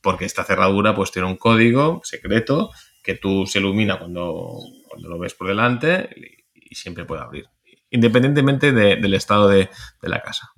Porque 0.00 0.24
esta 0.24 0.44
cerradura 0.44 0.94
pues 0.94 1.10
tiene 1.10 1.28
un 1.28 1.36
código 1.36 2.00
secreto 2.04 2.70
que 3.02 3.14
tú 3.14 3.46
se 3.46 3.60
ilumina 3.60 3.98
cuando, 3.98 4.58
cuando 4.96 5.10
lo 5.10 5.18
ves 5.18 5.34
por 5.34 5.48
delante 5.48 6.08
y, 6.54 6.74
siempre 6.74 7.04
puede 7.04 7.22
abrir, 7.22 7.46
independientemente 7.90 8.72
del 8.72 9.14
estado 9.14 9.48
de, 9.48 9.68
la 10.02 10.20
casa. 10.20 10.52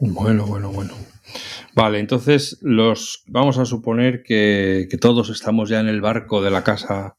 Bueno, 0.00 0.46
bueno, 0.46 0.70
bueno. 0.70 0.94
Vale, 1.74 1.98
entonces 1.98 2.58
los 2.62 3.22
vamos 3.26 3.58
a 3.58 3.66
suponer 3.66 4.22
que, 4.22 4.88
que, 4.90 4.96
todos 4.96 5.28
estamos 5.30 5.68
ya 5.68 5.80
en 5.80 5.88
el 5.88 6.00
barco 6.00 6.42
de 6.42 6.50
la 6.50 6.64
casa 6.64 7.18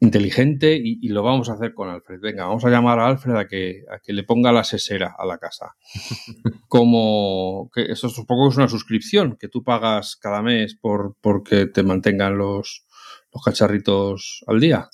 inteligente 0.00 0.80
y, 0.82 1.08
lo 1.08 1.22
vamos 1.22 1.48
a 1.48 1.54
hacer 1.54 1.74
con 1.74 1.88
Alfred. 1.88 2.20
Venga, 2.20 2.46
vamos 2.46 2.64
a 2.64 2.70
llamar 2.70 2.98
a 2.98 3.06
Alfred 3.06 3.36
a 3.36 3.46
que, 3.46 3.84
a 3.90 3.98
que 3.98 4.12
le 4.12 4.24
ponga 4.24 4.52
la 4.52 4.64
sesera 4.64 5.14
a 5.18 5.26
la 5.26 5.38
casa. 5.38 5.76
Como 6.68 7.70
que 7.72 7.82
eso 7.82 8.06
es 8.06 8.18
un 8.18 8.26
poco 8.26 8.48
es 8.48 8.56
una 8.56 8.68
suscripción 8.68 9.36
que 9.38 9.48
tú 9.48 9.62
pagas 9.62 10.16
cada 10.16 10.42
mes 10.42 10.74
por 10.74 11.16
porque 11.20 11.66
te 11.66 11.82
mantengan 11.82 12.38
los, 12.38 12.86
los 13.32 13.42
cacharritos 13.42 14.44
al 14.46 14.60
día. 14.60 14.88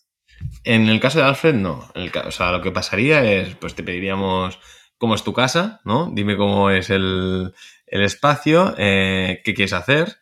En 0.64 0.88
el 0.88 1.00
caso 1.00 1.18
de 1.18 1.24
Alfred, 1.24 1.54
no. 1.54 1.88
o 2.26 2.30
sea, 2.30 2.52
lo 2.52 2.60
que 2.60 2.72
pasaría 2.72 3.24
es, 3.24 3.54
pues 3.54 3.74
te 3.74 3.82
pediríamos 3.82 4.58
cómo 4.98 5.14
es 5.14 5.22
tu 5.22 5.32
casa, 5.32 5.80
¿no? 5.84 6.10
Dime 6.12 6.36
cómo 6.36 6.70
es 6.70 6.90
el, 6.90 7.54
el 7.86 8.02
espacio, 8.02 8.74
eh, 8.78 9.40
qué 9.44 9.54
quieres 9.54 9.72
hacer 9.72 10.16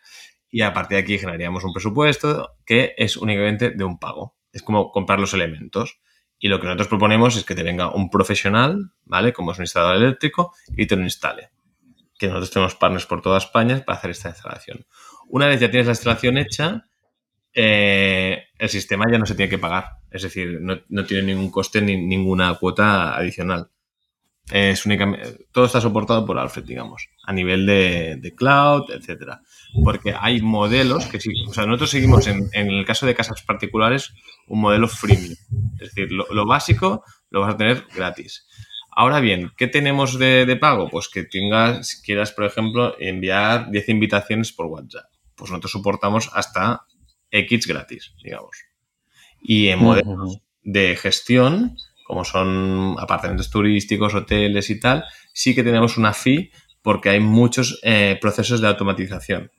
y 0.51 0.61
a 0.63 0.73
partir 0.75 0.97
de 0.97 1.03
aquí 1.03 1.19
generaríamos 1.19 1.65
un 1.65 1.73
presupuesto 1.73 2.57
que 2.67 2.95
es 2.99 3.17
únicamente 3.17 3.71
de 3.71 3.85
un 3.85 3.99
pago 3.99 4.37
es 4.53 4.63
como 4.63 4.91
comprar 4.91 5.19
los 5.19 5.35
elementos. 5.35 6.01
Y 6.39 6.49
lo 6.49 6.61
que 6.61 6.67
nosotros 6.67 6.89
proponemos 6.89 7.37
es 7.37 7.45
que 7.45 7.55
te 7.55 7.63
venga 7.63 7.95
un 7.95 8.11
profesional, 8.11 8.93
¿vale? 9.05 9.33
Como 9.33 9.53
es 9.53 9.59
un 9.59 9.65
instalador 9.65 9.97
eléctrico, 9.97 10.53
y 10.77 10.87
te 10.87 10.97
lo 10.97 11.03
instale. 11.03 11.51
Que 12.19 12.27
nosotros 12.27 12.51
tenemos 12.51 12.75
partners 12.75 13.07
por 13.07 13.23
toda 13.23 13.39
España 13.39 13.83
para 13.85 13.99
hacer 13.99 14.11
esta 14.11 14.29
instalación. 14.29 14.87
Una 15.29 15.47
vez 15.47 15.61
ya 15.61 15.71
tienes 15.71 15.87
la 15.87 15.93
instalación 15.93 16.39
hecha, 16.39 16.89
eh, 17.55 18.45
el 18.59 18.69
sistema 18.69 19.07
ya 19.11 19.19
no 19.19 19.27
se 19.27 19.35
tiene 19.35 19.51
que 19.51 19.59
pagar. 19.59 19.87
Es 20.11 20.23
decir, 20.23 20.61
no, 20.61 21.05
tiene 21.05 21.35
ningún 21.35 21.51
coste 21.51 21.81
ni 21.81 21.97
ninguna 21.97 22.55
cuota 22.55 23.17
adicional. 23.17 23.71
Es 24.51 24.85
únicamente, 24.87 25.47
todo 25.53 25.67
está 25.67 25.81
soportado 25.81 26.27
por 26.27 26.39
Alfred, 26.39 26.65
digamos, 26.65 27.09
a 27.25 27.33
nivel 27.33 27.65
de, 27.65 28.17
de 28.17 28.35
cloud, 28.35 28.91
etcétera 28.91 29.41
porque 29.83 30.15
hay 30.19 30.43
modelos 30.43 31.07
que 31.07 31.21
sí, 31.21 31.31
o 31.49 31.53
sea, 31.53 31.67
nosotros 31.67 31.91
seguimos 31.91 32.27
en, 32.27 32.51
el 32.53 32.85
caso 32.85 33.07
de 33.07 33.15
casas 33.15 33.43
particulares 33.43 34.13
un 34.47 34.61
modelo 34.61 34.89
freemium. 34.89 35.35
Es 35.81 35.95
decir, 35.95 36.13
lo, 36.13 36.47
básico 36.47 37.05
lo 37.31 37.41
vas 37.41 37.55
a 37.55 37.57
tener 37.57 37.87
gratis. 37.95 38.47
Ahora 38.91 39.21
bien, 39.21 39.53
¿qué 39.57 39.67
tenemos 39.67 40.19
de, 40.19 40.57
pago? 40.61 40.91
Pues 40.91 41.09
que 41.09 41.23
tengas, 41.25 41.87
si 41.89 42.03
quieras, 42.03 42.33
por 42.33 42.45
ejemplo, 42.45 42.95
enviar 42.99 43.71
10 43.71 43.89
invitaciones 43.89 44.53
por 44.53 44.67
WhatsApp. 44.67 45.07
Pues 45.35 45.51
nosotros 45.51 45.73
soportamos 45.73 46.31
hasta 46.35 46.83
X 47.33 47.67
gratis, 47.67 48.15
digamos. 48.23 48.57
Y 49.41 49.69
en 49.69 49.81
modelos 49.81 50.39
de 50.63 50.95
gestión, 50.95 51.77
como 52.07 52.25
son 52.25 52.95
apartamentos 52.99 53.51
turísticos, 53.51 54.15
hoteles 54.15 54.71
y 54.71 54.79
tal, 54.79 55.05
sí 55.33 55.55
que 55.55 55.65
tenemos 55.65 55.97
una 55.97 56.13
fee 56.13 56.53
porque 56.83 57.09
hay 57.11 57.21
muchos 57.21 57.81
eh, 57.83 58.19
procesos 58.21 58.61
de 58.61 58.69
automatización 58.69 59.51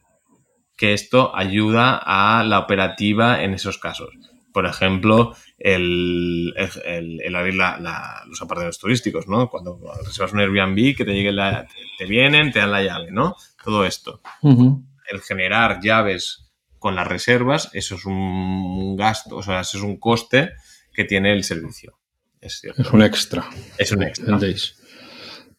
que 0.77 0.93
esto 0.93 1.35
ayuda 1.35 1.99
a 2.03 2.43
la 2.43 2.59
operativa 2.59 3.43
en 3.43 3.53
esos 3.53 3.77
casos. 3.77 4.09
Por 4.51 4.65
ejemplo, 4.65 5.35
el, 5.57 6.53
abrir 7.35 7.55
los 7.55 8.41
apartamentos 8.41 8.79
turísticos, 8.79 9.27
¿no? 9.27 9.49
Cuando 9.49 9.79
reservas 10.05 10.33
un 10.33 10.41
Airbnb, 10.41 10.95
que 10.95 11.05
te 11.05 11.13
llegue 11.13 11.31
la, 11.31 11.67
te 11.97 12.05
vienen, 12.05 12.51
te 12.51 12.59
dan 12.59 12.71
la 12.71 12.83
llave, 12.83 13.11
¿no? 13.11 13.35
Todo 13.63 13.85
esto. 13.85 14.21
El 14.43 15.21
generar 15.21 15.79
llaves 15.81 16.42
con 16.83 16.97
las 16.97 17.07
reservas, 17.07 17.69
eso 17.71 17.95
es 17.95 18.05
un 18.05 18.97
gasto, 18.97 19.37
o 19.37 19.41
sea, 19.41 19.61
eso 19.61 19.77
es 19.77 19.83
un 19.85 19.95
coste 20.01 20.51
que 20.93 21.05
tiene 21.05 21.31
el 21.31 21.45
servicio. 21.45 21.97
Es, 22.41 22.61
es 22.61 22.91
un 22.91 23.01
extra. 23.01 23.49
Es 23.77 23.93
un 23.93 24.03
extra. 24.03 24.37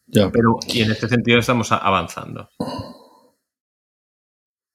Ya. 0.05 0.31
Pero, 0.31 0.59
y 0.67 0.83
en 0.83 0.91
este 0.91 1.09
sentido 1.09 1.39
estamos 1.39 1.71
avanzando. 1.71 2.51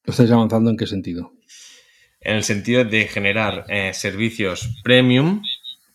¿Estáis 0.05 0.33
avanzando 0.33 0.71
en 0.71 0.77
qué 0.77 0.89
sentido? 0.89 1.35
En 2.21 2.35
el 2.35 2.43
sentido 2.43 2.85
de 2.85 3.07
generar 3.07 3.65
eh, 3.69 3.95
servicios 3.95 4.81
premium 4.83 5.45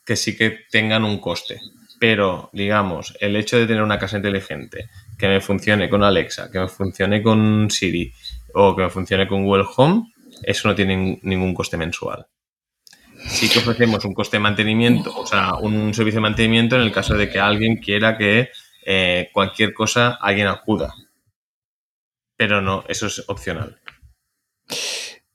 que 0.06 0.16
sí 0.16 0.38
que 0.38 0.60
tengan 0.72 1.04
un 1.04 1.20
coste. 1.20 1.60
Pero, 2.00 2.50
digamos, 2.54 3.14
el 3.20 3.36
hecho 3.36 3.58
de 3.58 3.68
tener 3.68 3.84
una 3.84 4.00
casa 4.00 4.16
inteligente 4.16 4.88
que 5.18 5.28
me 5.28 5.42
funcione 5.42 5.90
con 5.90 6.02
Alexa, 6.02 6.50
que 6.50 6.60
me 6.60 6.70
funcione 6.70 7.22
con 7.22 7.70
Siri 7.70 8.14
o 8.54 8.74
que 8.74 8.84
me 8.84 8.90
funcione 8.90 9.28
con 9.28 9.44
Google 9.44 9.66
Home, 9.76 10.14
eso 10.44 10.68
no 10.68 10.76
tiene 10.76 11.20
ningún 11.22 11.54
coste 11.54 11.78
mensual. 11.78 12.28
Sí 13.28 13.50
que 13.50 13.60
ofrecemos 13.60 14.06
un 14.06 14.14
coste 14.14 14.38
de 14.38 14.42
mantenimiento, 14.42 15.16
o 15.16 15.26
sea, 15.26 15.56
un 15.56 15.94
servicio 15.94 16.18
de 16.18 16.30
mantenimiento 16.30 16.76
en 16.76 16.84
el 16.84 16.92
caso 16.92 17.16
de 17.16 17.30
que 17.30 17.40
alguien 17.40 17.78
quiera 17.78 18.18
que 18.18 18.50
eh, 18.86 19.30
cualquier 19.34 19.74
cosa 19.74 20.18
alguien 20.22 20.48
acuda. 20.48 20.94
Pero 22.38 22.62
no, 22.62 22.84
eso 22.88 23.08
es 23.08 23.24
opcional. 23.28 23.80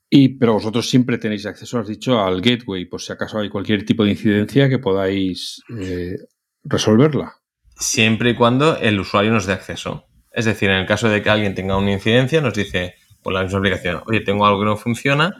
Y, 0.09 0.37
pero 0.37 0.53
vosotros 0.53 0.89
siempre 0.89 1.17
tenéis 1.17 1.45
acceso, 1.45 1.79
has 1.79 1.87
dicho, 1.87 2.19
al 2.19 2.41
gateway, 2.41 2.85
por 2.85 3.01
si 3.01 3.13
acaso 3.13 3.39
hay 3.39 3.49
cualquier 3.49 3.85
tipo 3.85 4.03
de 4.03 4.11
incidencia 4.11 4.69
que 4.69 4.77
podáis 4.77 5.61
eh, 5.79 6.17
resolverla. 6.63 7.37
Siempre 7.75 8.31
y 8.31 8.35
cuando 8.35 8.77
el 8.77 8.99
usuario 8.99 9.31
nos 9.31 9.45
dé 9.45 9.53
acceso. 9.53 10.07
Es 10.31 10.45
decir, 10.45 10.69
en 10.69 10.77
el 10.77 10.85
caso 10.85 11.09
de 11.09 11.21
que 11.21 11.29
alguien 11.29 11.55
tenga 11.55 11.77
una 11.77 11.93
incidencia, 11.93 12.41
nos 12.41 12.53
dice 12.53 12.95
por 13.21 13.33
la 13.33 13.43
misma 13.43 13.59
aplicación, 13.59 14.03
oye, 14.05 14.21
tengo 14.21 14.45
algo 14.45 14.59
que 14.59 14.65
no 14.65 14.77
funciona, 14.77 15.35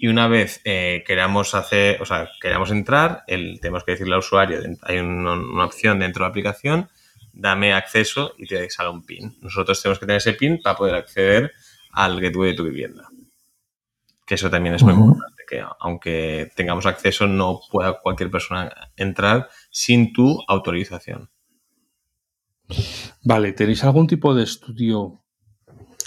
y 0.00 0.06
una 0.06 0.28
vez 0.28 0.60
eh, 0.64 1.02
queramos 1.04 1.56
hacer, 1.56 2.00
o 2.00 2.06
sea, 2.06 2.30
queramos 2.40 2.70
entrar, 2.70 3.24
el, 3.26 3.58
tenemos 3.60 3.82
que 3.82 3.92
decirle 3.92 4.14
al 4.14 4.20
usuario, 4.20 4.60
hay 4.82 4.98
una, 4.98 5.64
opción 5.64 5.98
dentro 5.98 6.22
de 6.22 6.26
la 6.26 6.30
aplicación, 6.30 6.88
dame 7.32 7.74
acceso 7.74 8.32
y 8.38 8.46
te 8.46 8.70
sale 8.70 8.90
un 8.90 9.04
PIN. 9.04 9.36
Nosotros 9.40 9.82
tenemos 9.82 9.98
que 9.98 10.06
tener 10.06 10.18
ese 10.18 10.34
PIN 10.34 10.62
para 10.62 10.76
poder 10.76 10.94
acceder 10.94 11.52
al 11.90 12.20
gateway 12.20 12.52
de 12.52 12.56
tu 12.56 12.64
vivienda. 12.64 13.08
Que 14.24 14.36
eso 14.36 14.48
también 14.48 14.76
es 14.76 14.84
muy 14.84 14.94
importante, 14.94 15.42
que 15.48 15.64
aunque 15.80 16.52
tengamos 16.54 16.86
acceso 16.86 17.26
no 17.26 17.60
pueda 17.68 18.00
cualquier 18.00 18.30
persona 18.30 18.70
entrar 18.96 19.48
sin 19.70 20.12
tu 20.12 20.40
autorización. 20.46 21.28
Vale, 23.24 23.52
¿tenéis 23.52 23.82
algún 23.82 24.06
tipo 24.06 24.32
de 24.32 24.44
estudio 24.44 25.24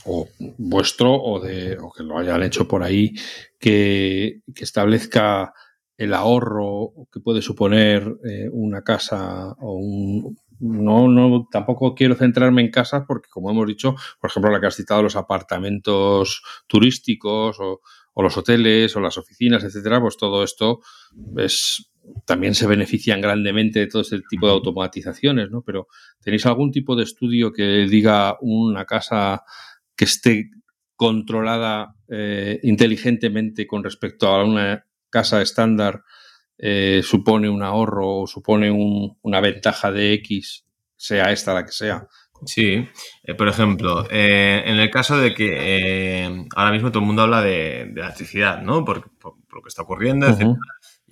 o 0.05 0.27
vuestro 0.57 1.13
o, 1.13 1.39
de, 1.39 1.77
o 1.77 1.91
que 1.91 2.03
lo 2.03 2.17
hayan 2.17 2.43
hecho 2.43 2.67
por 2.67 2.83
ahí 2.83 3.13
que, 3.59 4.41
establezca 4.55 5.53
el 5.97 6.13
ahorro 6.13 6.93
que 7.11 7.19
puede 7.19 7.41
suponer 7.41 8.17
eh, 8.23 8.49
una 8.51 8.83
casa 8.83 9.55
o 9.59 9.73
un, 9.73 10.37
no, 10.61 11.07
no, 11.07 11.47
tampoco 11.51 11.95
quiero 11.95 12.15
centrarme 12.15 12.61
en 12.61 12.69
casas 12.69 13.03
porque, 13.07 13.29
como 13.29 13.49
hemos 13.49 13.65
dicho, 13.65 13.95
por 14.19 14.29
ejemplo, 14.29 14.51
la 14.51 14.61
que 14.61 14.67
has 14.67 14.75
citado, 14.75 15.01
los 15.01 15.15
apartamentos 15.15 16.43
turísticos 16.67 17.57
o, 17.59 17.81
los 18.15 18.37
hoteles 18.37 18.95
o 18.95 18.99
las 18.99 19.17
oficinas, 19.17 19.63
etcétera, 19.63 19.99
pues 19.99 20.17
todo 20.17 20.43
esto 20.43 20.81
es, 21.37 21.91
también 22.25 22.53
se 22.53 22.67
benefician 22.67 23.19
grandemente 23.19 23.79
de 23.79 23.87
todo 23.87 24.03
este 24.03 24.21
tipo 24.29 24.45
de 24.45 24.53
automatizaciones, 24.53 25.49
¿no? 25.49 25.63
Pero 25.63 25.87
¿tenéis 26.19 26.45
algún 26.45 26.71
tipo 26.71 26.95
de 26.95 27.03
estudio 27.03 27.51
que 27.51 27.87
diga 27.89 28.37
una 28.41 28.85
casa 28.85 29.43
que 30.01 30.05
esté 30.05 30.49
controlada 30.95 31.95
eh, 32.07 32.59
inteligentemente 32.63 33.67
con 33.67 33.83
respecto 33.83 34.29
a 34.29 34.43
una 34.43 34.83
casa 35.11 35.43
estándar 35.43 36.01
eh, 36.57 37.01
supone 37.03 37.47
un 37.47 37.61
ahorro 37.61 38.21
o 38.21 38.25
supone 38.27 38.71
una 38.71 39.41
ventaja 39.41 39.91
de 39.91 40.13
X, 40.13 40.65
sea 40.97 41.31
esta 41.31 41.53
la 41.53 41.67
que 41.67 41.71
sea. 41.71 42.07
Sí, 42.47 42.89
eh, 43.21 43.35
por 43.35 43.47
ejemplo, 43.47 44.07
eh, 44.09 44.63
en 44.65 44.79
el 44.79 44.89
caso 44.89 45.19
de 45.19 45.35
que 45.35 46.47
ahora 46.55 46.71
mismo 46.71 46.89
todo 46.89 47.01
el 47.01 47.05
mundo 47.05 47.21
habla 47.21 47.43
de, 47.43 47.81
electricidad, 47.81 48.63
¿no? 48.63 48.83
Por, 48.83 49.11
lo 49.21 49.61
que 49.61 49.67
está 49.67 49.83
ocurriendo, 49.83 50.27
y 50.29 50.33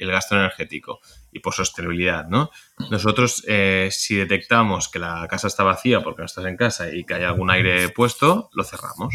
el 0.04 0.12
gasto 0.12 0.36
energético 0.36 1.00
y 1.32 1.40
por 1.40 1.54
sostenibilidad, 1.54 2.28
¿no? 2.28 2.50
Nosotros, 2.90 3.44
si 3.92 4.16
detectamos 4.16 4.90
que 4.90 5.00
la 5.00 5.28
casa 5.30 5.48
está 5.48 5.64
vacía 5.64 6.02
porque 6.02 6.22
no 6.22 6.26
estás 6.26 6.46
en 6.46 6.58
casa 6.58 6.94
y 6.94 7.04
que 7.06 7.16
hay 7.16 7.24
algún 7.24 7.52
aire 7.52 7.90
puesto, 7.90 8.50
lo 8.54 8.64
cerramos, 8.64 9.14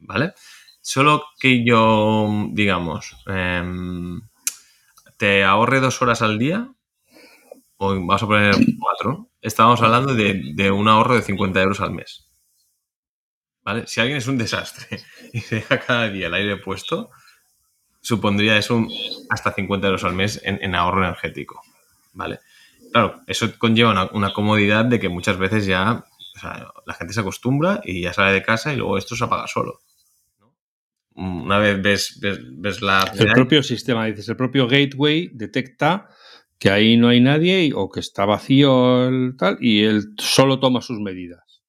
¿vale? 0.00 0.34
Solo 0.80 1.24
que 1.40 1.64
yo, 1.64 2.28
digamos, 2.50 3.16
em, 3.26 4.20
te 5.16 5.42
ahorre 5.42 5.80
dos 5.80 6.02
horas 6.02 6.20
al 6.20 6.38
día, 6.38 6.68
o 7.78 7.88
vamos 7.94 8.22
a 8.22 8.26
poner 8.26 8.54
cuatro, 8.78 9.30
estábamos 9.40 9.80
hablando 9.80 10.14
de, 10.14 10.70
un 10.70 10.88
ahorro 10.88 11.14
de 11.14 11.22
50 11.22 11.62
euros 11.62 11.80
al 11.80 11.92
mes. 11.92 12.28
¿Vale? 13.62 13.86
Si 13.86 14.00
alguien 14.00 14.18
es 14.18 14.26
un 14.26 14.36
desastre 14.36 15.00
y 15.32 15.40
se 15.40 15.56
deja 15.56 15.80
cada 15.80 16.08
día 16.10 16.26
el 16.26 16.34
aire 16.34 16.58
puesto, 16.58 17.10
supondría 18.04 18.58
eso 18.58 18.86
hasta 19.30 19.52
50 19.52 19.86
euros 19.86 20.04
al 20.04 20.12
mes 20.12 20.40
en, 20.44 20.74
ahorro 20.74 21.04
energético. 21.04 21.62
¿Vale? 22.12 22.38
Claro, 22.92 23.20
eso 23.26 23.58
conlleva 23.58 24.08
una, 24.12 24.32
comodidad 24.32 24.84
de 24.84 25.00
que 25.00 25.08
muchas 25.08 25.38
veces 25.38 25.66
ya 25.66 26.04
la 26.86 26.94
gente 26.94 27.14
se 27.14 27.20
acostumbra 27.20 27.80
y 27.82 28.02
ya 28.02 28.12
sale 28.12 28.32
de 28.32 28.42
casa 28.42 28.72
y 28.72 28.76
luego 28.76 28.98
esto 28.98 29.16
se 29.16 29.24
apaga 29.24 29.46
solo. 29.48 29.80
una 31.14 31.58
vez 31.58 31.80
ves, 31.80 32.20
ves, 32.20 32.82
la... 32.82 33.10
El 33.18 33.32
propio 33.32 33.62
sistema, 33.62 34.04
dices, 34.04 34.28
el 34.28 34.36
propio 34.36 34.68
gateway 34.68 35.30
detecta 35.32 36.10
que 36.58 36.70
ahí 36.70 36.96
no 36.96 37.08
hay 37.08 37.20
nadie 37.20 37.72
o 37.74 37.90
que 37.90 38.00
está 38.00 38.26
vacío 38.26 39.08
el 39.08 39.36
tal 39.36 39.56
y 39.60 39.84
él 39.84 40.14
solo 40.18 40.60
toma 40.60 40.82
sus 40.82 41.00
medidas. 41.00 41.62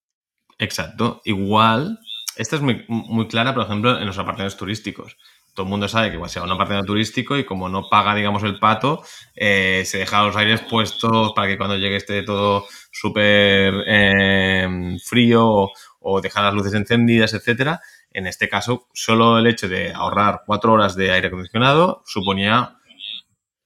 Exacto. 0.59 1.21
Igual, 1.23 1.99
esta 2.35 2.57
es 2.57 2.61
muy, 2.61 2.85
muy 2.87 3.27
clara, 3.27 3.53
por 3.53 3.63
ejemplo, 3.63 3.97
en 3.97 4.05
los 4.05 4.17
apartamentos 4.17 4.57
turísticos 4.57 5.17
todo 5.55 5.65
el 5.65 5.69
mundo 5.69 5.87
sabe 5.87 6.11
que 6.11 6.21
a 6.21 6.27
ser 6.27 6.43
un 6.43 6.51
apartamento 6.51 6.87
turístico 6.87 7.37
y 7.37 7.45
como 7.45 7.69
no 7.69 7.87
paga, 7.89 8.13
digamos, 8.13 8.43
el 8.43 8.59
pato, 8.59 9.03
eh, 9.35 9.83
se 9.85 9.99
deja 9.99 10.23
los 10.23 10.35
aires 10.35 10.61
puestos 10.69 11.31
para 11.33 11.47
que 11.47 11.57
cuando 11.57 11.77
llegue 11.77 11.95
esté 11.95 12.21
todo 12.23 12.65
súper 12.91 13.73
eh, 13.87 14.97
frío 15.03 15.47
o, 15.47 15.71
o 16.01 16.21
dejar 16.21 16.43
las 16.43 16.53
luces 16.53 16.73
encendidas, 16.73 17.33
etcétera. 17.33 17.79
En 18.11 18.27
este 18.27 18.49
caso, 18.49 18.87
solo 18.93 19.39
el 19.39 19.47
hecho 19.47 19.69
de 19.69 19.93
ahorrar 19.93 20.41
cuatro 20.45 20.73
horas 20.73 20.95
de 20.95 21.11
aire 21.11 21.27
acondicionado 21.27 22.03
suponía 22.05 22.77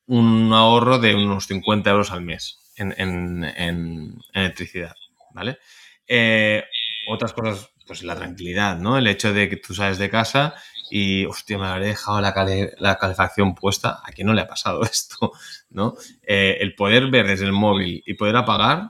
un 0.05 0.51
ahorro 0.53 0.99
de 0.99 1.15
unos 1.15 1.47
50 1.47 1.89
euros 1.89 2.11
al 2.11 2.21
mes 2.21 2.59
en, 2.77 4.15
electricidad, 4.33 4.95
¿vale? 5.33 5.57
Eh, 6.07 6.63
otras 7.07 7.33
cosas, 7.33 7.71
pues 7.85 8.03
la 8.03 8.15
tranquilidad, 8.15 8.77
¿no? 8.77 8.97
El 8.97 9.07
hecho 9.07 9.33
de 9.33 9.49
que 9.49 9.57
tú 9.57 9.73
sales 9.73 9.97
de 9.97 10.09
casa 10.09 10.55
y, 10.89 11.25
hostia, 11.25 11.57
me 11.57 11.67
habré 11.67 11.87
dejado 11.87 12.21
la, 12.21 12.97
calefacción 12.99 13.55
puesta. 13.55 13.99
¿A 14.03 14.11
quién 14.11 14.27
no 14.27 14.33
le 14.33 14.41
ha 14.41 14.47
pasado 14.47 14.83
esto? 14.83 15.31
¿No? 15.69 15.95
Eh, 16.23 16.57
el 16.59 16.75
poder 16.75 17.07
ver 17.07 17.27
desde 17.27 17.45
el 17.45 17.51
móvil 17.51 18.03
y 18.05 18.13
poder 18.15 18.35
apagar 18.35 18.89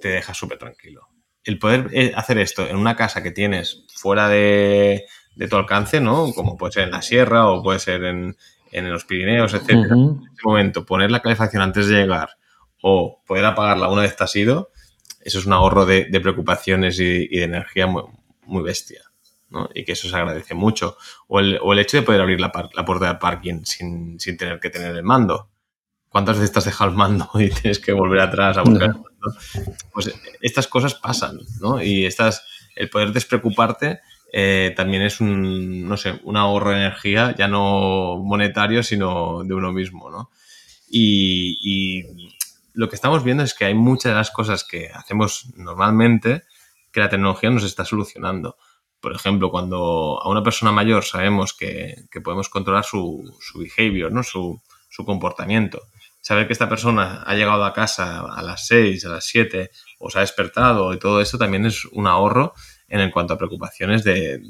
te 0.00 0.08
deja 0.08 0.34
súper 0.34 0.58
tranquilo. 0.58 1.08
El 1.44 1.58
poder 1.58 1.88
eh, 1.92 2.12
hacer 2.14 2.38
esto 2.38 2.66
en 2.68 2.76
una 2.76 2.96
casa 2.96 3.22
que 3.22 3.30
tienes 3.30 3.84
fuera 3.94 4.28
de, 4.28 5.06
tu 5.48 5.56
alcance, 5.56 6.00
¿no? 6.00 6.32
Como 6.32 6.56
puede 6.56 6.72
ser 6.72 6.84
en 6.84 6.90
la 6.90 7.02
sierra 7.02 7.48
o 7.48 7.62
puede 7.62 7.78
ser 7.78 8.04
en, 8.04 8.36
los 8.72 9.04
Pirineos, 9.04 9.54
etcétera. 9.54 9.94
En 9.94 10.22
ese 10.32 10.42
momento, 10.44 10.84
poner 10.84 11.10
la 11.10 11.20
calefacción 11.20 11.62
antes 11.62 11.88
de 11.88 11.96
llegar 11.96 12.30
o 12.82 13.22
poder 13.26 13.44
apagarla 13.44 13.88
una 13.88 14.02
vez 14.02 14.16
te 14.16 14.24
has 14.24 14.36
ido, 14.36 14.70
eso 15.20 15.38
es 15.38 15.46
un 15.46 15.52
ahorro 15.52 15.86
de, 15.86 16.06
preocupaciones 16.20 16.98
y, 16.98 17.28
de 17.28 17.42
energía 17.42 17.86
muy 17.86 18.62
bestia. 18.62 19.09
Y 19.74 19.84
que 19.84 19.92
eso 19.92 20.08
se 20.08 20.16
agradece 20.16 20.54
mucho. 20.54 20.96
O 21.28 21.40
el, 21.40 21.58
o 21.62 21.72
el 21.72 21.78
hecho 21.80 21.96
de 21.96 22.02
poder 22.02 22.20
abrir 22.20 22.40
la, 22.40 22.52
la 22.74 22.84
puerta 22.84 23.06
del 23.06 23.18
parking 23.18 23.64
sin, 23.64 24.18
sin, 24.20 24.36
tener 24.36 24.60
que 24.60 24.70
tener 24.70 24.94
el 24.94 25.02
mando. 25.02 25.50
¿Cuántas 26.08 26.36
veces 26.36 26.52
te 26.52 26.58
has 26.58 26.64
dejado 26.64 26.90
el 26.90 26.96
mando 26.96 27.28
y 27.34 27.50
tienes 27.50 27.78
que 27.78 27.92
volver 27.92 28.20
atrás 28.20 28.56
a 28.56 28.62
buscar 28.62 28.90
el 28.90 28.94
mando? 28.94 29.10
Pues 29.92 30.14
estas 30.40 30.66
cosas 30.66 30.94
pasan, 30.94 31.38
¿no? 31.60 31.82
Y 31.82 32.06
estas, 32.06 32.44
el 32.76 32.88
poder 32.90 33.12
despreocuparte 33.12 34.00
eh, 34.32 34.72
también 34.76 35.02
es 35.02 35.20
un, 35.20 35.88
no 35.88 35.96
sé, 35.96 36.20
un 36.22 36.36
ahorro 36.36 36.70
de 36.70 36.76
energía, 36.76 37.34
ya 37.36 37.48
no 37.48 38.18
monetario, 38.18 38.82
sino 38.82 39.42
de 39.44 39.54
uno 39.54 39.72
mismo, 39.72 40.10
¿no? 40.10 40.30
Y, 40.88 41.58
y, 41.62 42.38
lo 42.72 42.88
que 42.88 42.94
estamos 42.94 43.24
viendo 43.24 43.42
es 43.42 43.52
que 43.52 43.64
hay 43.64 43.74
muchas 43.74 44.12
de 44.12 44.16
las 44.16 44.30
cosas 44.30 44.64
que 44.64 44.90
hacemos 44.94 45.52
normalmente 45.56 46.44
que 46.92 47.00
la 47.00 47.08
tecnología 47.08 47.50
nos 47.50 47.64
está 47.64 47.84
solucionando 47.84 48.56
por 49.00 49.14
ejemplo, 49.14 49.50
cuando 49.50 50.20
a 50.22 50.28
una 50.28 50.42
persona 50.42 50.72
mayor 50.72 51.04
sabemos 51.04 51.54
que, 51.54 52.04
podemos 52.22 52.48
controlar 52.48 52.84
su, 52.84 53.24
su 53.40 53.58
behavior, 53.58 54.12
¿no? 54.12 54.22
Su, 54.22 54.60
comportamiento. 55.06 55.80
Saber 56.20 56.46
que 56.46 56.52
esta 56.52 56.68
persona 56.68 57.22
ha 57.22 57.34
llegado 57.34 57.64
a 57.64 57.72
casa 57.72 58.20
a 58.20 58.42
las 58.42 58.66
6, 58.66 59.06
a 59.06 59.08
las 59.08 59.24
7 59.24 59.70
o 59.98 60.10
se 60.10 60.18
ha 60.18 60.20
despertado 60.20 60.92
y 60.92 60.98
todo 60.98 61.22
eso 61.22 61.38
también 61.38 61.64
es 61.64 61.86
un 61.86 62.06
ahorro 62.06 62.52
en 62.86 63.10
cuanto 63.10 63.32
a 63.32 63.38
preocupaciones 63.38 64.04
de, 64.04 64.42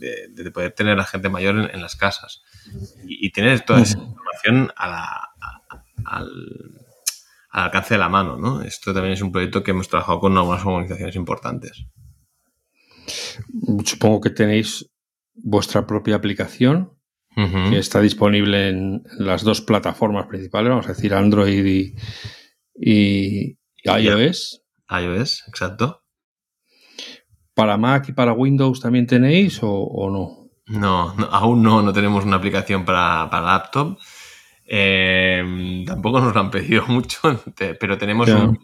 poder 0.52 0.72
tener 0.72 0.98
a 0.98 1.04
gente 1.04 1.28
mayor 1.28 1.70
en, 1.72 1.80
las 1.80 1.94
casas 1.94 2.42
y, 3.06 3.30
tener 3.30 3.60
toda 3.60 3.82
esa 3.82 3.98
información 3.98 4.72
al, 4.74 4.98
al, 6.04 6.28
alcance 7.50 7.94
de 7.94 7.98
la 7.98 8.08
mano. 8.08 8.36
¿no? 8.36 8.62
Esto 8.62 8.92
también 8.92 9.14
es 9.14 9.22
un 9.22 9.30
proyecto 9.30 9.62
que 9.62 9.70
hemos 9.70 9.88
trabajado 9.88 10.18
con 10.18 10.36
algunas 10.36 10.66
organizaciones 10.66 11.14
importantes. 11.14 11.86
Supongo 13.84 14.20
que 14.20 14.30
tenéis 14.30 14.90
vuestra 15.34 15.86
propia 15.86 16.16
aplicación 16.16 16.92
que 17.34 17.78
está 17.78 18.00
disponible 18.00 18.68
en 18.68 19.02
las 19.18 19.44
dos 19.44 19.62
plataformas 19.62 20.26
principales, 20.26 20.68
vamos 20.68 20.86
a 20.86 20.92
decir 20.92 21.14
Android 21.14 21.94
y, 22.74 23.56
iOS. 23.84 24.62
iOS, 24.90 25.44
exacto. 25.48 26.02
¿Para 27.54 27.78
Mac 27.78 28.08
y 28.08 28.12
para 28.12 28.32
Windows 28.32 28.80
también 28.80 29.06
tenéis 29.06 29.60
o, 29.62 30.10
no? 30.10 30.50
no? 30.78 31.14
aún 31.30 31.62
no, 31.62 31.80
no 31.80 31.92
tenemos 31.92 32.24
una 32.24 32.36
aplicación 32.36 32.84
para, 32.84 33.28
laptop. 33.30 33.98
Eh, 34.66 35.84
tampoco 35.86 36.20
nos 36.20 36.34
lo 36.34 36.40
han 36.40 36.50
pedido 36.50 36.84
mucho, 36.88 37.42
pero 37.56 37.96
tenemos 37.96 38.28
un, 38.28 38.58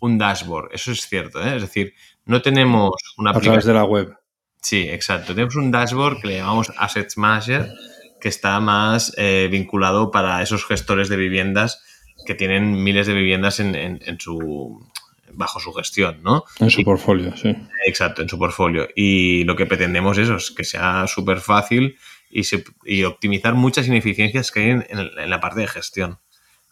dashboard, 0.00 0.70
eso 0.72 0.92
es 0.92 1.06
cierto, 1.06 1.42
¿eh? 1.42 1.56
es 1.56 1.62
decir, 1.62 1.94
no 2.24 2.42
tenemos 2.42 2.92
una 3.16 3.30
aplicación. 3.30 3.58
A 3.58 3.60
través 3.60 3.64
de 3.64 3.74
la 3.74 3.84
web. 3.84 4.16
Sí, 4.60 4.88
exacto. 4.88 5.34
Tenemos 5.34 5.56
un 5.56 5.70
dashboard 5.70 6.20
que 6.20 6.28
le 6.28 6.36
llamamos 6.36 6.72
Assets 6.76 7.16
Manager, 7.16 7.72
que 8.20 8.28
está 8.28 8.58
más 8.60 9.14
eh, 9.16 9.48
vinculado 9.50 10.10
para 10.10 10.42
esos 10.42 10.66
gestores 10.66 11.08
de 11.08 11.16
viviendas 11.16 11.82
que 12.26 12.34
tienen 12.34 12.82
miles 12.82 13.06
de 13.06 13.14
viviendas 13.14 13.60
en, 13.60 14.00
su 14.18 14.84
bajo 15.32 15.60
su 15.60 15.72
gestión, 15.72 16.20
¿no? 16.22 16.44
En 16.58 16.68
su 16.68 16.82
portfolio, 16.82 17.36
sí. 17.36 17.54
Exacto, 17.86 18.22
en 18.22 18.28
su 18.28 18.38
portfolio. 18.38 18.88
Y 18.94 19.44
lo 19.44 19.54
que 19.56 19.66
pretendemos 19.66 20.18
es, 20.18 20.28
es 20.28 20.50
que 20.50 20.64
sea 20.64 21.06
súper 21.06 21.40
fácil 21.40 21.96
y, 22.30 23.04
optimizar 23.04 23.54
muchas 23.54 23.86
ineficiencias 23.86 24.50
que 24.50 24.60
hay 24.60 24.70
en, 24.70 25.30
la 25.30 25.40
parte 25.40 25.60
de 25.60 25.68
gestión, 25.68 26.18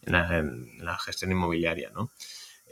en 0.03 0.13
la, 0.13 0.39
en 0.39 0.85
la, 0.85 0.99
gestión 0.99 1.31
inmobiliaria, 1.31 1.91
¿no? 1.95 2.11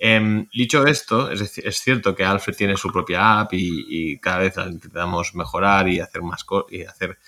Em, 0.07 0.47
dicho 0.53 0.87
esto, 0.87 1.31
es, 1.31 1.57
es, 1.57 1.81
cierto 1.81 2.15
que 2.15 2.27
Alfred 2.27 2.55
tiene 2.55 2.77
su 2.77 2.93
propia 2.93 3.41
app 3.41 3.55
y, 3.55 4.19
cada 4.19 4.41
vez 4.41 4.55
la 4.55 4.67
intentamos 4.67 5.35
mejorar 5.35 5.89
y 5.89 5.99
hacer 5.99 6.21
más 6.21 6.45
y 6.69 6.83
hacer 6.83 7.19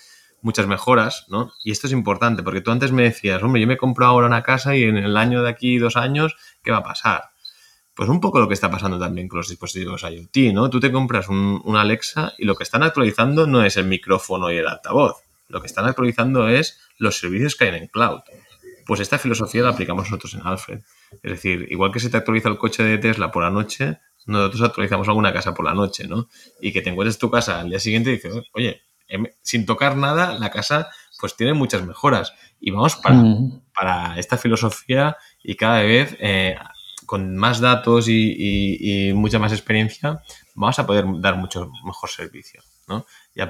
muchas 0.43 0.67
mejoras, 0.67 1.25
¿no? 1.29 1.55
Y 1.65 1.71
esto 1.71 1.87
es 1.87 1.95
importante 1.95 2.43
porque 2.43 2.61
tú 2.61 2.71
antes 2.71 2.93
me 2.93 3.05
decías, 3.05 3.43
hombre, 3.43 3.63
yo 3.63 3.67
me 3.67 3.79
compro 3.79 4.05
ahora 4.05 4.27
una 4.27 4.43
casa 4.43 4.77
y 4.77 4.83
en 4.83 4.99
el 4.99 5.17
año 5.17 5.43
de 5.43 5.49
aquí 5.49 5.79
dos 5.79 5.97
años, 5.97 6.37
¿qué 6.63 6.71
va 6.71 6.79
a 6.79 6.83
pasar? 6.83 7.31
Pues 7.95 8.11
un 8.11 8.21
poco 8.21 8.41
lo 8.41 8.47
que 8.47 8.53
está 8.53 8.71
pasando 8.71 8.99
también 8.99 9.27
con 9.27 9.39
los 9.39 9.49
dispositivos 9.49 10.03
IoT, 10.03 10.53
¿no? 10.53 10.69
Tú 10.69 10.79
te 10.79 10.93
compras 10.93 11.31
un 11.31 11.77
Alexa 11.79 12.35
y 12.37 12.45
lo 12.45 12.57
que 12.57 12.65
están 12.65 12.83
actualizando 12.83 13.47
no 13.47 13.65
es 13.65 13.79
el 13.79 13.87
micrófono 13.87 14.53
y 14.53 14.59
el 14.59 14.67
altavoz, 14.67 15.23
lo 15.49 15.63
que 15.63 15.67
están 15.67 15.87
actualizando 15.87 16.47
es 16.51 16.79
los 16.99 17.19
servicios 17.19 17.57
que 17.57 17.65
hay 17.65 17.79
en 17.79 17.87
cloud. 17.87 18.21
Pues 18.87 19.01
esta 19.01 19.19
filosofía 19.19 19.63
la 19.63 19.71
aplicamos 19.71 20.05
nosotros 20.05 20.35
en 20.35 20.47
Alfred. 20.47 20.81
Es 21.23 21.31
decir, 21.31 21.67
igual 21.71 21.93
que 21.93 22.01
se 22.01 22.09
te 22.09 22.17
actualiza 22.17 22.49
el 22.49 22.57
coche 22.57 22.85
de 22.85 22.99
Tesla 22.99 23.33
por 23.33 23.43
la 23.43 23.51
noche, 23.51 23.99
nosotros 24.27 24.63
actualizamos 24.63 25.09
alguna 25.09 25.33
casa 25.33 25.55
por 25.55 25.65
la 25.65 25.75
noche, 25.75 26.07
¿no? 26.07 26.29
Y 26.61 26.73
que 26.73 26.83
te 26.83 26.91
encuentres 26.91 27.19
tu 27.19 27.31
casa 27.31 27.61
al 27.61 27.71
día 27.71 27.81
siguiente 27.81 28.11
y 28.11 28.15
dices, 28.15 28.35
oye, 28.53 28.83
em, 29.09 29.27
sin 29.43 29.67
tocar 29.67 29.97
nada, 29.97 30.39
la 30.39 30.51
casa 30.51 30.89
pues 31.21 31.37
tiene 31.37 31.55
muchas 31.55 31.85
mejoras. 31.85 32.33
Y 32.61 32.71
vamos 32.71 32.97
para, 32.97 33.23
para 33.75 34.19
esta 34.19 34.37
filosofía 34.37 35.17
y 35.43 35.57
cada 35.57 35.83
vez 35.83 36.17
eh, 36.21 36.57
con 37.07 37.37
más 37.37 37.61
datos 37.61 38.07
y, 38.09 39.13
mucha 39.15 39.39
más 39.39 39.53
experiencia, 39.53 40.23
vamos 40.55 40.79
a 40.79 40.87
poder 40.87 41.05
dar 41.21 41.37
mucho 41.37 41.71
mejor 41.85 42.11
servicio, 42.11 42.63
¿no? 42.89 43.07
Y, 43.35 43.41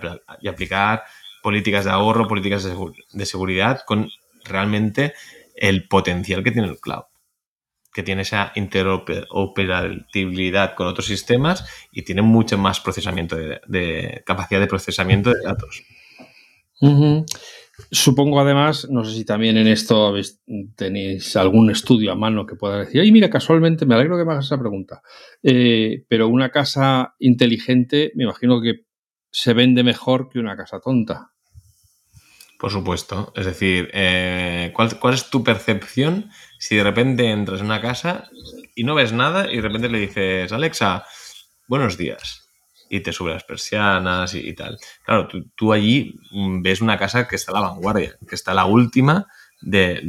y 0.40 0.48
aplicar 0.48 1.04
políticas 1.42 1.84
de 1.84 1.90
ahorro, 1.90 2.26
políticas 2.26 2.64
de 3.12 3.26
seguridad 3.26 3.80
con 3.86 4.10
realmente 4.48 5.14
el 5.54 5.88
potencial 5.88 6.42
que 6.42 6.50
tiene 6.50 6.68
el 6.68 6.78
cloud 6.78 7.04
que 7.96 8.02
tiene 8.02 8.22
esa 8.22 8.52
interoperabilidad 8.54 10.74
con 10.74 10.86
otros 10.86 11.06
sistemas 11.06 11.64
y 11.90 12.02
tiene 12.02 12.20
mucho 12.20 12.58
más 12.58 12.78
procesamiento 12.78 13.36
de, 13.36 14.22
capacidad 14.26 14.60
de 14.60 14.66
procesamiento 14.66 15.30
de 15.30 15.40
datos. 15.42 15.82
Supongo 17.90 18.40
además, 18.40 18.86
no 18.90 19.02
sé 19.02 19.16
si 19.16 19.24
también 19.24 19.56
en 19.56 19.66
esto 19.66 20.14
tenéis 20.76 21.36
algún 21.36 21.70
estudio 21.70 22.12
a 22.12 22.14
mano 22.14 22.44
que 22.44 22.56
pueda 22.56 22.80
decir, 22.80 23.00
ay, 23.00 23.10
mira, 23.12 23.30
casualmente, 23.30 23.86
me 23.86 23.94
alegro 23.94 24.18
que 24.18 24.26
me 24.26 24.32
hagas 24.32 24.44
esa 24.44 24.58
pregunta, 24.58 25.00
eh, 25.42 26.04
pero 26.06 26.28
una 26.28 26.50
casa 26.50 27.14
inteligente 27.18 28.12
me 28.14 28.24
imagino 28.24 28.60
que 28.60 28.84
se 29.30 29.54
vende 29.54 29.82
mejor 29.82 30.28
que 30.28 30.38
una 30.38 30.54
casa 30.54 30.80
tonta. 30.80 31.32
Por 32.58 32.70
supuesto. 32.70 33.32
Es 33.36 33.46
decir, 33.46 33.90
eh, 33.92 34.72
¿cuál, 34.74 34.98
¿cuál, 34.98 35.14
es 35.14 35.28
tu 35.28 35.44
percepción 35.44 36.30
si 36.58 36.76
de 36.76 36.84
repente 36.84 37.30
entras 37.30 37.60
en 37.60 37.66
una 37.66 37.80
casa 37.80 38.30
y 38.74 38.84
no 38.84 38.94
ves 38.94 39.12
nada 39.12 39.50
y 39.50 39.56
de 39.56 39.62
repente 39.62 39.88
le 39.88 40.00
dices, 40.00 40.52
Alexa, 40.52 41.04
buenos 41.68 41.98
días? 41.98 42.48
Y 42.88 43.00
te 43.00 43.12
sube 43.12 43.32
las 43.32 43.44
persianas 43.44 44.34
y, 44.34 44.52
tal. 44.54 44.78
Claro, 45.04 45.28
tú, 45.54 45.72
allí 45.72 46.14
ves 46.60 46.80
una 46.80 46.98
casa 46.98 47.26
que 47.26 47.36
está 47.36 47.50
a 47.52 47.60
la 47.60 47.68
vanguardia, 47.68 48.16
que 48.28 48.36
está 48.36 48.52
a 48.52 48.54
la 48.54 48.64
última 48.64 49.26
de, 49.60 50.00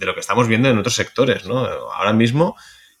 de 0.00 0.06
lo 0.06 0.14
que 0.14 0.20
estamos 0.20 0.48
viendo 0.48 0.68
en 0.68 0.78
otros 0.78 0.94
sectores, 0.94 1.44
¿no? 1.44 1.58
Ahora 1.58 2.12
mismo, 2.12 2.56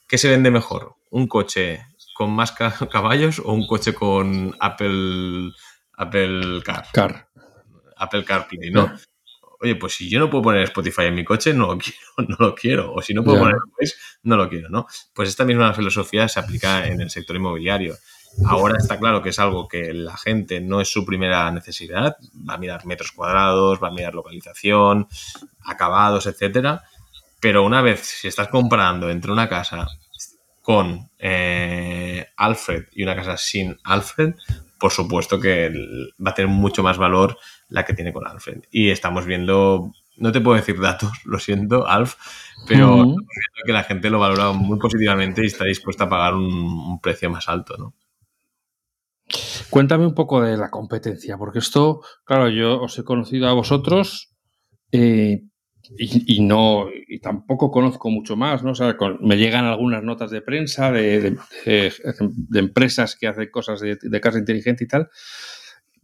¿qué 0.06 0.18
se 0.18 0.28
vende 0.28 0.50
mejor? 0.50 0.96
¿Un 1.10 1.26
coche 1.26 1.86
con 2.14 2.30
más 2.30 2.52
caballos 2.52 3.38
o 3.38 3.52
un 3.52 3.66
coche 3.66 3.94
con 3.94 4.54
Apple, 4.60 5.52
Apple 5.96 6.62
Car? 6.62 6.86
Car. 6.92 7.29
Apple 8.00 8.24
CarPlay, 8.24 8.70
¿no? 8.70 8.92
Oye, 9.62 9.76
pues 9.76 9.94
si 9.94 10.08
yo 10.08 10.18
no 10.18 10.30
puedo 10.30 10.42
poner 10.42 10.62
Spotify 10.62 11.02
en 11.02 11.14
mi 11.14 11.24
coche, 11.24 11.52
no 11.52 11.66
lo 11.66 11.78
quiero, 11.78 12.00
no 12.28 12.36
lo 12.38 12.54
quiero. 12.54 12.94
O 12.94 13.02
si 13.02 13.12
no 13.12 13.22
puedo 13.22 13.40
poner 13.40 13.56
Waze, 13.78 13.94
no 14.22 14.36
lo 14.36 14.48
quiero, 14.48 14.70
¿no? 14.70 14.86
Pues 15.14 15.28
esta 15.28 15.44
misma 15.44 15.74
filosofía 15.74 16.28
se 16.28 16.40
aplica 16.40 16.86
en 16.86 17.00
el 17.00 17.10
sector 17.10 17.36
inmobiliario. 17.36 17.96
Ahora 18.46 18.78
está 18.78 18.98
claro 18.98 19.20
que 19.22 19.30
es 19.30 19.38
algo 19.38 19.68
que 19.68 19.92
la 19.92 20.16
gente 20.16 20.60
no 20.60 20.80
es 20.80 20.88
su 20.88 21.04
primera 21.04 21.50
necesidad. 21.50 22.16
Va 22.48 22.54
a 22.54 22.58
mirar 22.58 22.86
metros 22.86 23.12
cuadrados, 23.12 23.82
va 23.82 23.88
a 23.88 23.92
mirar 23.92 24.14
localización, 24.14 25.08
acabados, 25.64 26.26
etcétera. 26.26 26.82
Pero 27.40 27.64
una 27.64 27.82
vez, 27.82 28.00
si 28.00 28.28
estás 28.28 28.48
comparando 28.48 29.10
entre 29.10 29.32
una 29.32 29.48
casa 29.48 29.86
con 30.62 31.10
eh, 31.18 32.28
Alfred 32.36 32.84
y 32.92 33.02
una 33.02 33.16
casa 33.16 33.36
sin 33.36 33.78
Alfred, 33.84 34.34
por 34.78 34.92
supuesto 34.92 35.38
que 35.38 35.70
va 36.24 36.30
a 36.30 36.34
tener 36.34 36.50
mucho 36.50 36.82
más 36.82 36.96
valor 36.96 37.36
la 37.70 37.84
que 37.84 37.94
tiene 37.94 38.12
con 38.12 38.26
Alfred. 38.26 38.64
Y 38.70 38.90
estamos 38.90 39.24
viendo, 39.24 39.92
no 40.16 40.32
te 40.32 40.40
puedo 40.40 40.56
decir 40.56 40.78
datos, 40.78 41.12
lo 41.24 41.38
siento, 41.38 41.86
Alf, 41.86 42.16
pero 42.68 43.14
que 43.64 43.72
la 43.72 43.84
gente 43.84 44.10
lo 44.10 44.18
valora 44.18 44.52
muy 44.52 44.78
positivamente 44.78 45.42
y 45.42 45.46
está 45.46 45.64
dispuesta 45.64 46.04
a 46.04 46.08
pagar 46.08 46.34
un, 46.34 47.00
precio 47.00 47.30
más 47.30 47.48
alto, 47.48 47.76
¿no? 47.78 47.94
Cuéntame 49.70 50.04
un 50.04 50.14
poco 50.14 50.42
de 50.42 50.56
la 50.56 50.70
competencia, 50.70 51.38
porque 51.38 51.60
esto, 51.60 52.02
claro, 52.24 52.48
yo 52.48 52.82
os 52.82 52.98
he 52.98 53.04
conocido 53.04 53.46
a 53.48 53.52
vosotros 53.52 54.34
eh, 54.90 55.44
y, 55.96 56.40
no 56.40 56.88
y 57.08 57.20
tampoco 57.20 57.70
conozco 57.70 58.10
mucho 58.10 58.36
más, 58.36 58.62
¿no? 58.62 58.72
O 58.72 58.74
sea, 58.74 58.96
me 59.20 59.36
llegan 59.36 59.64
algunas 59.64 60.02
notas 60.02 60.30
de 60.30 60.42
prensa 60.42 60.90
de, 60.90 61.36
empresas 62.54 63.16
que 63.16 63.28
hacen 63.28 63.50
cosas 63.50 63.80
de, 63.80 64.20
casa 64.20 64.38
inteligente 64.38 64.84
y 64.84 64.88
tal, 64.88 65.08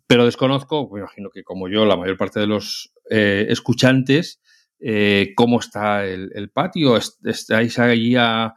pero 0.07 0.25
desconozco, 0.25 0.89
me 0.93 1.01
imagino 1.01 1.31
que 1.31 1.43
como 1.43 1.69
yo, 1.69 1.85
la 1.85 1.97
mayor 1.97 2.17
parte 2.17 2.41
de 2.41 2.47
los 2.47 2.93
eh, 3.11 3.47
escuchantes, 3.49 4.41
eh, 4.79 5.33
cómo 5.37 5.59
está 5.59 6.05
el, 6.05 6.51
patio. 6.53 6.97
¿Estáis 6.97 7.79
allí 7.79 8.15
a, 8.17 8.55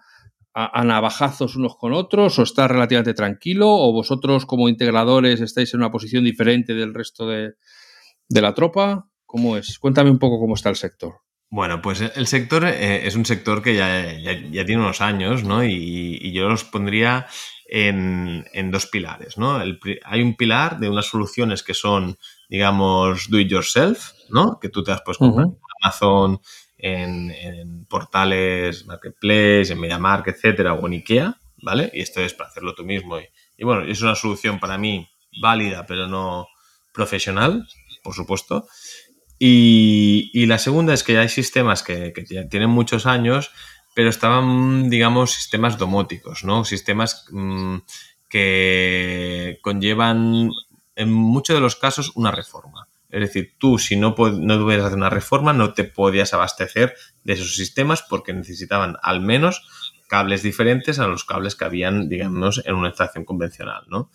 navajazos 0.54 1.56
unos 1.56 1.78
con 1.78 1.94
otros 1.94 2.38
o 2.38 2.44
está 2.44 2.68
relativamente 2.68 3.14
tranquilo? 3.14 3.70
¿O 3.70 3.94
vosotros 3.94 4.46
como 4.46 4.70
integradores 4.70 5.42
estáis 5.42 5.74
en 5.74 5.80
una 5.80 5.92
posición 5.92 6.24
diferente 6.24 6.74
del 6.74 6.94
resto 6.94 7.28
de, 7.28 7.54
la 8.30 8.54
tropa? 8.54 9.10
¿Cómo 9.26 9.58
es? 9.58 9.80
Cuéntame 9.80 10.12
un 10.12 10.20
poco 10.20 10.40
cómo 10.40 10.56
está 10.56 10.70
el 10.70 10.76
sector. 10.76 11.22
Bueno, 11.52 11.82
pues 11.82 12.02
el 12.02 12.28
sector 12.28 12.64
eh, 12.66 13.08
es 13.08 13.16
un 13.16 13.26
sector 13.26 13.64
que 13.64 13.76
ya, 13.76 14.66
tiene 14.66 14.78
unos 14.78 15.02
años, 15.02 15.44
¿no? 15.44 15.64
y, 15.64 16.32
yo 16.32 16.48
los 16.48 16.64
pondría 16.64 17.26
en, 17.72 18.72
dos 18.72 18.88
pilares, 18.88 19.38
¿no? 19.38 19.60
hay 20.04 20.22
un 20.22 20.36
pilar 20.36 20.80
de 20.80 20.90
unas 20.90 21.06
soluciones 21.06 21.64
que 21.64 21.74
son, 21.74 22.18
digamos, 22.50 23.30
do 23.30 23.40
it 23.40 23.48
yourself, 23.48 24.12
¿no? 24.30 24.60
Que 24.60 24.70
tú 24.70 24.84
te 24.84 24.92
has 24.92 25.02
puesto 25.02 25.26
en 25.26 25.58
Amazon, 25.82 26.42
en, 26.78 27.86
portales, 27.86 28.86
Marketplace, 28.86 29.74
en 29.74 29.80
MediaMark, 29.80 30.28
etcétera, 30.28 30.74
o 30.74 30.88
en 30.88 30.94
IKEA, 30.94 31.38
¿vale? 31.62 31.92
Y 31.94 32.02
esto 32.02 32.22
es 32.22 32.34
para 32.34 32.50
hacerlo 32.50 32.74
tú 32.74 32.84
mismo. 32.84 33.18
Y, 33.20 33.64
bueno, 33.64 33.84
es 33.84 34.02
una 34.02 34.16
solución 34.16 34.60
para 34.60 34.78
mí 34.78 35.08
válida, 35.42 35.86
pero 35.86 36.08
no 36.08 36.48
profesional, 36.94 37.68
por 38.04 38.16
supuesto. 38.16 38.68
Y, 39.38 40.46
la 40.48 40.58
segunda 40.58 40.94
es 40.94 41.04
que 41.04 41.18
hay 41.18 41.30
sistemas 41.30 41.84
que, 41.84 42.14
que 42.14 42.24
tienen 42.24 42.70
muchos 42.70 43.06
años 43.06 43.52
pero 43.94 44.10
estaban, 44.10 44.90
digamos, 44.90 45.32
sistemas 45.32 45.78
domóticos, 45.78 46.44
¿no? 46.44 46.66
Sistemas 46.66 47.26
mm, 47.32 47.78
que 48.28 49.60
conllevan, 49.62 50.52
en 50.96 51.14
muchos 51.14 51.56
de 51.56 51.62
los 51.62 51.76
casos, 51.76 52.12
una 52.16 52.32
reforma. 52.32 52.88
Es 53.10 53.22
decir, 53.22 53.56
tú 53.58 53.80
si 53.80 53.96
no, 53.96 54.16
no 54.18 54.58
tuvieras 54.58 54.86
hacer 54.86 54.98
una 54.98 55.10
reforma, 55.10 55.52
no 55.52 55.74
te 55.74 55.84
podías 55.84 56.34
abastecer 56.34 56.96
de 57.24 57.34
esos 57.34 57.56
sistemas 57.56 58.04
porque 58.04 58.34
necesitaban 58.34 58.98
al 59.02 59.22
menos 59.22 59.68
cables 60.08 60.44
diferentes 60.44 61.00
a 61.00 61.08
los 61.08 61.26
cables 61.26 61.56
que 61.56 61.66
habían, 61.66 62.08
digamos, 62.10 62.62
en 62.66 62.76
una 62.76 62.90
estación 62.90 63.26
convencional, 63.26 63.84
¿no? 63.88 64.12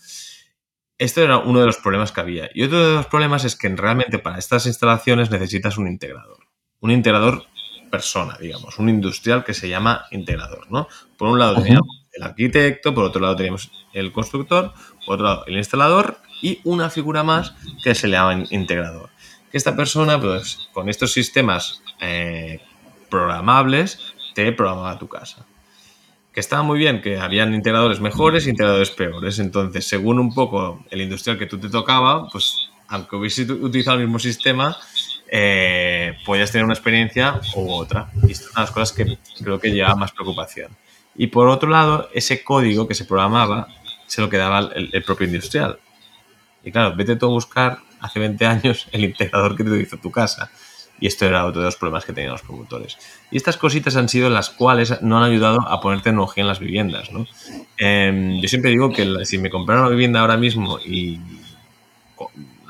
Esto 0.98 1.22
era 1.22 1.38
uno 1.38 1.60
de 1.60 1.66
los 1.66 1.78
problemas 1.78 2.12
que 2.12 2.20
había. 2.20 2.50
Y 2.54 2.62
otro 2.62 2.86
de 2.86 2.94
los 2.94 3.06
problemas 3.06 3.44
es 3.44 3.56
que 3.56 3.68
realmente 3.68 4.18
para 4.18 4.38
estas 4.38 4.66
instalaciones 4.66 5.30
necesitas 5.30 5.76
un 5.76 5.88
integrador. 5.88 6.46
Un 6.78 6.92
integrador 6.92 7.46
persona, 7.94 8.36
digamos, 8.40 8.76
un 8.80 8.88
industrial 8.88 9.44
que 9.44 9.54
se 9.54 9.68
llama 9.68 10.06
integrador, 10.10 10.68
¿no? 10.68 10.88
Por 11.16 11.28
un 11.28 11.38
lado 11.38 11.62
teníamos 11.62 12.04
el 12.12 12.24
arquitecto, 12.24 12.92
por 12.92 13.04
otro 13.04 13.20
lado 13.20 13.36
teníamos 13.36 13.70
el 13.92 14.10
constructor, 14.10 14.72
por 15.06 15.14
otro 15.14 15.26
lado 15.26 15.44
el 15.46 15.56
instalador 15.56 16.18
y 16.42 16.58
una 16.64 16.90
figura 16.90 17.22
más 17.22 17.54
que 17.84 17.94
se 17.94 18.08
le 18.08 18.16
llama 18.16 18.46
integrador. 18.50 19.10
Esta 19.52 19.76
persona, 19.76 20.20
pues, 20.20 20.68
con 20.72 20.88
estos 20.88 21.12
sistemas 21.12 21.84
eh, 22.00 22.60
programables, 23.08 24.00
te 24.34 24.50
programaba 24.50 24.98
tu 24.98 25.06
casa. 25.06 25.46
Que 26.32 26.40
estaba 26.40 26.64
muy 26.64 26.80
bien, 26.80 27.00
que 27.00 27.20
habían 27.20 27.54
integradores 27.54 28.00
mejores 28.00 28.48
e 28.48 28.50
integradores 28.50 28.90
peores. 28.90 29.38
Entonces, 29.38 29.86
según 29.86 30.18
un 30.18 30.34
poco 30.34 30.84
el 30.90 31.00
industrial 31.00 31.38
que 31.38 31.46
tú 31.46 31.60
te 31.60 31.68
tocaba, 31.68 32.28
pues, 32.28 32.70
aunque 32.88 33.16
hubiese 33.16 33.42
utilizado 33.42 33.98
el 33.98 34.04
mismo 34.04 34.18
sistema, 34.18 34.76
eh, 35.30 36.16
podías 36.24 36.50
tener 36.52 36.64
una 36.64 36.74
experiencia 36.74 37.40
u 37.56 37.70
otra. 37.70 38.10
Y 38.26 38.32
esto 38.32 38.46
es 38.46 38.52
una 38.52 38.60
de 38.60 38.66
las 38.66 38.70
cosas 38.70 38.92
que 38.92 39.18
creo 39.42 39.58
que 39.58 39.72
lleva 39.72 39.94
más 39.96 40.12
preocupación. 40.12 40.70
Y 41.16 41.28
por 41.28 41.48
otro 41.48 41.68
lado, 41.68 42.08
ese 42.12 42.42
código 42.42 42.88
que 42.88 42.94
se 42.94 43.04
programaba 43.04 43.68
se 44.06 44.20
lo 44.20 44.28
quedaba 44.28 44.70
el, 44.74 45.02
propio 45.04 45.26
industrial. 45.26 45.78
Y 46.62 46.70
claro, 46.70 46.94
vete 46.96 47.16
tú 47.16 47.26
a 47.26 47.30
buscar 47.30 47.78
hace 48.00 48.18
20 48.20 48.46
años 48.46 48.86
el 48.92 49.04
integrador 49.04 49.56
que 49.56 49.64
te 49.64 49.76
hizo 49.80 49.96
tu 49.96 50.10
casa. 50.10 50.50
Y 51.00 51.08
esto 51.08 51.26
era 51.26 51.44
otro 51.44 51.60
de 51.60 51.66
los 51.66 51.76
problemas 51.76 52.04
que 52.04 52.12
tenían 52.12 52.32
los 52.32 52.42
promotores. 52.42 52.96
Y 53.30 53.36
estas 53.36 53.56
cositas 53.56 53.96
han 53.96 54.08
sido 54.08 54.30
las 54.30 54.50
cuales 54.50 55.02
no 55.02 55.18
han 55.18 55.30
ayudado 55.30 55.60
a 55.62 55.80
poner 55.80 56.02
tecnología 56.02 56.42
en 56.42 56.48
las 56.48 56.60
viviendas. 56.60 57.10
¿no? 57.10 57.26
Em, 57.76 58.40
yo 58.40 58.48
siempre 58.48 58.70
digo 58.70 58.92
que 58.92 59.24
si 59.24 59.38
me 59.38 59.50
comprara 59.50 59.80
una 59.80 59.90
vivienda 59.90 60.20
ahora 60.20 60.36
mismo 60.36 60.78
y 60.78 61.18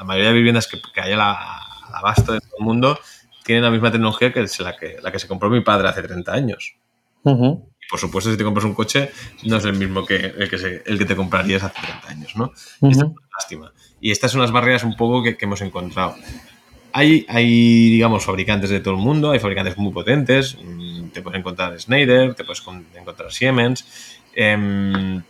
la 0.05 0.09
mayoría 0.09 0.29
de 0.29 0.35
viviendas 0.37 0.67
que, 0.67 0.81
que 0.81 1.01
hay 1.01 1.13
a 1.13 1.17
la, 1.17 1.61
abasto 1.95 2.33
de 2.33 2.41
todo 2.41 2.59
el 2.59 2.65
mundo, 2.65 2.99
tiene 3.45 3.63
la 3.63 3.71
misma 3.71 3.91
tecnología 3.91 4.33
que 4.33 4.41
la 4.61 4.77
que, 4.77 4.99
la 5.03 5.11
que 5.11 5.19
se 5.19 5.29
compró 5.29 5.49
mi 5.49 5.61
padre 5.61 5.89
hace 5.89 6.03
30 6.03 6.33
años. 6.33 6.77
Y 7.25 7.89
por 7.89 7.99
supuesto, 7.99 8.31
si 8.31 8.37
te 8.37 8.45
compras 8.45 8.67
un 8.67 8.75
coche, 8.75 9.11
no 9.45 9.57
es 9.57 9.65
el 9.65 9.75
mismo 9.75 10.05
que 10.05 10.17
el 10.17 10.51
que, 10.51 10.83
el 10.85 10.99
que 10.99 11.05
te 11.05 11.17
comprarías 11.17 11.63
hace 11.63 11.81
30 11.81 12.09
años, 12.09 12.37
¿no? 12.37 12.53
Y 12.83 12.91
esta 12.91 13.05
es 13.05 13.11
una 13.11 13.29
lástima. 13.35 13.73
Y 14.01 14.11
estas 14.11 14.31
son 14.31 14.43
las 14.43 14.51
barreras 14.51 14.85
un 14.85 14.97
poco 14.97 15.23
que, 15.23 15.37
hemos 15.41 15.63
encontrado. 15.63 16.17
Hay, 16.93 17.25
hay, 17.29 17.91
digamos, 17.91 18.25
fabricantes 18.25 18.71
de 18.71 18.81
todo 18.81 18.95
el 18.95 19.01
mundo, 19.01 19.31
hay 19.31 19.39
fabricantes 19.39 19.77
muy 19.79 19.93
potentes. 19.93 20.57
Mm, 20.63 21.09
te 21.09 21.23
puedes 21.23 21.41
encontrar 21.41 21.79
Schneider, 21.81 22.35
te 22.35 22.45
puedes 22.45 22.63
encontrar 22.95 23.33
Siemens. 23.33 24.21
Em, 24.35 25.23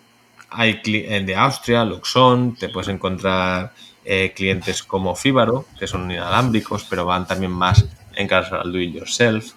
hay 0.51 0.81
de 0.83 1.35
Austria, 1.37 1.85
Luxon, 1.85 2.57
te 2.57 2.69
puedes 2.69 2.89
encontrar 2.89 3.73
eh, 4.05 4.33
clientes 4.35 4.83
como 4.83 5.17
Fibaro, 5.17 5.65
que 5.79 5.87
son 5.87 6.11
inalámbricos, 6.11 6.85
pero 6.85 7.07
van 7.07 7.27
también 7.27 7.53
más 7.53 7.87
en 8.17 8.29
caso 8.29 8.61
al 8.61 8.73
do 8.73 8.79
it 8.79 8.95
yourself. 8.95 9.53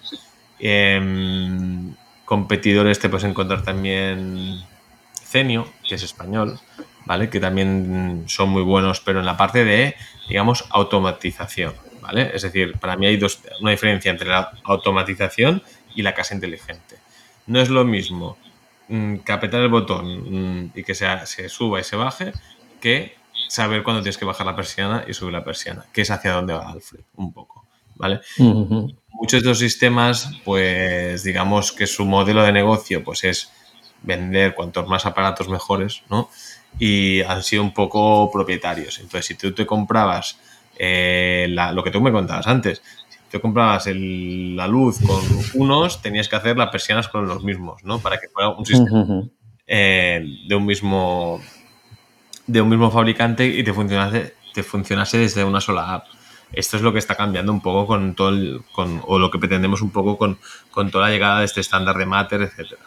Em, 0.59 1.93
competidores 2.25 2.99
te 2.99 3.09
puedes 3.09 3.25
encontrar 3.25 3.63
también 3.63 4.61
Cenio, 5.13 5.67
que 5.87 5.95
es 5.95 6.03
español, 6.03 6.59
¿vale? 7.05 7.29
Que 7.29 7.39
también 7.39 8.23
son 8.27 8.49
muy 8.49 8.63
buenos, 8.63 9.01
pero 9.01 9.19
en 9.19 9.25
la 9.25 9.37
parte 9.37 9.65
de, 9.65 9.95
digamos, 10.29 10.65
automatización, 10.69 11.73
¿vale? 12.01 12.31
Es 12.33 12.43
decir, 12.43 12.77
para 12.79 12.95
mí 12.95 13.05
hay 13.05 13.17
dos, 13.17 13.41
una 13.59 13.71
diferencia 13.71 14.09
entre 14.11 14.29
la 14.29 14.51
automatización 14.63 15.61
y 15.93 16.03
la 16.03 16.13
casa 16.13 16.35
inteligente. 16.35 16.95
No 17.47 17.59
es 17.59 17.69
lo 17.69 17.83
mismo 17.83 18.37
mm, 18.87 19.17
que 19.17 19.33
el 19.33 19.67
botón 19.69 20.63
mm, 20.63 20.71
y 20.75 20.83
que 20.83 20.95
se, 20.95 21.07
se 21.25 21.49
suba 21.49 21.81
y 21.81 21.83
se 21.83 21.97
baje 21.97 22.31
que 22.79 23.16
saber 23.47 23.83
cuándo 23.83 24.01
tienes 24.01 24.17
que 24.17 24.25
bajar 24.25 24.45
la 24.45 24.55
persiana 24.55 25.05
y 25.07 25.13
subir 25.13 25.33
la 25.33 25.43
persiana, 25.43 25.85
que 25.91 26.01
es 26.01 26.11
hacia 26.11 26.33
dónde 26.33 26.53
va 26.53 26.69
Alfred, 26.69 27.01
un 27.15 27.33
poco, 27.33 27.65
¿vale? 27.95 28.21
Muchos 28.37 29.41
de 29.41 29.49
los 29.49 29.59
sistemas, 29.59 30.31
pues 30.43 31.23
digamos 31.23 31.71
que 31.71 31.87
su 31.87 32.05
modelo 32.05 32.43
de 32.43 32.51
negocio 32.51 33.03
pues 33.03 33.23
es 33.23 33.51
vender 34.03 34.53
cuantos 34.53 34.87
más 34.87 35.05
aparatos 35.05 35.49
mejores, 35.49 36.03
¿no? 36.09 36.29
Y 36.79 37.21
han 37.21 37.41
sido 37.43 37.63
un 37.63 37.73
poco 37.73 38.29
propietarios. 38.31 38.99
Entonces, 38.99 39.25
si 39.25 39.35
tú 39.35 39.53
te 39.53 39.65
comprabas 39.65 40.39
eh, 40.77 41.47
lo 41.49 41.83
que 41.83 41.91
tú 41.91 42.01
me 42.01 42.11
contabas 42.11 42.45
antes, 42.47 42.83
si 43.09 43.17
tú 43.31 43.41
comprabas 43.41 43.87
la 43.87 44.67
luz 44.67 44.99
con 44.99 45.21
unos, 45.55 46.01
tenías 46.01 46.29
que 46.29 46.35
hacer 46.35 46.57
las 46.57 46.69
persianas 46.69 47.07
con 47.07 47.27
los 47.27 47.43
mismos, 47.43 47.83
¿no? 47.83 47.99
Para 47.99 48.19
que 48.19 48.27
fuera 48.29 48.49
un 48.49 48.65
sistema 48.65 49.23
eh, 49.65 50.23
de 50.47 50.55
un 50.55 50.65
mismo 50.65 51.41
de 52.47 52.61
un 52.61 52.69
mismo 52.69 52.89
fabricante 52.89 53.45
y 53.45 53.63
te 53.63 53.73
funcionase, 53.73 54.33
te 54.53 54.63
funcionase 54.63 55.17
desde 55.17 55.43
una 55.43 55.61
sola 55.61 55.93
app. 55.93 56.05
Esto 56.51 56.77
es 56.77 56.83
lo 56.83 56.93
que 56.93 56.99
está 56.99 57.15
cambiando 57.15 57.51
un 57.51 57.61
poco 57.61 57.85
con 57.85 58.15
todo 58.15 58.29
el, 58.29 58.61
con, 58.71 59.01
o 59.05 59.19
lo 59.19 59.29
que 59.29 59.37
pretendemos 59.37 59.81
un 59.81 59.91
poco 59.91 60.17
con, 60.17 60.39
con 60.71 60.89
toda 60.89 61.07
la 61.07 61.13
llegada 61.13 61.39
de 61.39 61.45
este 61.45 61.61
estándar 61.61 61.97
de 61.97 62.05
Matter, 62.05 62.41
etcétera. 62.41 62.81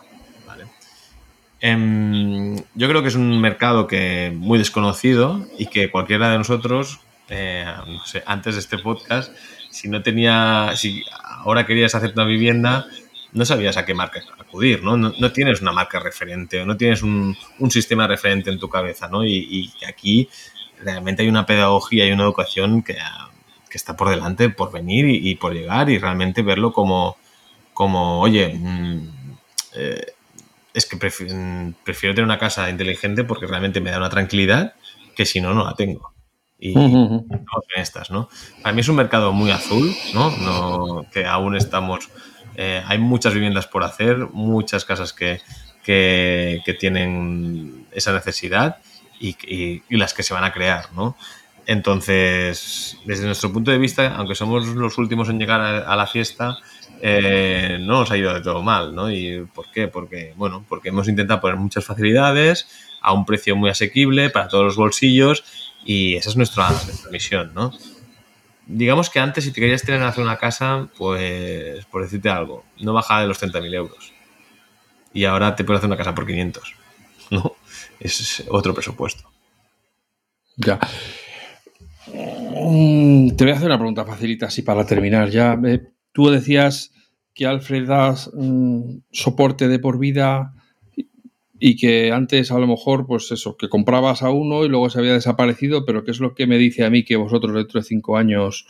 Em, 1.62 2.56
yo 2.74 2.88
creo 2.88 3.02
que 3.02 3.08
es 3.08 3.14
un 3.16 3.38
mercado 3.38 3.86
que 3.86 4.32
muy 4.34 4.56
desconocido 4.58 5.46
y 5.58 5.66
que 5.66 5.90
cualquiera 5.90 6.30
de 6.30 6.38
nosotros 6.38 7.00
eh, 7.30 7.64
no 7.86 8.04
sé, 8.04 8.22
antes 8.26 8.54
de 8.54 8.60
este 8.60 8.76
podcast, 8.78 9.32
si 9.70 9.88
no 9.88 10.02
tenía, 10.02 10.72
si 10.74 11.04
ahora 11.44 11.64
querías 11.64 11.94
hacer 11.94 12.12
una 12.14 12.24
vivienda, 12.24 12.86
no 13.32 13.44
sabías 13.44 13.76
a 13.76 13.84
qué 13.84 13.94
marca 13.94 14.20
acudir, 14.38 14.82
¿no? 14.82 14.96
No, 14.96 15.32
tienes 15.32 15.60
una 15.60 15.72
marca 15.72 16.00
referente 16.00 16.60
o 16.60 16.66
no 16.66 16.76
tienes 16.76 17.02
un, 17.02 17.36
sistema 17.70 18.06
referente 18.06 18.50
en 18.50 18.58
tu 18.58 18.68
cabeza, 18.68 19.08
¿no? 19.08 19.24
Y, 19.24 19.72
aquí 19.86 20.28
realmente 20.82 21.22
hay 21.22 21.28
una 21.28 21.46
pedagogía 21.46 22.06
y 22.06 22.12
una 22.12 22.24
educación 22.24 22.82
que, 22.82 22.96
está 23.72 23.96
por 23.96 24.10
delante, 24.10 24.50
por 24.50 24.72
venir 24.72 25.06
y, 25.08 25.34
por 25.36 25.54
llegar 25.54 25.90
y 25.90 25.98
realmente 25.98 26.42
verlo 26.42 26.72
como, 26.72 27.16
como 27.72 28.20
oye, 28.20 28.52
mm, 28.54 29.08
eh, 29.74 30.06
es 30.74 30.86
que 30.86 30.96
prefiero, 30.96 32.14
tener 32.14 32.24
una 32.24 32.38
casa 32.38 32.68
inteligente 32.70 33.24
porque 33.24 33.46
realmente 33.46 33.80
me 33.80 33.90
da 33.90 33.98
una 33.98 34.10
tranquilidad 34.10 34.74
que 35.14 35.26
si 35.26 35.40
no, 35.40 35.54
no 35.54 35.64
la 35.64 35.74
tengo. 35.74 36.12
Y 36.58 36.76
uh 36.76 37.26
estas, 37.74 38.10
¿no? 38.10 38.28
Para 38.62 38.74
mí 38.74 38.80
es 38.82 38.88
un 38.88 38.96
mercado 38.96 39.32
muy 39.32 39.50
azul, 39.50 39.94
¿no? 40.12 40.30
no 40.36 41.06
que 41.10 41.24
aún 41.24 41.56
estamos 41.56 42.10
eh, 42.62 42.84
hay 42.86 42.98
muchas 42.98 43.32
viviendas 43.32 43.66
por 43.66 43.82
hacer, 43.84 44.18
muchas 44.34 44.84
casas 44.84 45.14
que, 45.14 45.40
tienen 46.78 47.86
esa 47.90 48.12
necesidad 48.12 48.76
y, 49.18 49.82
las 49.88 50.12
que 50.12 50.22
se 50.22 50.34
van 50.34 50.44
a 50.44 50.52
crear, 50.52 50.92
¿no? 50.92 51.16
Entonces, 51.64 52.98
desde 53.06 53.24
nuestro 53.24 53.50
punto 53.50 53.70
de 53.70 53.78
vista, 53.78 54.14
aunque 54.14 54.34
somos 54.34 54.66
los 54.66 54.98
últimos 54.98 55.30
en 55.30 55.38
llegar 55.38 55.62
a, 55.62 55.96
la 55.96 56.06
fiesta, 56.06 56.58
eh, 57.00 57.78
no 57.80 58.00
nos 58.00 58.10
ha 58.10 58.18
ido 58.18 58.34
de 58.34 58.42
todo 58.42 58.62
mal, 58.62 58.94
¿no? 58.94 59.10
¿Y 59.10 59.46
por 59.54 59.70
qué? 59.72 59.88
Porque, 59.88 60.34
bueno, 60.36 60.62
porque 60.68 60.90
hemos 60.90 61.08
intentado 61.08 61.40
poner 61.40 61.56
muchas 61.56 61.86
facilidades 61.86 62.68
a 63.00 63.14
un 63.14 63.24
precio 63.24 63.56
muy 63.56 63.70
asequible 63.70 64.28
para 64.28 64.48
todos 64.48 64.64
los 64.64 64.76
bolsillos 64.76 65.44
y 65.82 66.16
esa 66.16 66.28
es 66.28 66.36
nuestra, 66.36 66.68
nuestra 66.68 67.10
misión, 67.10 67.52
¿no? 67.54 67.72
Digamos 68.70 69.10
que 69.10 69.18
antes 69.18 69.44
si 69.44 69.52
te 69.52 69.60
querías 69.60 69.82
tener 69.82 70.02
hacer 70.02 70.22
una 70.22 70.36
casa, 70.36 70.88
pues 70.96 71.84
por 71.86 72.02
decirte 72.02 72.28
algo, 72.28 72.64
no 72.78 72.92
bajaba 72.92 73.22
de 73.22 73.28
los 73.28 73.42
30.000 73.42 73.74
euros. 73.74 74.12
Y 75.12 75.24
ahora 75.24 75.56
te 75.56 75.64
puedes 75.64 75.78
hacer 75.78 75.88
una 75.88 75.96
casa 75.96 76.14
por 76.14 76.26
500. 76.26 76.74
¿No? 77.30 77.56
Es 78.00 78.42
otro 78.48 78.72
presupuesto. 78.72 79.30
Ya. 80.56 80.78
Mm, 82.06 83.36
te 83.36 83.44
voy 83.44 83.52
a 83.52 83.56
hacer 83.56 83.66
una 83.66 83.76
pregunta 83.76 84.06
facilita 84.06 84.46
así 84.46 84.62
para 84.62 84.86
terminar. 84.86 85.28
Ya, 85.28 85.58
eh, 85.66 85.82
tú 86.12 86.30
decías 86.30 86.92
que 87.34 87.46
Alfred 87.46 87.86
das 87.86 88.30
mm, 88.32 89.00
soporte 89.12 89.68
de 89.68 89.78
por 89.78 89.98
vida 89.98 90.54
y 91.62 91.76
que 91.76 92.10
antes 92.10 92.50
a 92.50 92.58
lo 92.58 92.66
mejor, 92.66 93.06
pues 93.06 93.30
eso, 93.30 93.56
que 93.58 93.68
comprabas 93.68 94.22
a 94.22 94.30
uno 94.30 94.64
y 94.64 94.68
luego 94.68 94.88
se 94.88 94.98
había 94.98 95.12
desaparecido, 95.12 95.84
pero 95.84 96.04
¿qué 96.04 96.10
es 96.10 96.18
lo 96.18 96.34
que 96.34 96.46
me 96.46 96.56
dice 96.56 96.84
a 96.84 96.90
mí 96.90 97.04
que 97.04 97.16
vosotros 97.16 97.54
dentro 97.54 97.78
de 97.78 97.86
cinco 97.86 98.16
años 98.16 98.66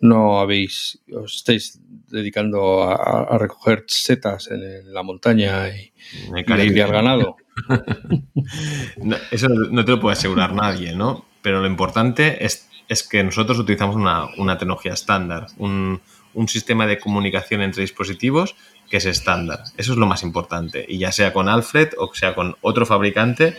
no 0.00 0.38
habéis, 0.38 1.00
os 1.10 1.36
estáis 1.36 1.80
dedicando 2.08 2.82
a, 2.82 3.38
recoger 3.38 3.84
setas 3.86 4.50
en, 4.50 4.92
la 4.92 5.02
montaña 5.02 5.70
y, 5.70 5.92
y 6.36 6.80
al 6.80 6.92
ganado? 6.92 7.36
eso 9.30 9.48
no 9.48 9.84
te 9.86 9.90
lo 9.92 9.98
puede 9.98 10.12
asegurar 10.12 10.52
nadie, 10.52 10.94
¿no? 10.94 11.24
Pero 11.40 11.62
lo 11.62 11.66
importante 11.66 12.44
es, 12.44 12.68
es 12.86 13.02
que 13.08 13.24
nosotros 13.24 13.58
utilizamos 13.58 13.96
una, 13.96 14.26
una 14.36 14.58
tecnología 14.58 14.92
estándar, 14.92 15.46
un, 15.56 16.02
un 16.36 16.48
sistema 16.48 16.86
de 16.86 16.98
comunicación 16.98 17.62
entre 17.62 17.80
dispositivos 17.80 18.54
que 18.90 18.98
es 18.98 19.06
estándar. 19.06 19.64
Eso 19.76 19.92
es 19.92 19.98
lo 19.98 20.06
más 20.06 20.22
importante. 20.22 20.84
Y 20.88 20.98
ya 20.98 21.12
sea 21.12 21.32
con 21.32 21.48
Alfred 21.48 21.90
o 21.98 22.12
sea 22.14 22.34
con 22.34 22.56
otro 22.60 22.86
fabricante, 22.86 23.56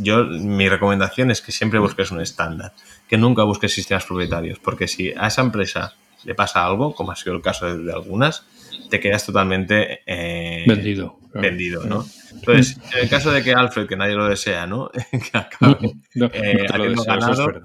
yo 0.00 0.24
mi 0.24 0.68
recomendación 0.68 1.30
es 1.30 1.40
que 1.40 1.52
siempre 1.52 1.78
busques 1.78 2.10
un 2.10 2.20
estándar, 2.20 2.72
que 3.08 3.18
nunca 3.18 3.42
busques 3.42 3.72
sistemas 3.72 4.04
propietarios, 4.04 4.58
porque 4.58 4.86
si 4.88 5.12
a 5.16 5.26
esa 5.26 5.42
empresa 5.42 5.94
le 6.24 6.34
pasa 6.34 6.64
algo, 6.64 6.94
como 6.94 7.12
ha 7.12 7.16
sido 7.16 7.34
el 7.34 7.42
caso 7.42 7.76
de, 7.76 7.92
algunas, 7.92 8.44
te 8.90 9.00
quedas 9.00 9.26
totalmente 9.26 10.00
eh, 10.06 10.64
vendido. 10.66 11.18
Vendido, 11.34 11.84
¿no? 11.84 12.06
Entonces, 12.30 12.78
en 12.92 13.00
el 13.00 13.08
caso 13.08 13.32
de 13.32 13.42
que 13.42 13.54
Alfred, 13.54 13.86
que 13.88 13.96
nadie 13.96 14.14
lo 14.14 14.28
desea, 14.28 14.66
¿no? 14.66 14.90
que 15.10 15.38
acabe 15.38 15.94
haciendo, 16.14 17.04
ganado, 17.04 17.62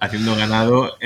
haciendo, 0.00 0.36
ganado, 0.36 0.96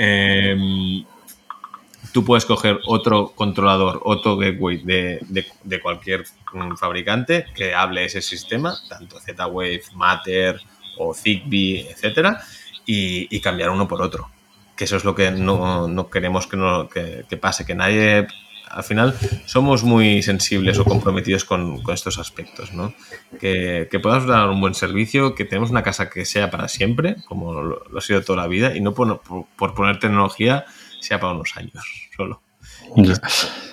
tú 2.17 2.25
puedes 2.25 2.45
coger 2.45 2.79
otro 2.87 3.31
controlador, 3.35 4.01
otro 4.03 4.37
gateway 4.37 4.77
de, 4.83 5.79
cualquier 5.83 6.23
mm, 6.51 6.73
fabricante 6.75 7.45
que 7.53 7.75
hable 7.75 8.05
ese 8.05 8.23
sistema, 8.23 8.75
tanto 8.89 9.19
Z-Wave, 9.19 9.83
Matter 9.93 10.59
o 10.97 11.13
Zigbee, 11.13 11.87
etcétera, 11.91 12.41
y, 12.87 13.39
cambiar 13.39 13.69
uno 13.69 13.87
por 13.87 14.01
otro. 14.01 14.31
Que 14.75 14.85
eso 14.85 14.97
es 14.97 15.03
lo 15.03 15.13
que 15.13 15.29
no, 15.29 16.09
queremos 16.11 16.47
que, 16.47 16.57
no, 16.57 16.89
que, 16.89 17.37
pase, 17.39 17.67
que 17.67 17.75
nadie 17.75 18.25
al 18.71 18.83
final 18.83 19.15
somos 19.45 19.83
muy 19.83 20.23
sensibles 20.23 20.79
o 20.79 20.85
comprometidos 20.85 21.45
con, 21.45 21.83
estos 21.93 22.17
aspectos, 22.17 22.73
¿no? 22.73 22.95
Que, 23.39 23.87
que, 23.91 23.99
podamos 23.99 24.27
dar 24.27 24.49
un 24.49 24.59
buen 24.59 24.73
servicio, 24.73 25.35
que 25.35 25.45
tenemos 25.45 25.69
una 25.69 25.83
casa 25.83 26.09
que 26.09 26.25
sea 26.25 26.49
para 26.49 26.67
siempre, 26.67 27.17
como 27.27 27.61
lo, 27.61 27.83
ha 27.95 28.01
sido 28.01 28.23
toda 28.23 28.41
la 28.41 28.47
vida, 28.47 28.75
y 28.75 28.81
no 28.81 28.95
por, 28.95 29.21
poner 29.55 29.99
tecnología 29.99 30.65
sea 30.99 31.19
para 31.19 31.33
unos 31.33 31.55
años 31.55 32.06
solo. 32.17 32.41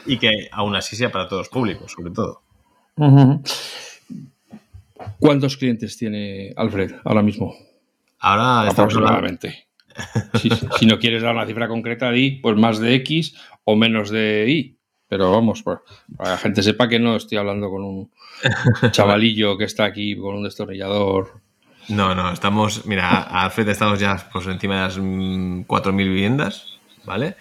Y 0.07 0.19
que 0.19 0.49
aún 0.53 0.77
así 0.77 0.97
sea 0.97 1.11
para 1.11 1.27
todos 1.27 1.41
los 1.41 1.49
públicos, 1.49 1.93
sobre 1.93 2.13
todo. 2.13 2.43
¿Cuántos 5.19 5.57
clientes 5.57 5.97
tiene 5.97 6.53
Alfred 6.57 6.93
ahora 7.05 7.23
mismo? 7.23 7.55
Ahora 8.21 8.69
aproximadamente. 8.69 9.67
Si, 10.79 10.87
no 10.87 10.99
quieres 10.99 11.23
dar 11.23 11.35
una 11.35 11.47
cifra 11.47 11.69
concreta, 11.69 12.11
di 12.11 12.33
pues 12.43 12.57
más 12.57 12.79
de 12.81 12.95
X 12.97 13.37
o 13.65 13.77
menos 13.77 14.11
de 14.11 14.45
Y. 14.49 14.77
Pero 15.09 15.31
vamos, 15.31 15.63
para 15.63 15.81
que 15.81 16.31
la 16.31 16.37
gente 16.37 16.63
sepa 16.63 16.89
que 16.89 16.99
no 16.99 17.15
estoy 17.15 17.39
hablando 17.39 17.71
con 17.71 17.85
un 17.85 18.11
chavalillo 18.91 19.57
que 19.57 19.65
está 19.65 19.85
aquí 19.85 20.17
con 20.17 20.37
un 20.37 20.45
destornillador. 20.45 21.41
No, 21.89 22.15
no, 22.15 22.33
estamos, 22.33 22.87
mira, 22.87 23.23
Alfred 23.23 23.69
estamos 23.69 24.01
ya 24.01 24.29
pues, 24.33 24.47
encima 24.47 24.75
de 24.77 24.81
las 24.81 24.99
4.000 24.99 25.93
mm, 25.93 25.97
viviendas 25.97 26.75
¿vale? 27.05 27.37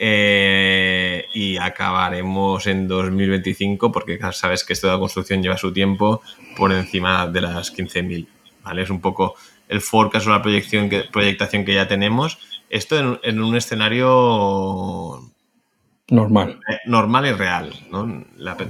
Eh, 0.00 1.26
y 1.34 1.56
acabaremos 1.56 2.66
en 2.68 2.86
2025 2.86 3.90
porque 3.90 4.18
sabes 4.32 4.62
que 4.62 4.72
esto 4.72 4.86
de 4.86 4.92
la 4.92 4.98
construcción 5.00 5.42
lleva 5.42 5.56
su 5.56 5.72
tiempo 5.72 6.22
por 6.56 6.72
encima 6.72 7.26
de 7.26 7.40
las 7.40 7.74
15.000, 7.74 8.26
¿vale? 8.62 8.82
Es 8.82 8.90
un 8.90 9.00
poco 9.00 9.34
el 9.68 9.80
forecast 9.80 10.28
o 10.28 10.30
la 10.30 10.42
proyección 10.42 10.88
que, 10.88 11.00
proyectación 11.00 11.64
que 11.64 11.74
ya 11.74 11.88
tenemos. 11.88 12.38
Esto 12.70 13.18
en 13.22 13.40
un 13.40 13.56
escenario 13.56 15.32
Normal. 16.10 16.60
Eh, 16.66 16.78
normal 16.86 17.26
y 17.26 17.32
real. 17.32 17.70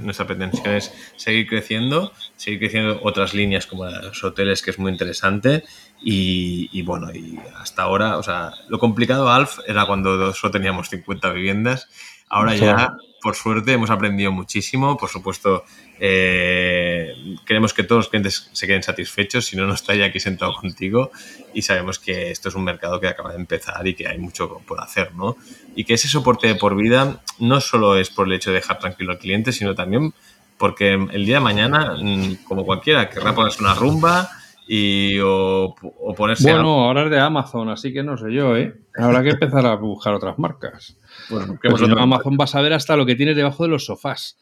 nuestra 0.01 0.27
pretensión 0.27 0.75
es 0.75 0.93
seguir 1.15 1.47
creciendo, 1.47 2.11
seguir 2.35 2.59
creciendo 2.59 2.99
otras 3.01 3.33
líneas 3.33 3.65
como 3.65 3.85
los 3.85 4.21
hoteles, 4.25 4.61
que 4.61 4.71
es 4.71 4.79
muy 4.79 4.91
interesante. 4.91 5.63
Y, 6.01 6.81
bueno, 6.83 7.11
y 7.13 7.39
hasta 7.57 7.83
ahora, 7.83 8.17
o 8.17 8.23
sea, 8.23 8.53
lo 8.69 8.79
complicado, 8.79 9.29
Alf, 9.29 9.59
era 9.67 9.85
cuando 9.85 10.33
solo 10.33 10.51
teníamos 10.51 10.89
50 10.89 11.31
viviendas. 11.33 11.89
Ahora 12.29 12.55
ya, 12.55 12.95
por 13.21 13.35
suerte, 13.35 13.73
hemos 13.73 13.89
aprendido 13.89 14.31
muchísimo. 14.31 14.95
Por 14.97 15.09
supuesto, 15.09 15.65
eh, 15.99 17.13
queremos 17.45 17.73
que 17.73 17.83
todos 17.83 17.99
los 17.99 18.09
clientes 18.09 18.49
se 18.53 18.67
queden 18.67 18.83
satisfechos, 18.83 19.45
si 19.45 19.57
no, 19.57 19.65
no 19.65 19.73
estaría 19.73 20.05
aquí 20.05 20.19
sentado 20.19 20.53
contigo. 20.53 21.11
Y 21.53 21.63
sabemos 21.63 21.99
que 21.99 22.31
esto 22.31 22.49
es 22.49 22.55
un 22.55 22.63
mercado 22.63 22.99
que 22.99 23.07
acaba 23.07 23.31
de 23.31 23.37
empezar 23.37 23.85
y 23.87 23.95
que 23.95 24.07
hay 24.07 24.19
mucho 24.19 24.61
por 24.65 24.79
hacer, 24.79 25.13
¿no? 25.15 25.35
Y 25.75 25.83
que 25.83 25.95
ese 25.95 26.07
soporte 26.07 26.47
de 26.47 26.55
por 26.55 26.75
vida 26.75 27.21
no 27.39 27.59
solo 27.59 27.97
es 27.97 28.09
por 28.09 28.27
el 28.27 28.33
hecho 28.33 28.51
de 28.51 28.57
dejar 28.57 28.79
tranquilo 28.79 29.11
al 29.11 29.19
cliente, 29.19 29.51
sino 29.51 29.75
también 29.75 30.13
porque 30.57 30.93
el 30.93 31.25
día 31.25 31.35
de 31.35 31.41
mañana, 31.41 31.95
mm, 31.99 32.43
como 32.43 32.65
cualquiera, 32.65 33.09
querrá 33.09 33.33
ponerse 33.33 33.63
una 33.63 33.73
rumba 33.73 34.29
y 34.71 35.17
o, 35.23 35.73
ponerse... 36.15 36.51
Bueno, 36.51 36.85
ahora 36.85 37.05
es 37.05 37.09
de 37.09 37.19
Amazon, 37.19 37.69
así 37.69 37.91
que 37.91 38.03
no 38.03 38.19
sé 38.19 38.31
yo, 38.31 38.55
¿eh? 38.55 38.79
Habrá 38.95 39.23
que 39.23 39.29
empezar 39.29 39.65
a 39.65 39.73
buscar 39.73 40.13
otras 40.13 40.37
marcas. 40.37 40.95
Pues, 41.27 41.81
Amazon 41.97 42.37
va 42.39 42.43
a 42.43 42.47
saber 42.47 42.73
hasta 42.73 42.95
lo 42.95 43.03
que 43.03 43.15
tienes 43.15 43.35
debajo 43.35 43.63
de 43.63 43.69
los 43.69 43.85
sofás, 43.85 44.37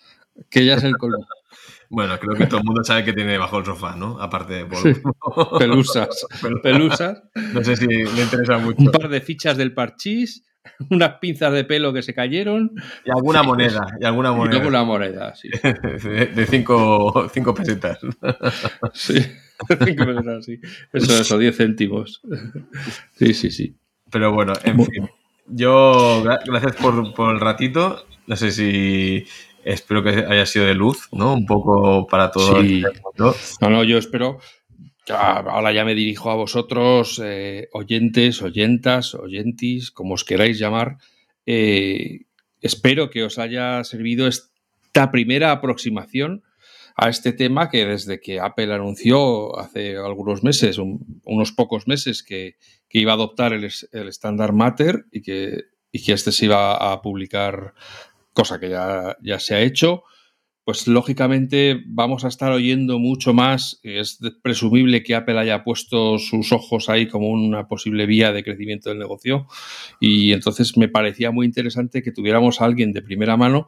que 0.49 0.65
ya 0.65 0.73
es 0.73 0.83
el 0.83 0.97
colmo. 0.97 1.25
Bueno, 1.89 2.19
creo 2.19 2.35
que 2.35 2.47
todo 2.47 2.59
el 2.59 2.65
mundo 2.65 2.83
sabe 2.83 3.03
que 3.03 3.13
tiene 3.13 3.31
debajo 3.31 3.59
el 3.59 3.65
sofá, 3.65 3.95
¿no? 3.95 4.19
Aparte 4.21 4.53
de 4.53 4.65
pelusas. 5.57 6.25
pelusas. 6.63 7.23
No 7.53 7.63
sé 7.63 7.77
si 7.77 7.87
le 7.87 8.21
interesa 8.21 8.57
mucho. 8.57 8.77
Un 8.79 8.91
par 8.91 9.09
de 9.09 9.21
fichas 9.21 9.57
del 9.57 9.73
parchís, 9.73 10.45
unas 10.89 11.15
pinzas 11.19 11.53
de 11.53 11.63
pelo 11.63 11.93
que 11.93 12.01
se 12.01 12.13
cayeron. 12.13 12.71
Y 13.05 13.11
alguna 13.11 13.43
moneda. 13.43 13.87
Y 13.99 14.05
alguna 14.05 14.31
moneda. 14.31 14.55
Y 14.55 14.59
alguna 14.59 14.83
moneda, 14.83 15.35
sí. 15.35 15.49
De 15.63 16.45
cinco, 16.49 17.29
cinco 17.33 17.53
pesetas. 17.53 17.99
Sí. 18.93 19.19
Cinco 19.85 20.05
pesetas, 20.05 20.45
sí. 20.45 20.59
Eso, 20.93 21.21
eso, 21.21 21.37
diez 21.37 21.55
céntimos. 21.55 22.21
Sí, 23.15 23.33
sí, 23.33 23.49
sí. 23.49 23.77
Pero 24.11 24.33
bueno, 24.33 24.53
en 24.63 24.85
fin. 24.85 25.09
Yo, 25.47 26.23
gracias 26.23 26.75
por, 26.75 27.13
por 27.13 27.33
el 27.33 27.39
ratito. 27.39 28.05
No 28.27 28.35
sé 28.35 28.51
si 28.51 29.25
espero 29.73 30.03
que 30.03 30.09
haya 30.09 30.45
sido 30.45 30.65
de 30.65 30.73
luz, 30.73 31.09
¿no? 31.11 31.33
Un 31.33 31.45
poco 31.45 32.07
para 32.07 32.31
todo 32.31 32.61
sí. 32.61 32.83
No, 33.17 33.69
no, 33.69 33.83
yo 33.83 33.97
espero 33.97 34.39
ahora 35.13 35.71
ya 35.71 35.85
me 35.85 35.95
dirijo 35.95 36.31
a 36.31 36.35
vosotros, 36.35 37.21
eh, 37.23 37.69
oyentes, 37.73 38.41
oyentas, 38.41 39.15
oyentis, 39.15 39.91
como 39.91 40.15
os 40.15 40.23
queráis 40.23 40.59
llamar. 40.59 40.97
Eh, 41.45 42.25
espero 42.61 43.09
que 43.09 43.23
os 43.23 43.39
haya 43.39 43.83
servido 43.83 44.27
esta 44.27 45.11
primera 45.11 45.51
aproximación 45.51 46.43
a 46.95 47.09
este 47.09 47.31
tema 47.31 47.69
que 47.69 47.85
desde 47.85 48.19
que 48.19 48.39
Apple 48.39 48.73
anunció 48.73 49.57
hace 49.59 49.97
algunos 49.97 50.43
meses, 50.43 50.79
unos 50.79 51.51
pocos 51.51 51.87
meses, 51.87 52.23
que, 52.23 52.55
iba 52.89 53.11
a 53.11 53.15
adoptar 53.15 53.53
el, 53.53 53.65
estándar 53.91 54.53
Matter 54.53 55.05
y 55.11 55.21
que, 55.21 55.65
y 55.91 56.03
que 56.03 56.13
este 56.13 56.31
se 56.31 56.45
iba 56.45 56.91
a 56.91 57.01
publicar, 57.03 57.75
cosa 58.37 58.59
que 58.59 58.69
ya, 58.69 59.17
ya 59.23 59.39
se 59.39 59.55
ha 59.55 59.61
hecho, 59.61 60.03
pues 60.63 60.87
lógicamente 60.87 61.81
vamos 61.87 62.23
a 62.23 62.27
estar 62.27 62.51
oyendo 62.51 62.99
mucho 62.99 63.33
más. 63.33 63.79
Es 63.81 64.19
presumible 64.43 65.01
que 65.01 65.15
Apple 65.15 65.39
haya 65.39 65.63
puesto 65.63 66.19
sus 66.19 66.51
ojos 66.51 66.87
ahí 66.87 67.07
como 67.07 67.29
una 67.29 67.67
posible 67.67 68.05
vía 68.05 68.31
de 68.31 68.43
crecimiento 68.43 68.89
del 68.89 68.99
negocio 68.99 69.47
y 69.99 70.33
entonces 70.33 70.77
me 70.77 70.87
parecía 70.87 71.31
muy 71.31 71.47
interesante 71.47 72.03
que 72.03 72.11
tuviéramos 72.11 72.61
a 72.61 72.65
alguien 72.65 72.93
de 72.93 73.01
primera 73.01 73.37
mano 73.37 73.65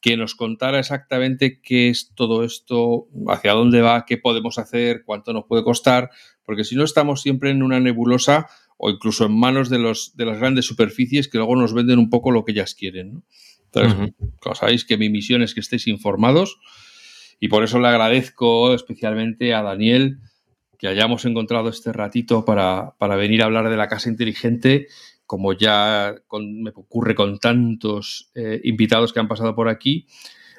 que 0.00 0.16
nos 0.16 0.34
contara 0.34 0.80
exactamente 0.80 1.60
qué 1.60 1.88
es 1.88 2.12
todo 2.16 2.42
esto, 2.42 3.06
hacia 3.28 3.52
dónde 3.52 3.82
va, 3.82 4.04
qué 4.04 4.16
podemos 4.18 4.58
hacer, 4.58 5.04
cuánto 5.04 5.32
nos 5.32 5.44
puede 5.44 5.62
costar, 5.62 6.10
porque 6.44 6.64
si 6.64 6.74
no 6.74 6.82
estamos 6.82 7.22
siempre 7.22 7.50
en 7.50 7.62
una 7.62 7.78
nebulosa 7.78 8.48
o 8.78 8.90
incluso 8.90 9.26
en 9.26 9.38
manos 9.38 9.70
de, 9.70 9.78
los, 9.78 10.16
de 10.16 10.24
las 10.24 10.38
grandes 10.38 10.66
superficies 10.66 11.28
que 11.28 11.38
luego 11.38 11.54
nos 11.54 11.72
venden 11.72 12.00
un 12.00 12.10
poco 12.10 12.32
lo 12.32 12.44
que 12.44 12.52
ellas 12.52 12.74
quieren. 12.74 13.12
¿no? 13.12 13.22
Entonces, 13.72 14.14
sabéis 14.54 14.84
que 14.84 14.96
mi 14.96 15.10
misión 15.10 15.42
es 15.42 15.54
que 15.54 15.60
estéis 15.60 15.86
informados 15.86 16.58
y 17.40 17.48
por 17.48 17.62
eso 17.62 17.78
le 17.78 17.88
agradezco 17.88 18.74
especialmente 18.74 19.54
a 19.54 19.62
Daniel 19.62 20.18
que 20.78 20.88
hayamos 20.88 21.24
encontrado 21.24 21.68
este 21.68 21.92
ratito 21.92 22.44
para, 22.44 22.94
venir 23.16 23.42
a 23.42 23.46
hablar 23.46 23.68
de 23.68 23.76
la 23.76 23.88
casa 23.88 24.08
inteligente, 24.08 24.86
como 25.26 25.52
ya 25.52 26.14
me 26.30 26.70
ocurre 26.70 27.14
con 27.14 27.38
tantos 27.38 28.30
eh, 28.34 28.60
invitados 28.64 29.12
que 29.12 29.20
han 29.20 29.28
pasado 29.28 29.54
por 29.54 29.68
aquí. 29.68 30.06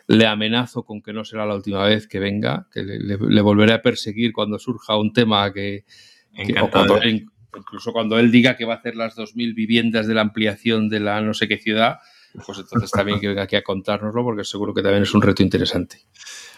Le 0.08 0.26
amenazo 0.26 0.84
con 0.84 1.02
que 1.02 1.14
no 1.14 1.24
será 1.24 1.46
la 1.46 1.56
última 1.56 1.84
vez 1.86 2.08
que 2.08 2.20
venga, 2.20 2.68
que 2.74 2.84
le, 2.84 3.42
volveré 3.42 3.74
a 3.74 3.82
perseguir 3.82 4.34
cuando 4.34 4.60
surja 4.60 4.98
un 4.98 5.14
tema 5.14 5.54
que, 5.54 5.86
incluso 6.34 7.94
cuando 7.94 8.20
él 8.20 8.32
diga 8.32 8.58
que 8.58 8.66
va 8.66 8.74
a 8.74 8.78
hacer 8.78 8.96
las 8.96 9.16
2.000 9.16 9.54
viviendas 9.54 10.08
de 10.08 10.16
la 10.16 10.22
ampliación 10.22 10.90
de 10.90 11.00
la 11.00 11.22
no 11.22 11.34
sé 11.34 11.48
qué 11.48 11.58
ciudad, 11.58 12.00
pues 12.46 12.60
entonces 12.60 12.92
también 12.92 13.20
que 13.20 13.28
venga 13.28 13.44
aquí 13.44 13.56
a 13.56 13.64
contárnoslo 13.64 14.24
porque 14.24 14.44
seguro 14.44 14.74
que 14.74 14.82
también 14.82 15.04
es 15.04 15.14
un 15.14 15.22
reto 15.22 15.44
interesante. 15.44 16.02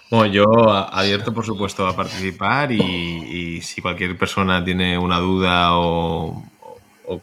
Bueno, 0.09 0.25
yo 0.33 0.69
abierto, 0.69 1.33
por 1.33 1.45
supuesto, 1.45 1.87
a 1.87 1.95
participar 1.95 2.69
y, 2.73 3.61
si 3.61 3.81
cualquier 3.81 4.17
persona 4.17 4.61
tiene 4.63 4.97
una 4.97 5.19
duda 5.19 5.77
o, 5.77 6.43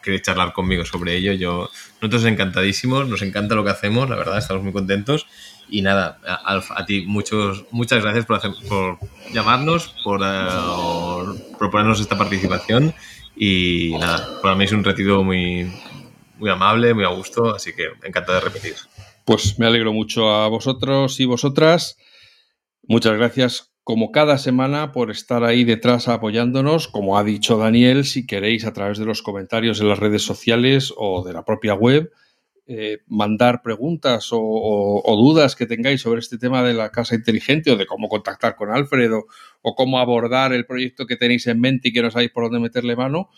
quiere 0.03 0.22
charlar 0.22 0.55
conmigo 0.55 0.84
sobre 0.86 1.16
ello, 1.16 1.32
yo 1.32 1.68
nosotros 2.01 2.24
encantadísimos, 2.24 3.07
nos 3.07 3.20
encanta 3.22 3.55
lo 3.55 3.64
que 3.64 3.70
hacemos, 3.70 4.09
la 4.09 4.16
verdad, 4.16 4.38
estamos 4.38 4.62
muy 4.62 4.72
contentos. 4.72 5.26
Y 5.68 5.82
nada, 5.82 6.18
a, 6.24 6.86
ti 6.86 7.05
muchos, 7.07 7.66
muchas 7.72 8.03
gracias 8.03 8.24
por, 8.24 8.36
hacer, 8.36 8.53
por 8.66 8.99
llamarnos, 9.34 9.94
por, 10.03 10.22
eh, 10.24 10.49
proponernos 11.59 12.01
esta 12.01 12.16
participación 12.16 12.94
y 13.36 13.94
nada, 14.01 14.40
para 14.42 14.55
mí 14.55 14.64
es 14.64 14.72
un 14.72 14.82
retiro 14.82 15.22
muy, 15.22 15.70
muy 16.39 16.51
amable, 16.51 16.95
muy 16.95 17.05
a 17.05 17.09
gusto, 17.09 17.55
así 17.55 17.72
que 17.72 17.89
encantado 18.03 18.39
de 18.39 18.45
repetir. 18.45 18.74
Pues 19.24 19.59
me 19.59 19.66
alegro 19.66 19.93
mucho 19.93 20.30
a 20.30 20.49
vosotros 20.49 21.20
y 21.20 21.26
vosotras. 21.26 21.99
Muchas 22.82 23.16
gracias 23.16 23.72
como 23.84 24.12
cada 24.12 24.39
semana 24.39 24.93
por 24.93 25.11
estar 25.11 25.45
ahí 25.45 25.64
detrás 25.64 26.09
apoyándonos. 26.09 26.89
Como 26.89 27.18
ha 27.18 27.24
dicho 27.24 27.57
Daniel, 27.57 28.05
si 28.05 28.26
queréis 28.26 28.64
a 28.64 28.72
través 28.72 28.99
de 28.99 29.05
los 29.05 29.22
comentarios 29.22 29.80
en 29.80 29.89
las 29.89 29.99
redes 29.99 30.22
sociales 30.22 30.93
o 30.97 31.24
de 31.24 31.32
la 31.32 31.45
propia 31.45 31.74
web, 31.74 32.11
eh, 32.70 32.99
mandar 33.07 33.62
preguntas 33.62 34.28
o, 34.30 35.16
dudas 35.16 35.57
que 35.57 35.64
tengáis 35.64 36.03
sobre 36.03 36.20
este 36.20 36.36
tema 36.36 36.62
de 36.62 36.74
la 36.74 36.91
casa 36.91 37.14
inteligente 37.14 37.70
o 37.70 37.76
de 37.76 37.86
cómo 37.86 38.11
contactar 38.11 38.57
con 38.57 38.70
Alfredo 38.70 39.24
o 39.62 39.74
cómo 39.74 39.99
abordar 39.99 40.53
el 40.53 40.66
proyecto 40.66 41.07
que 41.07 41.16
tenéis 41.16 41.47
en 41.47 41.59
mente 41.59 41.89
y 41.89 41.93
que 41.95 42.03
no 42.03 42.11
sabéis 42.11 42.30
por 42.30 42.45
dónde 42.45 42.61
meterle 42.61 42.95
mano, 42.95 43.30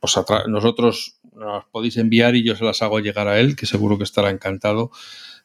pues 0.00 0.14
nosotros 0.46 1.17
nos 1.38 1.64
podéis 1.66 1.96
enviar 1.96 2.34
y 2.36 2.44
yo 2.44 2.56
se 2.56 2.64
las 2.64 2.82
hago 2.82 3.00
llegar 3.00 3.28
a 3.28 3.40
él, 3.40 3.56
que 3.56 3.66
seguro 3.66 3.96
que 3.98 4.04
estará 4.04 4.30
encantado 4.30 4.90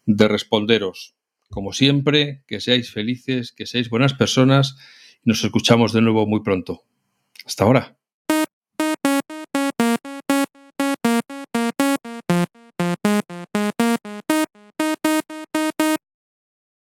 de 0.05 0.27
responderos. 0.27 1.15
Como 1.49 1.71
siempre, 1.71 2.43
que 2.47 2.59
seáis 2.59 2.91
felices, 2.91 3.51
que 3.51 3.65
seáis 3.65 3.89
buenas 3.89 4.13
personas 4.13 4.75
y 5.23 5.29
nos 5.29 5.43
escuchamos 5.43 5.93
de 5.93 6.01
nuevo 6.01 6.25
muy 6.27 6.41
pronto. 6.41 6.83
Hasta 7.45 7.63
ahora. 7.63 7.97